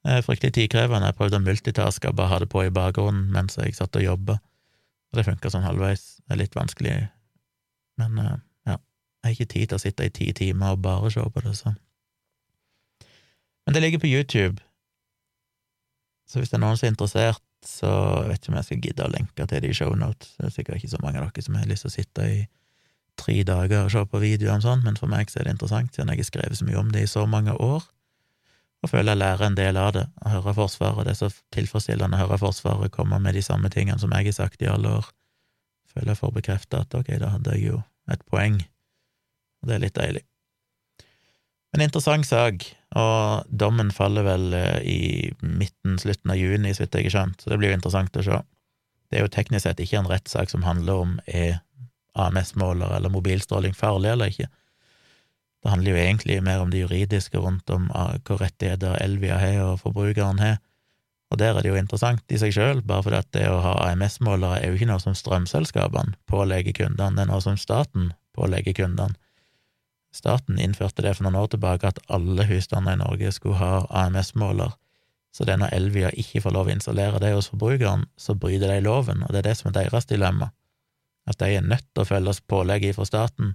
Det 0.01 0.17
er 0.17 0.25
fryktelig 0.25 0.55
tidkrevende. 0.57 1.11
Jeg 1.11 1.17
prøvde 1.19 1.41
å 1.41 1.45
multitaske 1.45 2.09
og 2.09 2.17
bare 2.17 2.33
ha 2.33 2.39
det 2.41 2.49
på 2.53 2.65
i 2.65 2.73
bakgrunnen 2.73 3.29
mens 3.35 3.59
jeg 3.61 3.77
satt 3.77 3.97
og 3.97 4.05
jobba. 4.05 4.39
Og 5.11 5.19
det 5.19 5.27
funka 5.27 5.53
sånn 5.53 5.67
halvveis. 5.67 6.05
Det 6.25 6.37
er 6.37 6.41
litt 6.41 6.57
vanskelig, 6.57 6.97
men 8.01 8.19
uh, 8.23 8.37
ja, 8.69 8.77
jeg 8.77 9.27
har 9.27 9.37
ikke 9.37 9.53
tid 9.53 9.71
til 9.71 9.79
å 9.81 9.83
sitte 9.83 10.07
i 10.07 10.13
ti 10.15 10.29
timer 10.37 10.77
og 10.77 10.85
bare 10.85 11.11
se 11.13 11.25
på 11.25 11.43
det, 11.45 11.55
så. 11.59 11.73
Men 13.67 13.77
det 13.77 13.83
ligger 13.83 14.03
på 14.03 14.11
YouTube, 14.11 14.63
så 16.31 16.39
hvis 16.39 16.53
det 16.53 16.61
er 16.61 16.63
noen 16.63 16.79
som 16.79 16.87
er 16.87 16.95
interessert, 16.95 17.43
så 17.67 17.91
jeg 17.91 18.29
vet 18.31 18.41
ikke 18.41 18.53
om 18.53 18.59
jeg 18.61 18.69
skal 18.69 18.85
gidde 18.87 19.05
å 19.05 19.13
lenke 19.13 19.47
til 19.51 19.65
det 19.65 19.73
i 19.73 19.77
shownotes. 19.77 20.37
Det 20.39 20.47
er 20.47 20.55
sikkert 20.55 20.79
ikke 20.79 20.93
så 20.95 21.01
mange 21.03 21.21
av 21.21 21.27
dere 21.27 21.45
som 21.45 21.59
har 21.59 21.69
lyst 21.69 21.85
til 21.85 21.91
å 21.91 21.97
sitte 21.97 22.29
i 22.31 22.39
tre 23.21 23.37
dager 23.47 23.87
å 23.87 23.93
se 23.93 24.03
på 24.09 24.21
videoer 24.23 24.59
og 24.59 24.67
sånn, 24.67 24.85
men 24.87 24.99
for 24.99 25.13
meg 25.13 25.31
så 25.31 25.41
er 25.41 25.49
det 25.49 25.59
interessant, 25.59 25.93
siden 25.95 26.13
jeg 26.13 26.25
har 26.25 26.31
skrevet 26.33 26.59
så 26.59 26.69
mye 26.69 26.81
om 26.81 26.93
det 26.95 27.05
i 27.05 27.11
så 27.11 27.27
mange 27.29 27.55
år 27.55 27.85
og 28.81 28.89
føler 28.89 29.13
jeg 29.13 29.21
lærer 29.21 29.45
en 29.45 29.57
del 29.59 29.77
av 29.77 29.93
det, 29.93 30.07
å 30.25 30.33
høre 30.37 30.57
Forsvaret. 30.57 31.05
Det 31.05 31.13
er 31.13 31.19
så 31.19 31.29
tilfredsstillende 31.53 32.17
å 32.17 32.23
høre 32.23 32.41
Forsvaret 32.41 32.93
komme 32.95 33.19
med 33.21 33.37
de 33.37 33.45
samme 33.45 33.69
tingene 33.73 34.01
som 34.01 34.13
jeg 34.17 34.31
har 34.31 34.37
sagt 34.39 34.65
i 34.65 34.71
alle 34.73 34.95
år. 35.01 35.09
Føler 35.93 36.15
jeg 36.15 36.21
får 36.23 36.35
bekrefta 36.39 36.83
at 36.87 36.97
ok, 36.97 37.11
da 37.21 37.35
hadde 37.35 37.57
jeg 37.57 37.75
jo 37.75 37.81
et 38.11 38.23
poeng, 38.31 38.57
og 39.61 39.69
det 39.69 39.77
er 39.77 39.83
litt 39.85 39.99
deilig. 39.99 40.25
En 41.77 41.85
interessant 41.85 42.27
sak, 42.27 42.65
og 42.99 43.51
dommen 43.55 43.93
faller 43.95 44.25
vel 44.27 44.55
eh, 44.57 44.81
i 44.83 45.01
midten, 45.45 46.01
slutten 46.03 46.33
av 46.33 46.41
juni, 46.41 46.73
så 46.75 46.83
vidt 46.83 46.97
jeg 46.99 47.11
har 47.11 47.15
skjønt, 47.19 47.45
så 47.45 47.53
det 47.53 47.61
blir 47.61 47.71
jo 47.71 47.79
interessant 47.79 48.17
å 48.17 48.25
se. 48.27 48.41
Det 49.11 49.19
er 49.19 49.27
jo 49.27 49.35
teknisk 49.35 49.67
sett 49.67 49.83
ikke 49.83 50.01
en 50.01 50.11
rettssak 50.11 50.51
som 50.51 50.65
handler 50.67 51.05
om 51.05 51.13
er 51.27 51.61
AMS-måler 52.15 52.97
eller 52.97 53.13
mobilstråling 53.13 53.75
farlig 53.77 54.11
eller 54.13 54.33
ikke. 54.33 54.49
Det 55.61 55.71
handler 55.71 55.93
jo 55.93 56.01
egentlig 56.01 56.43
mer 56.43 56.63
om 56.63 56.71
det 56.73 56.81
juridiske 56.81 57.39
rundt 57.39 57.71
om 57.71 57.91
hvor 57.93 58.41
rettigheter 58.41 58.97
Elvia 59.03 59.37
har 59.39 59.61
og 59.67 59.81
forbrukeren 59.83 60.41
har, 60.41 60.59
og 61.31 61.39
der 61.39 61.55
er 61.55 61.63
det 61.63 61.71
jo 61.71 61.79
interessant 61.79 62.33
i 62.33 62.39
seg 62.41 62.55
sjøl, 62.57 62.81
bare 62.83 63.05
fordi 63.07 63.19
at 63.21 63.33
det 63.37 63.47
å 63.47 63.61
ha 63.63 63.75
AMS-målere 63.91 64.59
er 64.59 64.71
jo 64.71 64.79
ikke 64.79 64.89
noe 64.91 65.03
som 65.03 65.15
strømselskapene 65.15 66.17
pålegger 66.31 66.75
kundene, 66.81 67.15
det 67.15 67.27
er 67.27 67.31
noe 67.31 67.45
som 67.45 67.59
staten 67.61 68.11
pålegger 68.35 68.75
kundene. 68.81 69.15
Staten 70.11 70.59
innførte 70.59 71.05
det 71.07 71.13
for 71.15 71.29
noen 71.29 71.39
år 71.39 71.53
tilbake 71.53 71.87
at 71.87 72.01
alle 72.11 72.49
husstander 72.49 72.97
i 72.97 73.03
Norge 73.05 73.31
skulle 73.37 73.61
ha 73.61 73.85
AMS-måler, 74.03 74.75
så 75.31 75.47
det 75.47 75.61
når 75.61 75.77
Elvia 75.77 76.11
ikke 76.19 76.43
får 76.43 76.57
lov 76.57 76.67
å 76.67 76.75
installere 76.75 77.21
det 77.23 77.31
hos 77.37 77.53
forbrukeren, 77.53 78.09
så 78.19 78.35
bryter 78.35 78.73
de 78.73 78.81
loven, 78.83 79.23
og 79.23 79.31
det 79.31 79.45
er 79.45 79.53
det 79.53 79.59
som 79.61 79.71
er 79.71 79.77
deres 79.85 80.09
dilemma, 80.11 80.51
at 81.31 81.41
de 81.41 81.57
er 81.57 81.67
nødt 81.67 81.87
til 81.95 82.05
å 82.05 82.09
følge 82.09 82.37
pålegget 82.51 82.99
fra 82.99 83.09
staten 83.09 83.55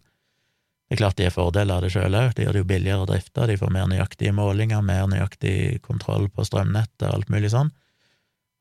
det 0.86 0.94
er 0.94 1.00
klart 1.02 1.18
de 1.18 1.26
har 1.26 1.34
fordeler 1.34 1.80
av 1.80 1.82
det 1.82 1.90
sjøl 1.96 2.14
òg, 2.14 2.36
det 2.38 2.44
gjør 2.46 2.54
det 2.54 2.62
jo 2.62 2.68
billigere 2.70 3.02
å 3.02 3.08
drifte, 3.10 3.48
de 3.50 3.58
får 3.58 3.72
mer 3.74 3.88
nøyaktige 3.90 4.34
målinger, 4.38 4.84
mer 4.86 5.08
nøyaktig 5.10 5.82
kontroll 5.86 6.28
på 6.30 6.46
strømnettet 6.46 7.08
og 7.08 7.16
alt 7.16 7.32
mulig 7.34 7.50
sånn, 7.56 7.72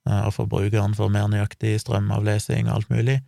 eh, 0.09 0.23
og 0.23 0.33
forbrukeren 0.33 0.97
får 0.97 1.13
mer 1.13 1.29
nøyaktig 1.29 1.75
strømavlesing 1.83 2.71
og 2.71 2.79
alt 2.79 2.95
mulig, 2.95 3.19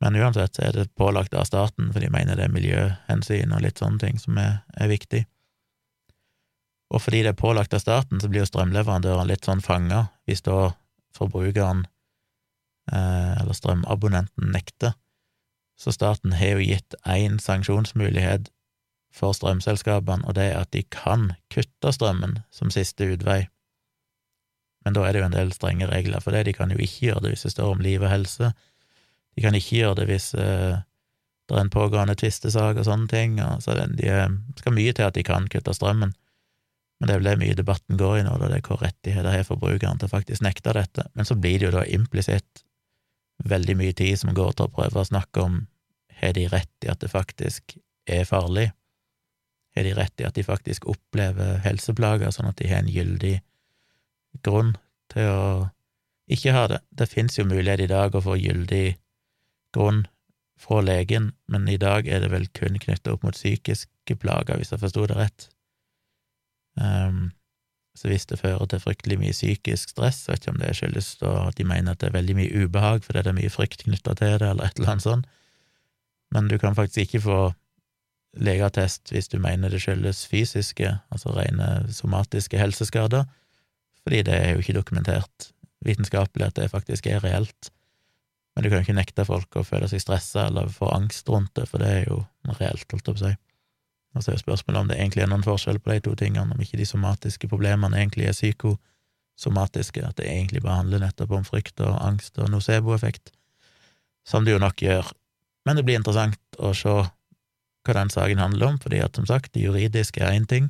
men 0.00 0.20
uansett 0.22 0.54
så 0.54 0.68
er 0.68 0.78
det 0.78 0.86
pålagt 0.94 1.34
av 1.34 1.48
staten, 1.50 1.90
for 1.90 1.98
de 1.98 2.12
mener 2.14 2.38
det 2.38 2.46
er 2.46 2.54
miljøhensyn 2.54 3.50
og 3.50 3.66
litt 3.66 3.82
sånne 3.82 3.98
ting 4.04 4.22
som 4.22 4.38
er, 4.38 4.62
er 4.78 4.94
viktig. 4.94 5.24
Og 6.94 7.02
fordi 7.02 7.24
det 7.26 7.34
er 7.34 7.42
pålagt 7.42 7.74
av 7.74 7.82
staten, 7.82 8.22
så 8.22 8.30
blir 8.30 8.44
jo 8.44 8.50
strømleverandøren 8.52 9.26
litt 9.26 9.44
sånn 9.46 9.60
fanga 9.62 10.06
hvis 10.30 10.46
da 10.46 10.70
forbrukeren, 11.18 11.82
eh, 12.94 13.34
eller 13.42 13.58
strømabonnenten, 13.58 14.54
nekter 14.54 14.94
Så 15.80 15.94
staten 15.96 16.34
har 16.36 16.58
jo 16.58 16.64
gitt 16.64 16.94
én 17.08 17.38
sanksjonsmulighet 17.40 18.50
for 19.14 19.32
strømselskapene, 19.34 20.26
og 20.28 20.36
det 20.36 20.50
er 20.50 20.60
at 20.60 20.72
de 20.76 20.84
kan 20.92 21.32
kutte 21.52 21.92
strømmen 21.96 22.42
som 22.54 22.70
siste 22.74 23.08
utvei. 23.14 23.46
Men 24.84 24.96
da 24.96 25.04
er 25.04 25.12
det 25.12 25.22
jo 25.22 25.28
en 25.28 25.36
del 25.36 25.52
strenge 25.56 25.88
regler 25.90 26.22
for 26.24 26.36
det. 26.36 26.44
De 26.48 26.54
kan 26.56 26.70
jo 26.72 26.78
ikke 26.80 27.08
gjøre 27.08 27.24
det 27.24 27.34
hvis 27.34 27.48
det 27.48 27.54
står 27.56 27.74
om 27.74 27.82
liv 27.84 28.04
og 28.04 28.12
helse. 28.12 28.52
De 29.36 29.44
kan 29.44 29.56
ikke 29.56 29.80
gjøre 29.80 29.98
det 30.00 30.06
hvis 30.08 30.30
eh, 30.36 30.80
det 31.48 31.56
er 31.56 31.64
en 31.64 31.72
pågående 31.72 32.16
tvistesak 32.16 32.80
og 32.80 32.86
sånne 32.86 33.10
ting. 33.10 33.36
Og 33.44 33.64
så 33.64 33.76
det, 33.76 33.90
de 34.00 34.08
eh, 34.08 34.38
skal 34.60 34.76
mye 34.76 34.94
til 34.96 35.08
at 35.08 35.16
de 35.18 35.26
kan 35.26 35.48
kutte 35.52 35.74
strømmen. 35.76 36.14
Men 37.00 37.08
det 37.08 37.14
er 37.14 37.20
vel 37.20 37.30
det 37.30 37.40
mye 37.40 37.56
debatten 37.56 38.00
går 38.00 38.18
i 38.18 38.24
nå, 38.26 38.36
da 38.40 38.48
det 38.52 38.60
er 38.60 38.66
hvor 38.68 38.82
rettigheter 38.84 39.32
har 39.32 39.46
forbrukeren 39.48 40.00
til 40.00 40.12
faktisk 40.12 40.44
nekte 40.44 40.76
dette. 40.76 41.06
Men 41.16 41.28
så 41.28 41.36
blir 41.36 41.60
det 41.60 41.70
jo 41.70 41.76
da 41.78 41.84
implisitt 41.88 42.64
veldig 43.48 43.76
mye 43.80 43.96
tid 43.96 44.18
som 44.20 44.34
går 44.36 44.56
til 44.56 44.68
å 44.68 44.72
prøve 44.74 45.00
å 45.00 45.08
snakke 45.08 45.44
om 45.44 45.62
har 46.20 46.36
de 46.36 46.46
rett 46.52 46.86
i 46.86 46.90
at 46.92 47.00
det 47.02 47.10
faktisk 47.12 47.76
er 48.10 48.28
farlig? 48.28 48.70
Har 49.76 49.86
de 49.86 49.94
rett 49.96 50.20
i 50.20 50.26
at 50.26 50.36
de 50.36 50.44
faktisk 50.44 50.86
opplever 50.90 51.60
helseplager, 51.64 52.32
sånn 52.34 52.50
at 52.50 52.58
de 52.60 52.70
har 52.70 52.82
en 52.82 52.90
gyldig 52.90 53.38
grunn 54.46 54.74
til 55.12 55.30
å 55.30 55.44
ikke 56.30 56.54
ha 56.54 56.66
det? 56.70 56.80
Det 56.90 57.08
finnes 57.10 57.38
jo 57.38 57.48
mulighet 57.48 57.86
i 57.86 57.90
dag 57.90 58.14
å 58.14 58.24
få 58.24 58.38
gyldig 58.38 58.98
grunn 59.74 60.04
fra 60.60 60.82
legen, 60.84 61.32
men 61.48 61.68
i 61.72 61.78
dag 61.80 62.08
er 62.08 62.20
det 62.20 62.30
vel 62.34 62.46
kun 62.56 62.76
knyttet 62.76 63.08
opp 63.12 63.24
mot 63.24 63.36
psykiske 63.36 64.16
plager, 64.20 64.58
hvis 64.60 64.74
jeg 64.74 64.82
forsto 64.82 65.06
det 65.08 65.16
rett. 65.16 65.46
Um, 66.76 67.30
så 67.96 68.10
hvis 68.10 68.26
det 68.30 68.38
fører 68.38 68.68
til 68.70 68.82
fryktelig 68.82 69.18
mye 69.20 69.34
psykisk 69.34 69.94
stress, 69.94 70.22
vet 70.28 70.44
ikke 70.44 70.54
om 70.54 70.60
det 70.60 70.74
skyldes 70.78 71.08
at 71.26 71.56
de 71.58 71.66
mener 71.66 71.94
at 71.94 72.02
det 72.02 72.10
er 72.10 72.18
veldig 72.18 72.36
mye 72.38 72.64
ubehag 72.64 73.02
fordi 73.04 73.24
det 73.24 73.32
er 73.32 73.38
mye 73.40 73.52
frykt 73.52 73.84
knytta 73.86 74.14
til 74.20 74.36
det, 74.38 74.50
eller 74.52 74.68
et 74.68 74.78
eller 74.78 74.92
annet 74.94 75.06
sånt, 75.06 75.30
men 76.34 76.48
du 76.48 76.58
kan 76.58 76.76
faktisk 76.78 77.08
ikke 77.08 77.24
få 77.26 77.40
legeattest 78.38 79.10
hvis 79.10 79.28
du 79.28 79.38
mener 79.42 79.72
det 79.72 79.82
skyldes 79.82 80.22
fysiske, 80.30 80.92
altså 81.10 81.34
rene 81.34 81.88
somatiske 81.92 82.58
helseskader, 82.58 83.26
fordi 84.04 84.22
det 84.26 84.36
er 84.36 84.52
jo 84.52 84.62
ikke 84.62 84.78
dokumentert 84.78 85.50
vitenskapelig 85.84 86.46
at 86.46 86.56
det 86.56 86.70
faktisk 86.70 87.06
er 87.06 87.24
reelt. 87.24 87.72
Men 88.54 88.64
du 88.64 88.70
kan 88.70 88.80
jo 88.80 88.86
ikke 88.88 88.98
nekte 88.98 89.24
folk 89.26 89.56
å 89.56 89.66
føle 89.66 89.88
seg 89.90 90.02
stressa 90.02 90.48
eller 90.48 90.70
få 90.72 90.90
angst 90.94 91.28
rundt 91.30 91.54
det, 91.56 91.66
for 91.70 91.82
det 91.82 91.90
er 91.90 92.04
jo 92.08 92.22
reelt, 92.58 92.86
holdt 92.92 93.08
jeg 93.08 93.16
på 93.16 93.18
å 93.18 93.22
si. 93.24 93.34
Og 94.14 94.22
så 94.22 94.30
er 94.30 94.36
jo 94.36 94.42
spørsmålet 94.42 94.80
om 94.80 94.88
det 94.90 94.98
egentlig 94.98 95.22
er 95.22 95.30
noen 95.30 95.46
forskjell 95.46 95.78
på 95.78 95.92
de 95.92 96.00
to 96.04 96.16
tingene, 96.18 96.54
om 96.54 96.62
ikke 96.62 96.80
de 96.80 96.88
somatiske 96.88 97.50
problemene 97.50 97.98
egentlig 98.00 98.26
er 98.26 98.34
psykosomatiske, 98.34 100.02
at 100.02 100.18
det 100.18 100.26
egentlig 100.26 100.64
bare 100.64 100.80
handler 100.82 101.04
nettopp 101.04 101.36
om 101.38 101.46
frykt 101.46 101.82
og 101.84 101.94
angst 102.02 102.40
og 102.42 102.50
nocebo-effekt, 102.50 103.30
som 104.26 104.44
det 104.44 104.56
jo 104.56 104.62
nok 104.62 104.82
gjør. 104.82 105.12
Men 105.66 105.76
det 105.76 105.84
blir 105.86 106.00
interessant 106.00 106.40
å 106.58 106.72
se 106.76 106.92
hva 107.86 107.96
den 107.96 108.12
saken 108.12 108.40
handler 108.40 108.74
om, 108.74 108.78
fordi 108.80 109.00
at 109.04 109.16
som 109.16 109.26
sagt, 109.28 109.52
det 109.54 109.64
juridiske 109.64 110.22
er 110.22 110.36
én 110.36 110.46
ting, 110.48 110.68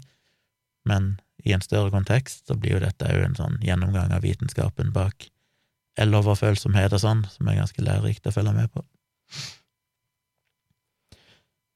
men 0.89 1.17
i 1.45 1.55
en 1.55 1.65
større 1.65 1.93
kontekst 1.93 2.47
så 2.49 2.57
blir 2.59 2.77
jo 2.77 2.83
dette 2.85 3.09
òg 3.09 3.25
en 3.25 3.39
sånn 3.39 3.59
gjennomgang 3.65 4.13
av 4.15 4.25
vitenskapen 4.27 4.93
bak 4.95 5.31
eloverfølsomhet 6.01 6.95
og 6.97 7.03
sånn, 7.03 7.25
som 7.33 7.49
er 7.49 7.61
ganske 7.61 7.85
lærerikt 7.85 8.29
å 8.29 8.35
følge 8.35 8.55
med 8.57 8.71
på. 8.73 8.85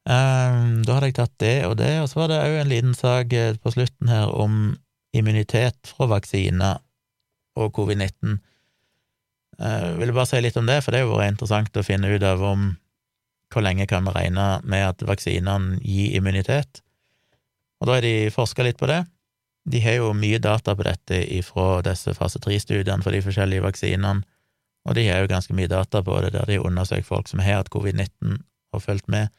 Um, 0.05 0.83
da 0.85 0.99
hadde 0.99 1.09
jeg 1.09 1.17
tatt 1.17 1.37
det 1.41 1.55
og 1.65 1.79
det, 1.81 1.93
og 2.03 2.11
så 2.11 2.21
var 2.21 2.31
det 2.31 2.43
òg 2.45 2.59
en 2.61 2.73
liten 2.73 2.97
sak 2.97 3.33
eh, 3.33 3.55
på 3.57 3.73
slutten 3.73 4.11
her 4.13 4.29
om 4.29 4.75
immunitet 5.17 5.95
fra 5.95 6.11
vaksiner 6.11 6.83
og 7.57 7.71
covid-19. 7.77 8.37
Jeg 9.55 9.95
uh, 9.95 9.97
ville 10.01 10.13
bare 10.17 10.29
si 10.29 10.41
litt 10.43 10.59
om 10.61 10.69
det, 10.69 10.81
for 10.85 10.93
det 10.93 11.05
har 11.05 11.13
vært 11.13 11.37
interessant 11.37 11.81
å 11.81 11.87
finne 11.87 12.11
ut 12.11 12.27
av 12.27 12.43
om 12.45 12.73
hvor 13.53 13.65
lenge 13.65 13.87
kan 13.91 14.07
vi 14.07 14.15
regne 14.15 14.47
med 14.65 14.87
at 14.89 15.05
vaksinene 15.07 15.79
gir 15.83 16.17
immunitet. 16.19 16.81
Og 17.81 17.89
da 17.89 17.99
har 17.99 18.07
de 18.07 18.31
forska 18.35 18.65
litt 18.65 18.79
på 18.81 18.89
det. 18.91 19.03
De 19.65 19.81
har 19.81 19.99
jo 19.99 20.13
mye 20.17 20.39
data 20.43 20.75
på 20.77 20.85
dette 20.85 21.21
ifra 21.37 21.83
disse 21.85 22.13
fase 22.17 22.41
tre-studiene 22.43 23.05
for 23.05 23.15
de 23.15 23.23
forskjellige 23.25 23.65
vaksinene, 23.65 24.25
og 24.85 24.97
de 24.99 25.07
har 25.09 25.23
jo 25.23 25.31
ganske 25.33 25.55
mye 25.57 25.71
data 25.71 26.03
på 26.05 26.19
det 26.21 26.35
der 26.35 26.49
de 26.49 26.59
har 26.59 26.67
undersøkt 26.69 27.09
folk 27.09 27.31
som 27.31 27.41
har 27.41 27.63
hatt 27.63 27.73
covid-19 27.73 28.43
og 28.77 28.83
fulgt 28.85 29.09
med. 29.09 29.33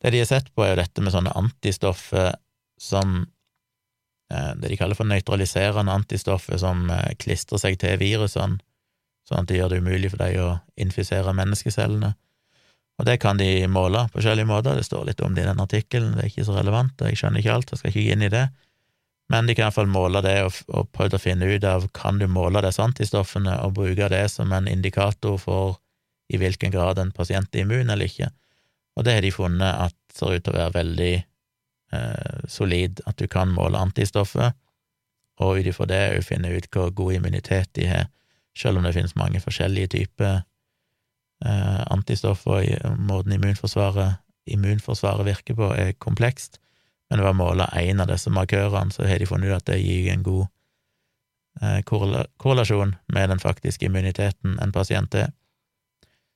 Det 0.00 0.12
de 0.14 0.22
har 0.22 0.28
sett 0.28 0.48
på, 0.54 0.64
er 0.64 0.72
jo 0.72 0.80
dette 0.80 1.04
med 1.04 1.12
sånne 1.12 1.32
antistoffer 1.36 2.34
som 2.80 3.26
eh, 4.32 4.52
Det 4.58 4.68
de 4.72 4.76
kaller 4.76 4.98
for 4.98 5.06
nøytraliserende 5.06 5.92
antistoffer 5.92 6.58
som 6.58 6.88
eh, 6.90 7.12
klistrer 7.20 7.60
seg 7.60 7.78
til 7.80 8.00
virusene, 8.00 8.58
sånn 9.28 9.44
at 9.44 9.48
det 9.48 9.60
gjør 9.60 9.72
det 9.72 9.82
umulig 9.84 10.10
for 10.12 10.24
dem 10.24 10.40
å 10.42 10.48
infisere 10.80 11.32
menneskecellene. 11.36 12.14
Og 12.98 13.08
det 13.08 13.16
kan 13.22 13.40
de 13.40 13.66
måle 13.66 14.04
på 14.08 14.20
forskjellige 14.20 14.46
måter, 14.46 14.76
det 14.78 14.86
står 14.86 15.08
litt 15.08 15.22
om 15.24 15.34
det 15.34 15.42
i 15.42 15.48
den 15.48 15.62
artikkelen, 15.62 16.12
det 16.14 16.22
er 16.22 16.30
ikke 16.30 16.46
så 16.46 16.54
relevant, 16.58 17.00
jeg 17.02 17.18
skjønner 17.18 17.42
ikke 17.42 17.56
alt, 17.56 17.72
jeg 17.72 17.80
skal 17.80 17.90
ikke 17.90 18.04
gå 18.04 18.14
inn 18.14 18.22
i 18.22 18.30
det, 18.30 18.44
men 19.32 19.48
de 19.48 19.56
kan 19.56 19.66
iallfall 19.66 19.88
måle 19.90 20.20
det 20.22 20.36
og, 20.44 20.60
og 20.68 20.90
prøve 20.94 21.18
å 21.18 21.22
finne 21.22 21.48
ut 21.48 21.64
av 21.66 21.88
kan 21.96 22.20
du 22.20 22.28
måle 22.30 22.62
disse 22.62 22.82
antistoffene 22.84 23.56
og 23.64 23.74
bruke 23.80 24.10
det 24.12 24.26
som 24.30 24.52
en 24.52 24.68
indikator 24.70 25.40
for 25.40 25.78
i 26.32 26.38
hvilken 26.40 26.72
grad 26.72 27.00
en 27.00 27.12
pasient 27.12 27.56
er 27.56 27.64
immun 27.64 27.90
eller 27.90 28.08
ikke. 28.08 28.28
Og 28.94 29.06
det 29.06 29.16
har 29.16 29.24
de 29.24 29.32
funnet 29.34 29.80
at 29.88 29.96
ser 30.14 30.36
ut 30.36 30.44
til 30.44 30.54
å 30.54 30.58
være 30.58 30.76
veldig 30.76 31.14
eh, 31.16 32.44
solid, 32.48 33.02
at 33.08 33.18
du 33.18 33.26
kan 33.30 33.52
måle 33.52 33.80
antistoffer, 33.80 34.52
og 35.42 35.58
ut 35.58 35.66
ifra 35.66 35.88
det 35.90 36.02
òg 36.14 36.26
finne 36.28 36.52
ut 36.54 36.68
hvor 36.70 36.92
god 36.94 37.16
immunitet 37.16 37.72
de 37.74 37.88
har, 37.90 38.10
selv 38.54 38.78
om 38.78 38.86
det 38.86 38.94
finnes 38.94 39.16
mange 39.18 39.42
forskjellige 39.42 39.96
typer 39.96 40.44
eh, 41.44 41.82
antistoffer, 41.92 42.64
og 42.88 42.98
måten 42.98 43.36
immunforsvaret, 43.36 44.20
immunforsvaret 44.50 45.26
virker 45.28 45.56
på, 45.58 45.70
er 45.76 45.94
komplekst, 46.02 46.60
men 47.10 47.22
ved 47.22 47.34
å 47.34 47.38
måle 47.38 47.68
én 47.78 48.00
av 48.02 48.10
disse 48.10 48.32
markørene, 48.32 48.92
så 48.92 49.06
har 49.08 49.20
de 49.20 49.28
funnet 49.28 49.52
ut 49.52 49.58
at 49.58 49.68
det 49.70 49.80
gir 49.82 50.10
en 50.12 50.24
god 50.26 50.46
eh, 51.62 51.80
korrelasjon 51.84 52.96
med 53.12 53.30
den 53.32 53.42
faktiske 53.42 53.88
immuniteten 53.88 54.58
en 54.60 54.74
pasient 54.74 55.14
er. 55.20 55.32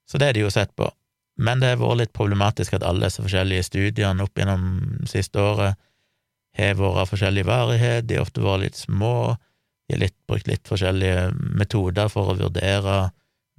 Så 0.09 0.21
det 0.21 0.31
er 0.31 0.39
de 0.39 0.47
jo 0.47 0.53
sett 0.53 0.73
på. 0.77 0.89
Men 1.39 1.61
det 1.61 1.73
har 1.73 1.83
vært 1.83 2.01
litt 2.01 2.17
problematisk 2.17 2.75
at 2.75 2.87
alle 2.87 3.07
disse 3.07 3.23
forskjellige 3.23 3.67
studiene 3.69 4.25
opp 4.25 4.39
gjennom 4.39 5.05
siste 5.07 5.39
året 5.39 5.79
har 6.59 6.79
vært 6.79 7.05
av 7.05 7.13
forskjellig 7.13 7.45
varighet, 7.47 8.09
de 8.09 8.17
har 8.19 8.25
ofte 8.27 8.43
vært 8.43 8.65
litt 8.65 8.81
små, 8.81 9.37
de 9.87 9.95
har 9.95 10.03
litt, 10.03 10.17
brukt 10.27 10.49
litt 10.51 10.67
forskjellige 10.67 11.29
metoder 11.61 12.11
for 12.11 12.33
å 12.33 12.39
vurdere 12.41 12.97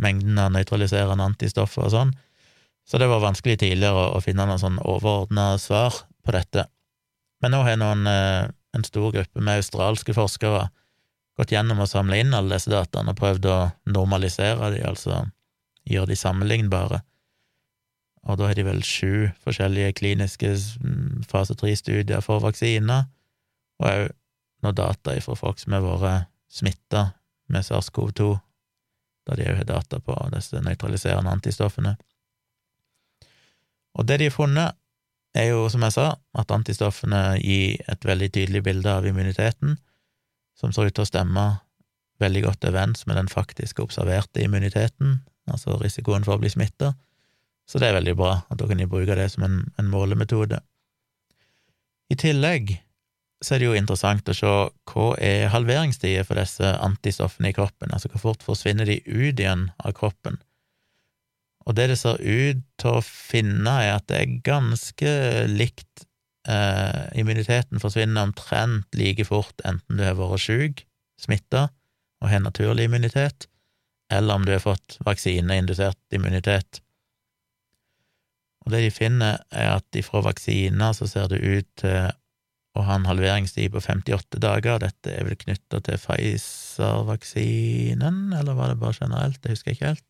mengden 0.02 0.40
av 0.42 0.54
nøytraliserende 0.56 1.28
antistoffer 1.32 1.88
og 1.88 1.94
sånn, 1.94 2.14
så 2.90 2.98
det 2.98 3.10
var 3.12 3.22
vanskelig 3.22 3.60
tidligere 3.62 4.10
å 4.16 4.22
finne 4.24 4.48
noen 4.50 4.62
sånn 4.62 4.80
overordna 4.82 5.52
svar 5.62 6.02
på 6.26 6.34
dette. 6.34 6.66
Men 7.44 7.54
nå 7.54 7.62
har 7.68 7.78
noen, 7.78 8.08
eh, 8.08 8.50
en 8.74 8.86
stor 8.86 9.12
gruppe 9.14 9.42
med 9.42 9.60
australske 9.60 10.14
forskere 10.14 10.70
gått 11.38 11.54
gjennom 11.54 11.80
og 11.80 11.88
samla 11.88 12.18
inn 12.20 12.34
alle 12.34 12.58
disse 12.58 12.72
dataene 12.72 13.14
og 13.14 13.20
prøvd 13.20 13.46
å 13.46 13.60
normalisere 13.94 14.74
de, 14.74 14.82
altså 14.84 15.22
gjøre 15.88 16.12
de 16.12 16.18
sammenlignbare. 16.20 17.02
Og 18.28 18.38
da 18.38 18.50
har 18.50 18.58
de 18.58 18.66
vel 18.68 18.82
sju 18.84 19.30
forskjellige 19.46 19.96
kliniske 20.02 20.52
mm, 20.52 21.24
fase 21.30 21.56
tre-studier 21.56 22.22
for 22.26 22.44
vaksiner, 22.44 23.08
og 23.80 23.88
òg 23.88 24.10
noe 24.66 24.76
data 24.76 25.16
fra 25.24 25.38
folk 25.40 25.62
som 25.62 25.78
har 25.78 25.86
vært 25.88 26.28
smitta 26.52 27.14
med 27.50 27.64
SARS-CoV-2, 27.64 28.34
da 29.30 29.38
de 29.38 29.48
òg 29.52 29.62
har 29.62 29.70
data 29.70 30.00
på 30.02 30.16
disse 30.34 30.60
nøytraliserende 30.66 31.32
antistoffene. 31.32 31.96
Og 33.98 34.08
det 34.10 34.20
de 34.22 34.30
har 34.30 34.36
funnet, 34.36 34.78
er 35.38 35.52
jo, 35.52 35.68
som 35.70 35.84
jeg 35.86 35.94
sa, 35.94 36.08
at 36.42 36.52
antistoffene 36.52 37.38
gir 37.38 37.78
et 37.92 38.06
veldig 38.06 38.32
tydelig 38.34 38.64
bilde 38.66 38.90
av 38.90 39.06
immuniteten, 39.06 39.76
som 40.58 40.74
ser 40.74 40.90
ut 40.90 40.96
til 40.98 41.06
å 41.06 41.10
stemme 41.10 41.44
veldig 42.20 42.42
godt 42.48 42.66
overens 42.68 43.06
med 43.08 43.20
den 43.20 43.30
faktiske 43.32 43.84
observerte 43.84 44.42
immuniteten, 44.44 45.20
altså 45.50 45.78
risikoen 45.80 46.26
for 46.26 46.36
å 46.36 46.42
bli 46.42 46.50
smitta. 46.52 46.96
Så 47.70 47.80
det 47.80 47.92
er 47.92 48.00
veldig 48.00 48.16
bra, 48.18 48.34
at 48.50 48.58
da 48.58 48.68
kan 48.68 48.82
bruke 48.90 49.16
det 49.16 49.30
som 49.36 49.46
en, 49.46 49.62
en 49.78 49.92
målemetode. 49.92 50.60
I 52.10 52.18
tillegg 52.18 52.74
så 53.40 53.56
er 53.56 53.62
det 53.62 53.70
jo 53.70 53.78
interessant 53.78 54.30
å 54.30 54.36
se 54.36 54.52
hva 54.92 55.08
er 55.24 55.52
halveringstida 55.54 56.26
for 56.28 56.40
disse 56.40 56.74
antistoffene 56.84 57.52
i 57.52 57.56
kroppen, 57.56 57.92
altså 57.96 58.12
hvor 58.12 58.24
fort 58.26 58.44
forsvinner 58.44 58.90
de 58.90 59.00
ut 59.08 59.40
igjen 59.40 59.70
av 59.80 59.96
kroppen. 59.96 60.40
Og 61.68 61.76
det 61.78 61.90
det 61.92 62.00
ser 62.02 62.20
ut 62.20 62.62
til 62.82 62.98
å 62.98 63.06
finne, 63.06 63.72
er 63.84 63.96
at 64.00 64.08
det 64.12 64.20
er 64.20 64.38
ganske 64.46 65.14
likt 65.52 66.06
eh, 66.50 67.06
Immuniteten 67.20 67.82
forsvinner 67.84 68.28
omtrent 68.28 68.88
like 68.98 69.28
fort 69.28 69.64
enten 69.68 70.00
du 70.00 70.04
har 70.04 70.18
vært 70.20 70.44
syk, 70.44 70.84
smitta, 71.22 71.68
og 72.20 72.32
har 72.32 72.44
naturlig 72.44 72.90
immunitet, 72.90 73.48
eller 74.12 74.36
om 74.36 74.48
du 74.48 74.52
har 74.56 74.64
fått 74.64 74.98
vaksineindusert 75.06 76.00
immunitet. 76.16 76.82
Og 78.66 78.74
det 78.74 78.84
de 78.84 78.92
finner, 78.92 79.40
er 79.50 79.78
at 79.78 79.96
ifra 79.96 80.24
vaksiner 80.26 80.96
så 80.98 81.08
ser 81.08 81.30
det 81.32 81.40
ut 81.40 81.70
til 81.80 82.10
å 82.80 82.86
ha 82.88 82.94
en 82.98 83.10
halveringstid 83.10 83.70
på 83.74 83.80
58 83.84 84.40
dager. 84.42 84.76
Dette 84.82 85.08
er 85.14 85.24
vel 85.28 85.38
knytta 85.40 85.78
til 85.86 85.98
Pfizer-vaksinen, 86.02 88.18
eller 88.40 88.54
var 88.58 88.68
det 88.72 88.82
bare 88.82 89.00
generelt? 89.00 89.40
Det 89.44 89.52
husker 89.54 89.70
jeg 89.72 89.78
ikke 89.78 89.92
helt. 89.94 90.10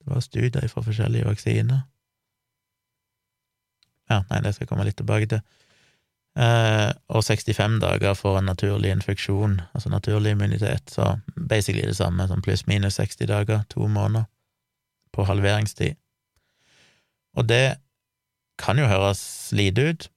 Det 0.00 0.06
var 0.14 0.20
studier 0.24 0.66
fra 0.72 0.82
forskjellige 0.86 1.28
vaksiner. 1.28 1.80
Ja, 4.10 4.18
nei, 4.30 4.38
det 4.42 4.50
skal 4.54 4.64
jeg 4.64 4.70
komme 4.72 4.88
litt 4.88 4.98
tilbake 4.98 5.26
til. 5.30 5.40
Eh, 6.38 6.90
og 7.10 7.24
65 7.26 7.80
dager 7.82 8.14
for 8.14 8.38
en 8.38 8.46
naturlig 8.46 8.92
infeksjon, 8.94 9.60
altså 9.74 9.90
naturlig 9.90 10.30
immunitet, 10.34 10.90
så 10.90 11.16
basically 11.34 11.86
det 11.86 11.98
samme 11.98 12.26
som 12.30 12.42
pluss-minus 12.42 13.00
60 13.00 13.26
dager, 13.30 13.64
to 13.70 13.86
måneder, 13.86 14.24
på 15.12 15.26
halveringstid. 15.26 15.98
Og 17.36 17.48
det 17.48 17.80
kan 18.58 18.78
jo 18.78 18.86
høres 18.86 19.50
lite 19.52 19.90
ut, 19.90 20.10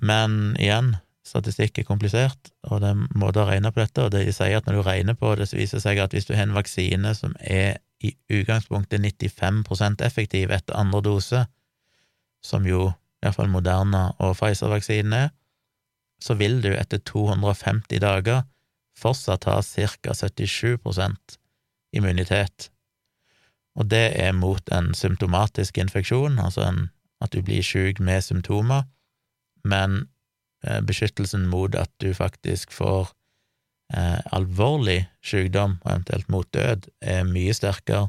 men 0.00 0.56
igjen, 0.60 0.94
statistikk 1.26 1.78
er 1.78 1.86
komplisert, 1.88 2.50
og 2.66 2.80
det 2.82 2.90
er 2.94 3.18
måter 3.18 3.44
å 3.44 3.50
regne 3.50 3.70
på 3.72 3.82
dette, 3.82 4.02
og 4.02 4.14
det 4.14 4.24
de 4.26 4.34
sier 4.34 4.58
at 4.58 4.66
når 4.66 4.80
du 4.80 4.86
regner 4.86 5.18
på 5.18 5.34
det, 5.38 5.50
så 5.50 5.58
viser 5.58 5.78
det 5.78 5.84
seg 5.84 6.00
at 6.02 6.16
hvis 6.16 6.26
du 6.28 6.34
har 6.34 6.46
en 6.48 6.56
vaksine 6.56 7.12
som 7.16 7.36
er 7.40 7.78
i 8.00 8.14
utgangspunktet 8.32 9.02
95% 9.04 10.00
effektiv 10.06 10.52
etter 10.54 10.78
andre 10.80 11.02
dose, 11.04 11.44
som 12.40 12.64
jo 12.66 12.88
iallfall 13.20 13.50
Moderna 13.52 14.06
og 14.18 14.38
Pfizer-vaksinen 14.38 15.16
er, 15.16 15.28
så 16.20 16.36
vil 16.40 16.60
du 16.64 16.72
etter 16.72 17.00
250 17.04 18.00
dager 18.00 18.42
fortsatt 19.00 19.46
ha 19.48 19.60
ca. 19.60 20.14
77% 20.16 21.36
immunitet, 21.96 22.70
og 23.78 23.86
det 23.92 24.06
er 24.18 24.32
mot 24.36 24.72
en 24.74 24.94
symptomatisk 24.96 25.78
infeksjon, 25.78 26.40
altså 26.42 26.64
en, 26.66 26.80
at 27.20 27.32
du 27.32 27.42
blir 27.44 27.62
syk 27.64 28.00
med 28.00 28.24
symptomer, 28.24 28.88
men 29.64 30.06
eh, 30.66 30.80
beskyttelsen 30.80 31.48
mot 31.50 31.74
at 31.74 31.90
du 32.02 32.12
faktisk 32.14 32.72
får 32.72 33.10
eh, 33.94 34.20
alvorlig 34.32 35.04
sykdom, 35.24 35.78
eventuelt 35.84 36.28
mot 36.28 36.48
død, 36.54 36.88
er 37.00 37.26
mye 37.28 37.54
sterkere 37.56 38.08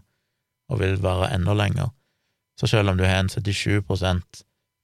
og 0.72 0.80
vil 0.80 1.02
vare 1.04 1.32
enda 1.36 1.56
lenger. 1.58 1.92
Så 2.60 2.68
selv 2.68 2.92
om 2.92 2.98
du 2.98 3.04
har 3.04 3.20
en 3.20 3.30
77 3.30 3.82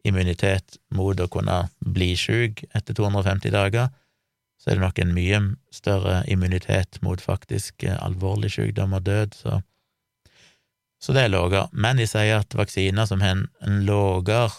immunitet 0.08 0.78
mot 0.90 1.20
å 1.20 1.28
kunne 1.32 1.68
bli 1.80 2.14
syk 2.18 2.64
etter 2.76 2.96
250 2.96 3.54
dager, 3.54 3.90
så 4.58 4.72
er 4.72 4.78
det 4.78 4.84
nok 4.84 5.00
en 5.00 5.14
mye 5.14 5.40
større 5.72 6.22
immunitet 6.32 7.00
mot 7.06 7.22
faktisk 7.22 7.84
eh, 7.84 7.98
alvorlig 8.02 8.52
sykdom 8.56 8.96
og 8.98 9.06
død, 9.06 9.36
så, 9.38 9.60
så 11.00 11.14
det 11.14 11.28
er 11.28 11.34
lavere. 11.36 11.68
Men 11.72 12.02
de 12.02 12.08
sier 12.10 12.42
at 12.42 12.58
vaksiner 12.58 13.06
som 13.10 13.22
har 13.22 13.36
en, 13.38 13.46
en 13.62 13.84
lavere 13.86 14.50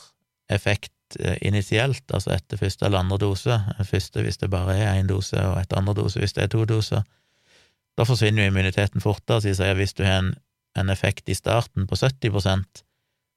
effekt 0.48 0.92
initielt, 1.42 2.04
altså 2.12 2.34
etter 2.34 2.60
første 2.60 2.84
eller 2.86 3.00
andre 3.00 3.18
dose, 3.22 3.60
første 3.84 4.22
hvis 4.22 4.40
det 4.42 4.50
bare 4.50 4.76
er 4.76 4.98
én 4.98 5.08
dose, 5.08 5.38
og 5.40 5.60
etter 5.60 5.78
andre 5.78 5.94
dose 5.94 6.20
hvis 6.20 6.36
det 6.36 6.44
er 6.44 6.52
to 6.52 6.64
doser, 6.68 7.06
da 7.98 8.04
forsvinner 8.06 8.44
jo 8.44 8.52
immuniteten 8.52 9.02
fortere, 9.02 9.40
sier 9.42 9.72
at 9.72 9.78
hvis 9.78 9.96
du 9.96 10.04
har 10.04 10.20
en, 10.22 10.34
en 10.78 10.90
effekt 10.90 11.28
i 11.28 11.34
starten 11.34 11.88
på 11.88 11.98
70% 11.98 12.84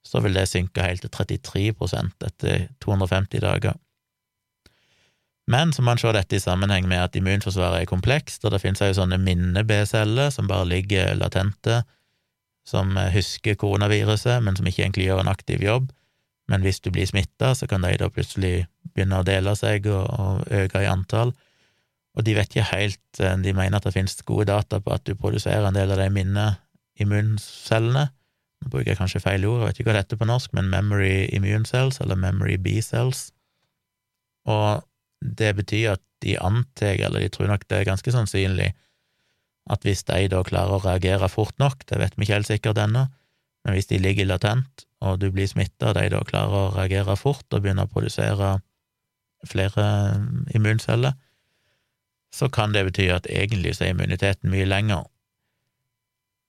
så 0.05 0.21
vil 0.23 0.35
det 0.35 0.49
synke 0.49 0.83
helt 0.85 1.05
til 1.05 1.13
33% 1.13 2.25
etter 2.25 2.67
250 2.81 3.43
dager. 3.43 3.77
Men 5.51 5.73
så 5.73 5.81
må 5.81 5.91
man 5.91 6.01
se 6.01 6.11
dette 6.15 6.37
i 6.37 6.41
sammenheng 6.41 6.87
med 6.87 7.01
at 7.01 7.15
immunforsvaret 7.17 7.81
er 7.81 7.89
komplekst, 7.89 8.45
og 8.45 8.53
det 8.53 8.61
finnes 8.63 8.81
jo 8.81 8.97
sånne 8.97 9.19
minne-B-celler 9.21 10.29
som 10.33 10.47
bare 10.49 10.69
ligger 10.69 11.15
latente, 11.17 11.81
som 12.67 12.93
husker 13.11 13.57
koronaviruset, 13.59 14.39
men 14.43 14.55
som 14.55 14.69
ikke 14.69 14.85
egentlig 14.85 15.09
gjør 15.09 15.23
en 15.23 15.33
aktiv 15.33 15.65
jobb. 15.65 15.89
Men 16.49 16.65
hvis 16.65 16.81
du 16.83 16.89
blir 16.91 17.07
smitta, 17.07 17.53
så 17.55 17.67
kan 17.69 17.85
de 17.85 17.93
da 17.99 18.09
plutselig 18.09 18.65
begynne 18.93 19.21
å 19.21 19.27
dele 19.27 19.53
seg 19.55 19.87
og, 19.91 20.07
og 20.09 20.47
øke 20.51 20.81
i 20.83 20.89
antall. 20.89 21.33
Og 22.17 22.25
de 22.27 22.35
vet 22.35 22.49
ikke 22.51 22.73
helt 22.73 23.21
eh, 23.23 23.37
De 23.39 23.53
mener 23.55 23.77
at 23.77 23.85
det 23.87 23.93
finnes 23.95 24.17
gode 24.27 24.49
data 24.51 24.81
på 24.83 24.91
at 24.95 25.05
du 25.07 25.13
produserer 25.15 25.67
en 25.67 25.77
del 25.77 25.93
av 25.93 26.01
de 26.01 26.09
minne-immuncellene, 26.11 28.09
nå 28.61 28.69
bruker 28.69 28.91
jeg 28.91 28.99
kanskje 28.99 29.23
feil 29.23 29.45
ord, 29.49 29.61
jeg 29.63 29.69
vet 29.69 29.79
ikke 29.79 29.89
hva 29.89 29.95
det 29.95 30.03
heter 30.03 30.19
på 30.21 30.29
norsk, 30.29 30.51
men 30.53 30.69
memory 30.69 31.25
immune 31.33 31.65
cells, 31.65 31.97
eller 32.03 32.19
memory 32.19 32.59
B-cells. 32.61 33.31
Og 34.49 34.83
det 35.21 35.55
betyr 35.57 35.95
at 35.95 36.03
de 36.21 36.35
antar, 36.37 36.99
eller 37.07 37.23
de 37.23 37.31
tror 37.33 37.49
nok 37.49 37.65
det 37.69 37.79
er 37.79 37.89
ganske 37.89 38.13
sannsynlig, 38.13 38.69
at 39.71 39.85
hvis 39.85 40.03
de 40.05 40.27
da 40.29 40.43
klarer 40.45 40.77
å 40.77 40.83
reagere 40.83 41.29
fort 41.29 41.57
nok, 41.61 41.85
det 41.89 41.97
vet 42.01 42.17
vi 42.17 42.25
ikke 42.25 42.37
helt 42.37 42.49
sikkert 42.49 42.81
ennå, 42.81 43.07
men 43.65 43.77
hvis 43.77 43.89
de 43.89 44.01
ligger 44.01 44.29
latent, 44.29 44.85
og 45.01 45.19
du 45.21 45.29
blir 45.33 45.49
smitta, 45.49 45.91
og 45.91 45.97
de 45.97 46.09
da 46.13 46.21
klarer 46.27 46.57
å 46.57 46.73
reagere 46.75 47.17
fort 47.17 47.47
og 47.51 47.63
begynner 47.63 47.89
å 47.89 47.91
produsere 47.91 48.55
flere 49.47 49.85
immunceller, 50.53 51.15
så 52.31 52.47
kan 52.53 52.75
det 52.75 52.85
bety 52.87 53.09
at 53.11 53.27
egentlig 53.27 53.75
så 53.75 53.87
er 53.87 53.95
immuniteten 53.95 54.51
mye 54.53 54.67
lenger. 54.69 55.07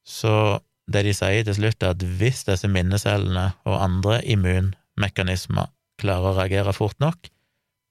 Så 0.06 0.60
det 0.92 1.04
de 1.06 1.14
sier 1.16 1.46
til 1.46 1.56
slutt, 1.56 1.82
er 1.82 1.94
at 1.96 2.04
hvis 2.20 2.44
disse 2.46 2.68
minnecellene 2.70 3.52
og 3.64 3.78
andre 3.78 4.20
immunmekanismer 4.34 5.70
klarer 6.02 6.32
å 6.32 6.36
reagere 6.38 6.74
fort 6.76 6.98
nok, 7.02 7.30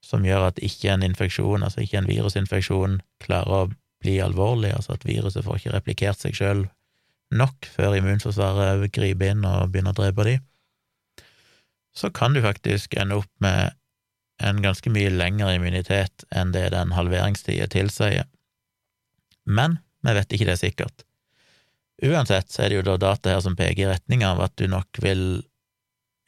som 0.05 0.25
gjør 0.25 0.49
at 0.49 0.61
ikke 0.65 0.91
en 0.93 1.05
infeksjon, 1.05 1.63
altså 1.63 1.83
ikke 1.83 2.01
en 2.01 2.09
virusinfeksjon, 2.09 2.99
klarer 3.23 3.65
å 3.65 3.71
bli 4.01 4.17
alvorlig, 4.23 4.73
altså 4.75 4.95
at 4.97 5.05
viruset 5.05 5.45
får 5.45 5.59
ikke 5.59 5.75
replikert 5.75 6.21
seg 6.21 6.37
sjøl 6.37 6.63
nok 7.31 7.67
før 7.75 7.95
immunforsvaret 7.99 8.89
griper 8.91 9.31
inn 9.31 9.45
og 9.47 9.69
begynner 9.71 9.93
å 9.95 9.99
drepe 10.01 10.25
dem, 10.27 10.41
så 11.97 12.09
kan 12.13 12.33
du 12.33 12.41
faktisk 12.41 12.93
ende 12.93 13.19
opp 13.21 13.31
med 13.43 13.73
en 14.41 14.61
ganske 14.63 14.89
mye 14.89 15.11
lengre 15.13 15.53
immunitet 15.55 16.25
enn 16.33 16.53
det 16.55 16.71
den 16.73 16.93
halveringstida 16.95 17.67
tilsier. 17.71 18.25
Men 19.45 19.79
vi 20.01 20.15
vet 20.17 20.33
ikke 20.33 20.49
det 20.49 20.57
sikkert. 20.61 21.03
Uansett 22.01 22.49
så 22.49 22.63
er 22.63 22.71
det 22.71 22.79
jo 22.79 22.87
da 22.87 22.97
data 22.97 23.35
her 23.35 23.43
som 23.45 23.55
peker 23.57 23.83
i 23.83 23.91
retning 23.91 24.23
av 24.25 24.41
at 24.41 24.55
du 24.57 24.65
nok 24.69 25.01
vil, 25.03 25.43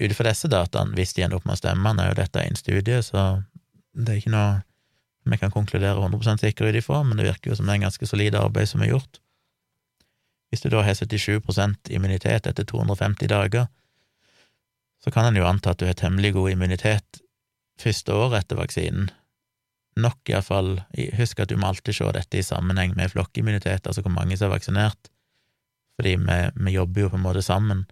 ut 0.03 0.13
fra 0.13 0.27
disse 0.29 0.49
dataene, 0.51 0.93
hvis 0.97 1.15
de 1.17 1.25
ender 1.25 1.39
opp 1.39 1.47
med 1.49 1.57
å 1.57 1.61
stemme, 1.63 1.95
nå 1.95 2.03
er 2.03 2.13
jo 2.13 2.19
dette 2.21 2.43
en 2.43 2.59
studie, 2.59 3.01
så 3.01 3.41
det 3.93 4.13
er 4.13 4.21
ikke 4.21 4.35
noe 4.35 4.61
vi 5.23 5.39
kan 5.39 5.53
konkludere 5.53 6.01
100 6.03 6.41
sikre 6.41 6.69
ut 6.69 6.77
ifra, 6.77 6.99
men 7.07 7.17
det 7.17 7.29
virker 7.29 7.51
jo 7.51 7.57
som 7.57 7.65
det 7.65 7.73
er 7.73 7.79
en 7.79 7.87
ganske 7.87 8.07
solid 8.09 8.35
arbeid 8.35 8.69
som 8.69 8.83
er 8.83 8.91
gjort. 8.91 9.21
Hvis 10.51 10.61
du 10.61 10.67
da 10.69 10.83
har 10.85 10.93
77% 10.99 11.89
immunitet 11.95 12.49
etter 12.49 12.67
250 12.67 13.31
dager, 13.31 13.69
så 15.03 15.11
kan 15.11 15.27
en 15.27 15.39
jo 15.39 15.47
anta 15.47 15.73
at 15.73 15.81
du 15.81 15.87
har 15.87 15.97
temmelig 15.99 16.33
god 16.37 16.53
immunitet 16.53 17.19
første 17.81 18.13
året 18.15 18.43
etter 18.43 18.59
vaksinen. 18.59 19.09
Nok, 19.99 20.21
iallfall. 20.29 20.77
Husk 21.19 21.43
at 21.43 21.51
du 21.51 21.57
må 21.59 21.69
alltid 21.69 21.99
se 21.99 22.11
dette 22.15 22.39
i 22.39 22.45
sammenheng 22.45 22.95
med 22.97 23.11
flokkimmunitet, 23.13 23.85
altså 23.85 24.01
hvor 24.01 24.13
mange 24.15 24.37
som 24.39 24.49
er 24.49 24.55
vaksinert 24.55 25.13
fordi 25.93 26.15
vi, 26.15 26.37
vi, 26.55 26.71
jobber 26.71 27.01
jo 27.01 27.09
på 27.09 27.15
en 27.19 27.25
måte 27.25 27.41
sammen. 27.45 27.85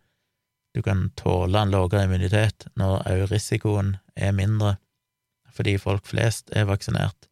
Du 0.74 0.82
kan 0.82 1.09
tåle 1.20 1.59
en 1.59 1.74
lavere 1.74 2.05
immunitet 2.07 2.68
når 2.80 3.03
òg 3.12 3.26
risikoen 3.32 3.97
er 4.16 4.34
mindre, 4.36 4.78
fordi 5.51 5.76
folk 5.82 6.07
flest 6.07 6.49
er 6.55 6.70
vaksinert. 6.70 7.28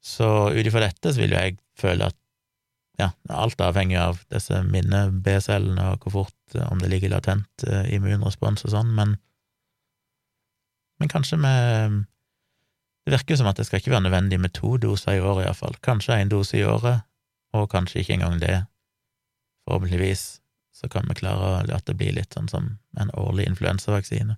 Så 0.00 0.50
ut 0.54 0.66
ifra 0.66 0.86
dette 0.86 1.12
så 1.12 1.20
vil 1.20 1.34
jo 1.34 1.42
jeg 1.42 1.58
føle 1.78 2.08
at 2.08 2.16
ja, 2.98 3.12
alt 3.30 3.60
avhengig 3.62 3.98
av 4.00 4.20
disse 4.32 4.58
minne-B-cellene 4.66 5.92
og 5.92 6.04
hvor 6.04 6.14
fort, 6.16 6.58
om 6.68 6.80
det 6.82 6.90
ligger 6.90 7.12
latent 7.14 7.66
uh, 7.68 7.84
immunrespons 7.94 8.66
og 8.66 8.74
sånn, 8.74 8.90
men, 8.96 9.16
men 10.98 11.12
kanskje 11.12 11.38
med 11.40 12.04
Det 13.06 13.14
virker 13.14 13.38
som 13.40 13.46
at 13.48 13.56
det 13.56 13.64
skal 13.64 13.80
ikke 13.80 13.94
være 13.94 14.04
nødvendig 14.04 14.36
med 14.36 14.52
to 14.52 14.74
doser 14.76 15.16
i 15.16 15.20
året, 15.24 15.46
iallfall. 15.46 15.78
Kanskje 15.80 16.18
én 16.20 16.28
dose 16.28 16.58
i 16.58 16.64
året, 16.68 17.06
og 17.56 17.70
kanskje 17.72 18.02
ikke 18.02 18.18
engang 18.18 18.36
det 18.42 18.66
Forhåpentligvis 19.64 20.40
så 20.76 20.88
kan 20.88 21.08
vi 21.08 21.14
klare 21.14 21.64
at 21.74 21.86
det 21.86 21.96
blir 21.96 22.12
litt 22.16 22.32
sånn 22.36 22.48
som 22.48 22.68
en 22.96 23.10
årlig 23.16 23.48
influensavaksine. 23.48 24.36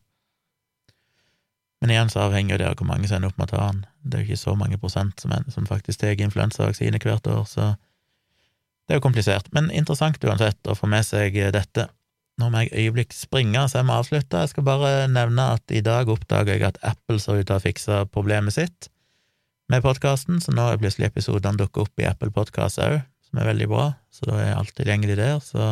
Men 1.81 1.91
igjen 1.91 2.11
så 2.13 2.25
avhenger 2.25 2.59
det 2.59 2.67
av 2.69 2.79
hvor 2.79 2.89
mange 2.89 3.09
som 3.09 3.19
ender 3.19 3.31
opp 3.31 3.39
med 3.39 3.51
å 3.51 3.53
ta 3.53 3.67
den. 3.71 3.85
Det 4.03 4.17
er 4.17 4.25
jo 4.25 4.29
ikke 4.31 4.45
så 4.45 4.55
mange 4.59 4.79
prosent 4.81 5.23
som, 5.23 5.33
en, 5.33 5.47
som 5.53 5.69
faktisk 5.69 6.01
tar 6.01 6.19
influensavaksine 6.21 7.01
hvert 7.03 7.29
år, 7.31 7.45
så 7.49 7.69
det 8.91 8.97
er 8.97 8.99
jo 8.99 9.05
komplisert. 9.07 9.47
Men 9.55 9.69
interessant 9.71 10.25
uansett 10.27 10.67
å 10.67 10.75
få 10.75 10.89
med 10.91 11.07
seg 11.07 11.37
dette. 11.55 11.85
Nå 12.43 12.49
må 12.51 12.65
jeg 12.65 12.73
øyeblikk 12.75 13.15
springe, 13.15 13.61
så 13.71 13.79
jeg 13.79 13.87
må 13.87 14.01
avslutte. 14.01 14.41
Jeg 14.43 14.51
skal 14.51 14.65
bare 14.67 15.05
nevne 15.07 15.45
at 15.55 15.71
i 15.71 15.83
dag 15.87 16.11
oppdaga 16.11 16.57
jeg 16.57 16.65
at 16.67 16.81
Apple 16.83 17.21
så 17.23 17.37
ut 17.39 17.45
til 17.45 17.55
å 17.55 17.59
ha 17.61 17.63
fiksa 17.63 18.01
problemet 18.11 18.57
sitt 18.57 18.89
med 19.71 19.85
podkasten, 19.85 20.41
så 20.43 20.51
nå 20.51 20.65
er 20.67 20.81
plutselig 20.83 21.13
episodene 21.13 21.61
dukket 21.61 21.85
opp 21.85 22.03
i 22.03 22.09
Apple 22.09 22.33
Podkast 22.35 22.81
òg, 22.83 22.97
som 23.29 23.39
er 23.39 23.47
veldig 23.53 23.69
bra, 23.71 23.85
så 24.11 24.27
da 24.27 24.41
er 24.41 24.49
jeg 24.49 24.59
alltid 24.59 24.79
tilgjengelig 24.81 25.19
der. 25.21 25.39
Så 25.47 25.69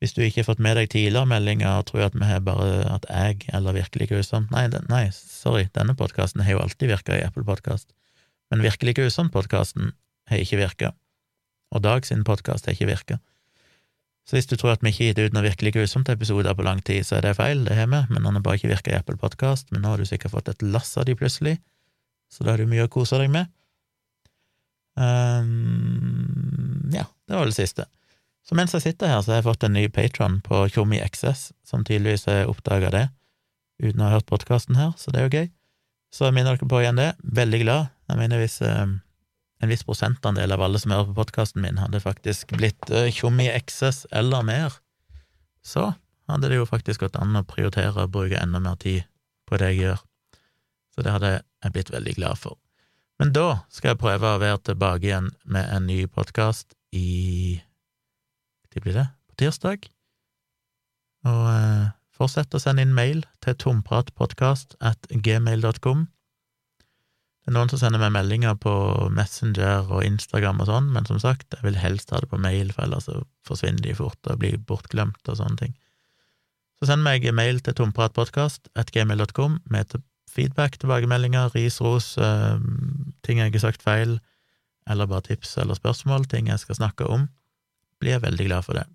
hvis 0.00 0.16
du 0.16 0.22
ikke 0.24 0.40
har 0.40 0.48
fått 0.48 0.64
med 0.64 0.80
deg 0.80 0.88
tidligere 0.94 1.28
meldinger 1.28 1.82
og 1.82 1.90
tror 1.90 2.06
at 2.06 2.16
vi 2.16 2.30
har 2.30 2.40
bare 2.46 2.70
at 2.88 3.04
jeg 3.10 3.44
eller 3.52 3.76
Virkelig 3.76 4.08
grusomt 4.14 4.48
Nei, 4.54 4.64
den, 4.72 4.88
nei 4.88 5.10
sorry, 5.12 5.66
denne 5.76 5.92
podkasten 5.98 6.40
har 6.46 6.56
jo 6.56 6.64
alltid 6.64 6.94
virka 6.94 7.18
i 7.18 7.26
Apple 7.26 7.44
Podkast, 7.44 7.92
men 8.48 8.64
Virkelig 8.64 8.96
grusomt-podkasten 9.02 9.92
har 10.32 10.40
ikke 10.40 10.62
virka, 10.62 10.94
og 11.70 11.82
Dag 11.84 12.06
sin 12.06 12.24
podkast 12.26 12.66
har 12.66 12.74
ikke 12.74 12.90
virka. 12.90 13.18
Så 14.26 14.36
hvis 14.36 14.46
du 14.46 14.56
tror 14.58 14.74
at 14.74 14.82
vi 14.84 14.92
ikke 14.92 15.04
har 15.04 15.14
gitt 15.14 15.20
ut 15.30 15.34
noen 15.34 15.48
virkelig 15.48 15.72
grusomt 15.74 16.10
episoder 16.12 16.54
på 16.54 16.66
lang 16.66 16.82
tid, 16.86 17.06
så 17.06 17.18
er 17.18 17.24
det 17.26 17.36
feil, 17.38 17.64
det 17.66 17.78
har 17.78 17.88
vi, 17.90 18.02
men 18.12 18.26
han 18.26 18.36
har 18.36 18.44
bare 18.46 18.60
ikke 18.60 18.70
virka 18.70 18.92
i 18.92 18.98
Apple 18.98 19.18
Podkast, 19.18 19.70
men 19.72 19.82
nå 19.82 19.94
har 19.94 19.98
du 19.98 20.06
sikkert 20.06 20.34
fått 20.34 20.50
et 20.52 20.62
lass 20.62 20.92
av 21.00 21.08
de 21.08 21.16
plutselig, 21.18 21.56
så 22.30 22.44
da 22.44 22.52
har 22.52 22.62
du 22.62 22.70
mye 22.70 22.86
å 22.86 22.92
kose 22.92 23.18
deg 23.18 23.32
med. 23.32 23.50
Um, 25.00 26.90
ja, 26.94 27.06
det 27.26 27.38
var 27.38 27.48
det 27.48 27.56
siste. 27.56 27.88
Så 28.46 28.56
mens 28.58 28.74
jeg 28.74 28.84
sitter 28.84 29.10
her, 29.10 29.22
så 29.22 29.32
har 29.32 29.40
jeg 29.40 29.48
fått 29.48 29.66
en 29.66 29.74
ny 29.76 29.86
patron 29.94 30.38
på 30.46 30.62
Tjommi 30.74 31.00
XS, 31.06 31.50
som 31.66 31.82
tydeligvis 31.86 32.28
har 32.30 32.50
oppdaga 32.50 32.92
det, 32.94 33.06
uten 33.82 34.02
å 34.02 34.08
ha 34.08 34.18
hørt 34.18 34.28
podkasten 34.30 34.78
her, 34.78 34.92
så 35.00 35.10
det 35.10 35.20
er 35.20 35.28
jo 35.28 35.40
gøy. 35.40 35.50
Så 36.10 36.26
jeg 36.26 36.34
minner 36.34 36.58
dere 36.58 36.66
på 36.70 36.80
igjen 36.82 36.98
det. 36.98 37.12
Veldig 37.22 37.60
glad. 37.62 37.90
Jeg 38.10 38.18
mener 38.18 38.40
hvis 38.42 38.56
eh, 38.66 38.86
en 39.60 39.68
viss 39.68 39.84
prosentandel 39.84 40.52
av 40.54 40.62
alle 40.64 40.80
som 40.80 40.92
hører 40.94 41.10
på 41.10 41.18
podkasten 41.20 41.62
min, 41.64 41.80
hadde 41.80 42.00
faktisk 42.00 42.54
blitt 42.56 42.90
eh, 42.90 43.10
Tjommi 43.12 43.50
XS 43.60 44.06
eller 44.16 44.44
mer, 44.46 44.78
så 45.62 45.92
hadde 46.30 46.48
det 46.48 46.60
jo 46.60 46.68
faktisk 46.68 47.04
gått 47.04 47.18
an 47.20 47.36
å 47.36 47.44
prioritere 47.44 48.06
å 48.06 48.10
bruke 48.10 48.40
enda 48.40 48.60
mer 48.62 48.78
tid 48.80 49.04
på 49.48 49.58
det 49.60 49.72
jeg 49.72 49.82
gjør. 49.84 50.02
Så 50.94 51.04
det 51.04 51.14
hadde 51.14 51.32
jeg 51.40 51.74
blitt 51.74 51.92
veldig 51.92 52.16
glad 52.16 52.40
for. 52.40 52.56
Men 53.20 53.34
da 53.36 53.66
skal 53.68 53.92
jeg 53.92 54.00
prøve 54.00 54.32
å 54.32 54.40
være 54.40 54.62
tilbake 54.70 55.10
igjen 55.10 55.28
med 55.44 55.68
en 55.68 55.88
ny 55.90 56.06
podkast 56.08 56.72
i 56.96 57.60
Når 58.70 58.84
blir 58.84 58.94
det? 58.96 59.08
På 59.28 59.36
tirsdag? 59.42 59.88
Og 61.28 61.42
eh, 61.50 61.90
fortsett 62.16 62.54
å 62.54 62.60
sende 62.62 62.86
inn 62.86 62.94
mail 62.96 63.24
til 63.44 63.58
tompratpodkast 63.60 64.78
at 64.80 65.10
gmail.com. 65.10 66.06
Noen 67.50 67.70
som 67.72 67.80
sender 67.80 67.98
meg 67.98 68.12
meldinger 68.14 68.54
på 68.62 68.72
Messenger 69.10 69.88
og 69.90 70.04
Instagram 70.06 70.60
og 70.62 70.68
sånn, 70.68 70.90
men 70.94 71.06
som 71.08 71.18
sagt, 71.18 71.48
jeg 71.56 71.66
vil 71.66 71.78
helst 71.82 72.12
ha 72.14 72.20
det 72.22 72.30
på 72.30 72.38
mail, 72.38 72.70
for 72.74 72.86
ellers 72.86 73.08
så 73.08 73.24
forsvinner 73.46 73.82
de 73.82 73.96
fort 73.98 74.30
og 74.30 74.38
blir 74.42 74.60
bortglemt 74.68 75.26
og 75.26 75.40
sånne 75.40 75.58
ting. 75.58 75.74
Så 76.78 76.88
send 76.88 77.02
meg 77.04 77.26
mail 77.36 77.58
til 77.60 77.74
tompratpodkast 77.76 78.70
at 78.78 78.92
gmail.com 78.94 79.58
med 79.72 79.98
feedback, 80.30 80.78
tilbakemeldinger, 80.78 81.50
ris, 81.56 81.80
ros, 81.82 82.14
eh, 82.22 82.62
ting 83.26 83.42
jeg 83.42 83.52
har 83.52 83.66
sagt 83.66 83.82
feil, 83.82 84.20
eller 84.86 85.10
bare 85.10 85.26
tips 85.26 85.58
eller 85.58 85.74
spørsmål, 85.74 86.30
ting 86.30 86.48
jeg 86.48 86.62
skal 86.62 86.78
snakke 86.78 87.10
om, 87.10 87.28
blir 88.00 88.16
jeg 88.16 88.24
veldig 88.24 88.46
glad 88.46 88.64
for 88.64 88.78
det. 88.78 88.86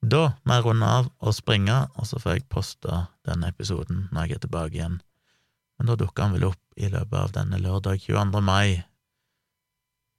Da 0.00 0.30
må 0.46 0.56
jeg 0.56 0.64
runde 0.64 0.86
av 0.88 1.10
og 1.20 1.36
springe, 1.36 1.76
og 1.98 2.06
så 2.08 2.22
får 2.22 2.38
jeg 2.38 2.48
posta 2.52 3.06
denne 3.28 3.50
episoden 3.50 4.06
når 4.14 4.30
jeg 4.30 4.38
er 4.38 4.44
tilbake 4.46 4.78
igjen. 4.78 5.00
Men 5.80 5.88
da 5.88 5.94
dukker 5.96 6.26
han 6.26 6.34
vel 6.36 6.44
opp 6.50 6.76
i 6.76 6.90
løpet 6.92 7.16
av 7.16 7.30
denne 7.32 7.56
lørdag 7.56 8.02
22. 8.04 8.42
mai, 8.44 8.82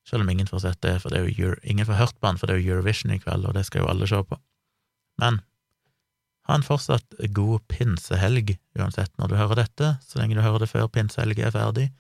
selv 0.09 0.25
om 0.25 0.31
ingen 0.33 0.49
får 0.49 0.63
sett 0.63 0.81
det, 0.81 0.95
for 1.03 1.13
det 1.13 1.19
er 1.21 1.27
jo 1.37 1.51
ingen 1.61 1.85
får 1.85 1.99
hørt 1.99 2.17
på 2.17 2.31
han, 2.31 2.39
for 2.41 2.49
det 2.49 2.55
er 2.55 2.63
jo 2.63 2.73
Eurovision 2.73 3.13
i 3.13 3.19
kveld, 3.21 3.45
og 3.45 3.53
det 3.53 3.67
skal 3.67 3.83
jo 3.83 3.91
alle 3.91 4.09
se 4.09 4.23
på. 4.25 4.39
Men 5.21 5.37
ha 6.49 6.57
en 6.57 6.65
fortsatt 6.65 7.13
god 7.37 7.61
pinsehelg, 7.69 8.55
uansett 8.73 9.13
når 9.21 9.29
du 9.29 9.37
hører 9.37 9.61
dette, 9.61 9.91
så 10.01 10.17
lenge 10.17 10.39
du 10.39 10.41
hører 10.41 10.65
det 10.65 10.71
før 10.71 10.89
pinsehelg 10.89 11.37
er 11.45 11.53
ferdig, 11.53 11.91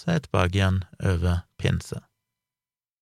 så 0.00 0.08
er 0.08 0.16
jeg 0.16 0.26
tilbake 0.30 0.56
igjen 0.56 0.80
over 1.04 1.42
pinse. 1.60 2.00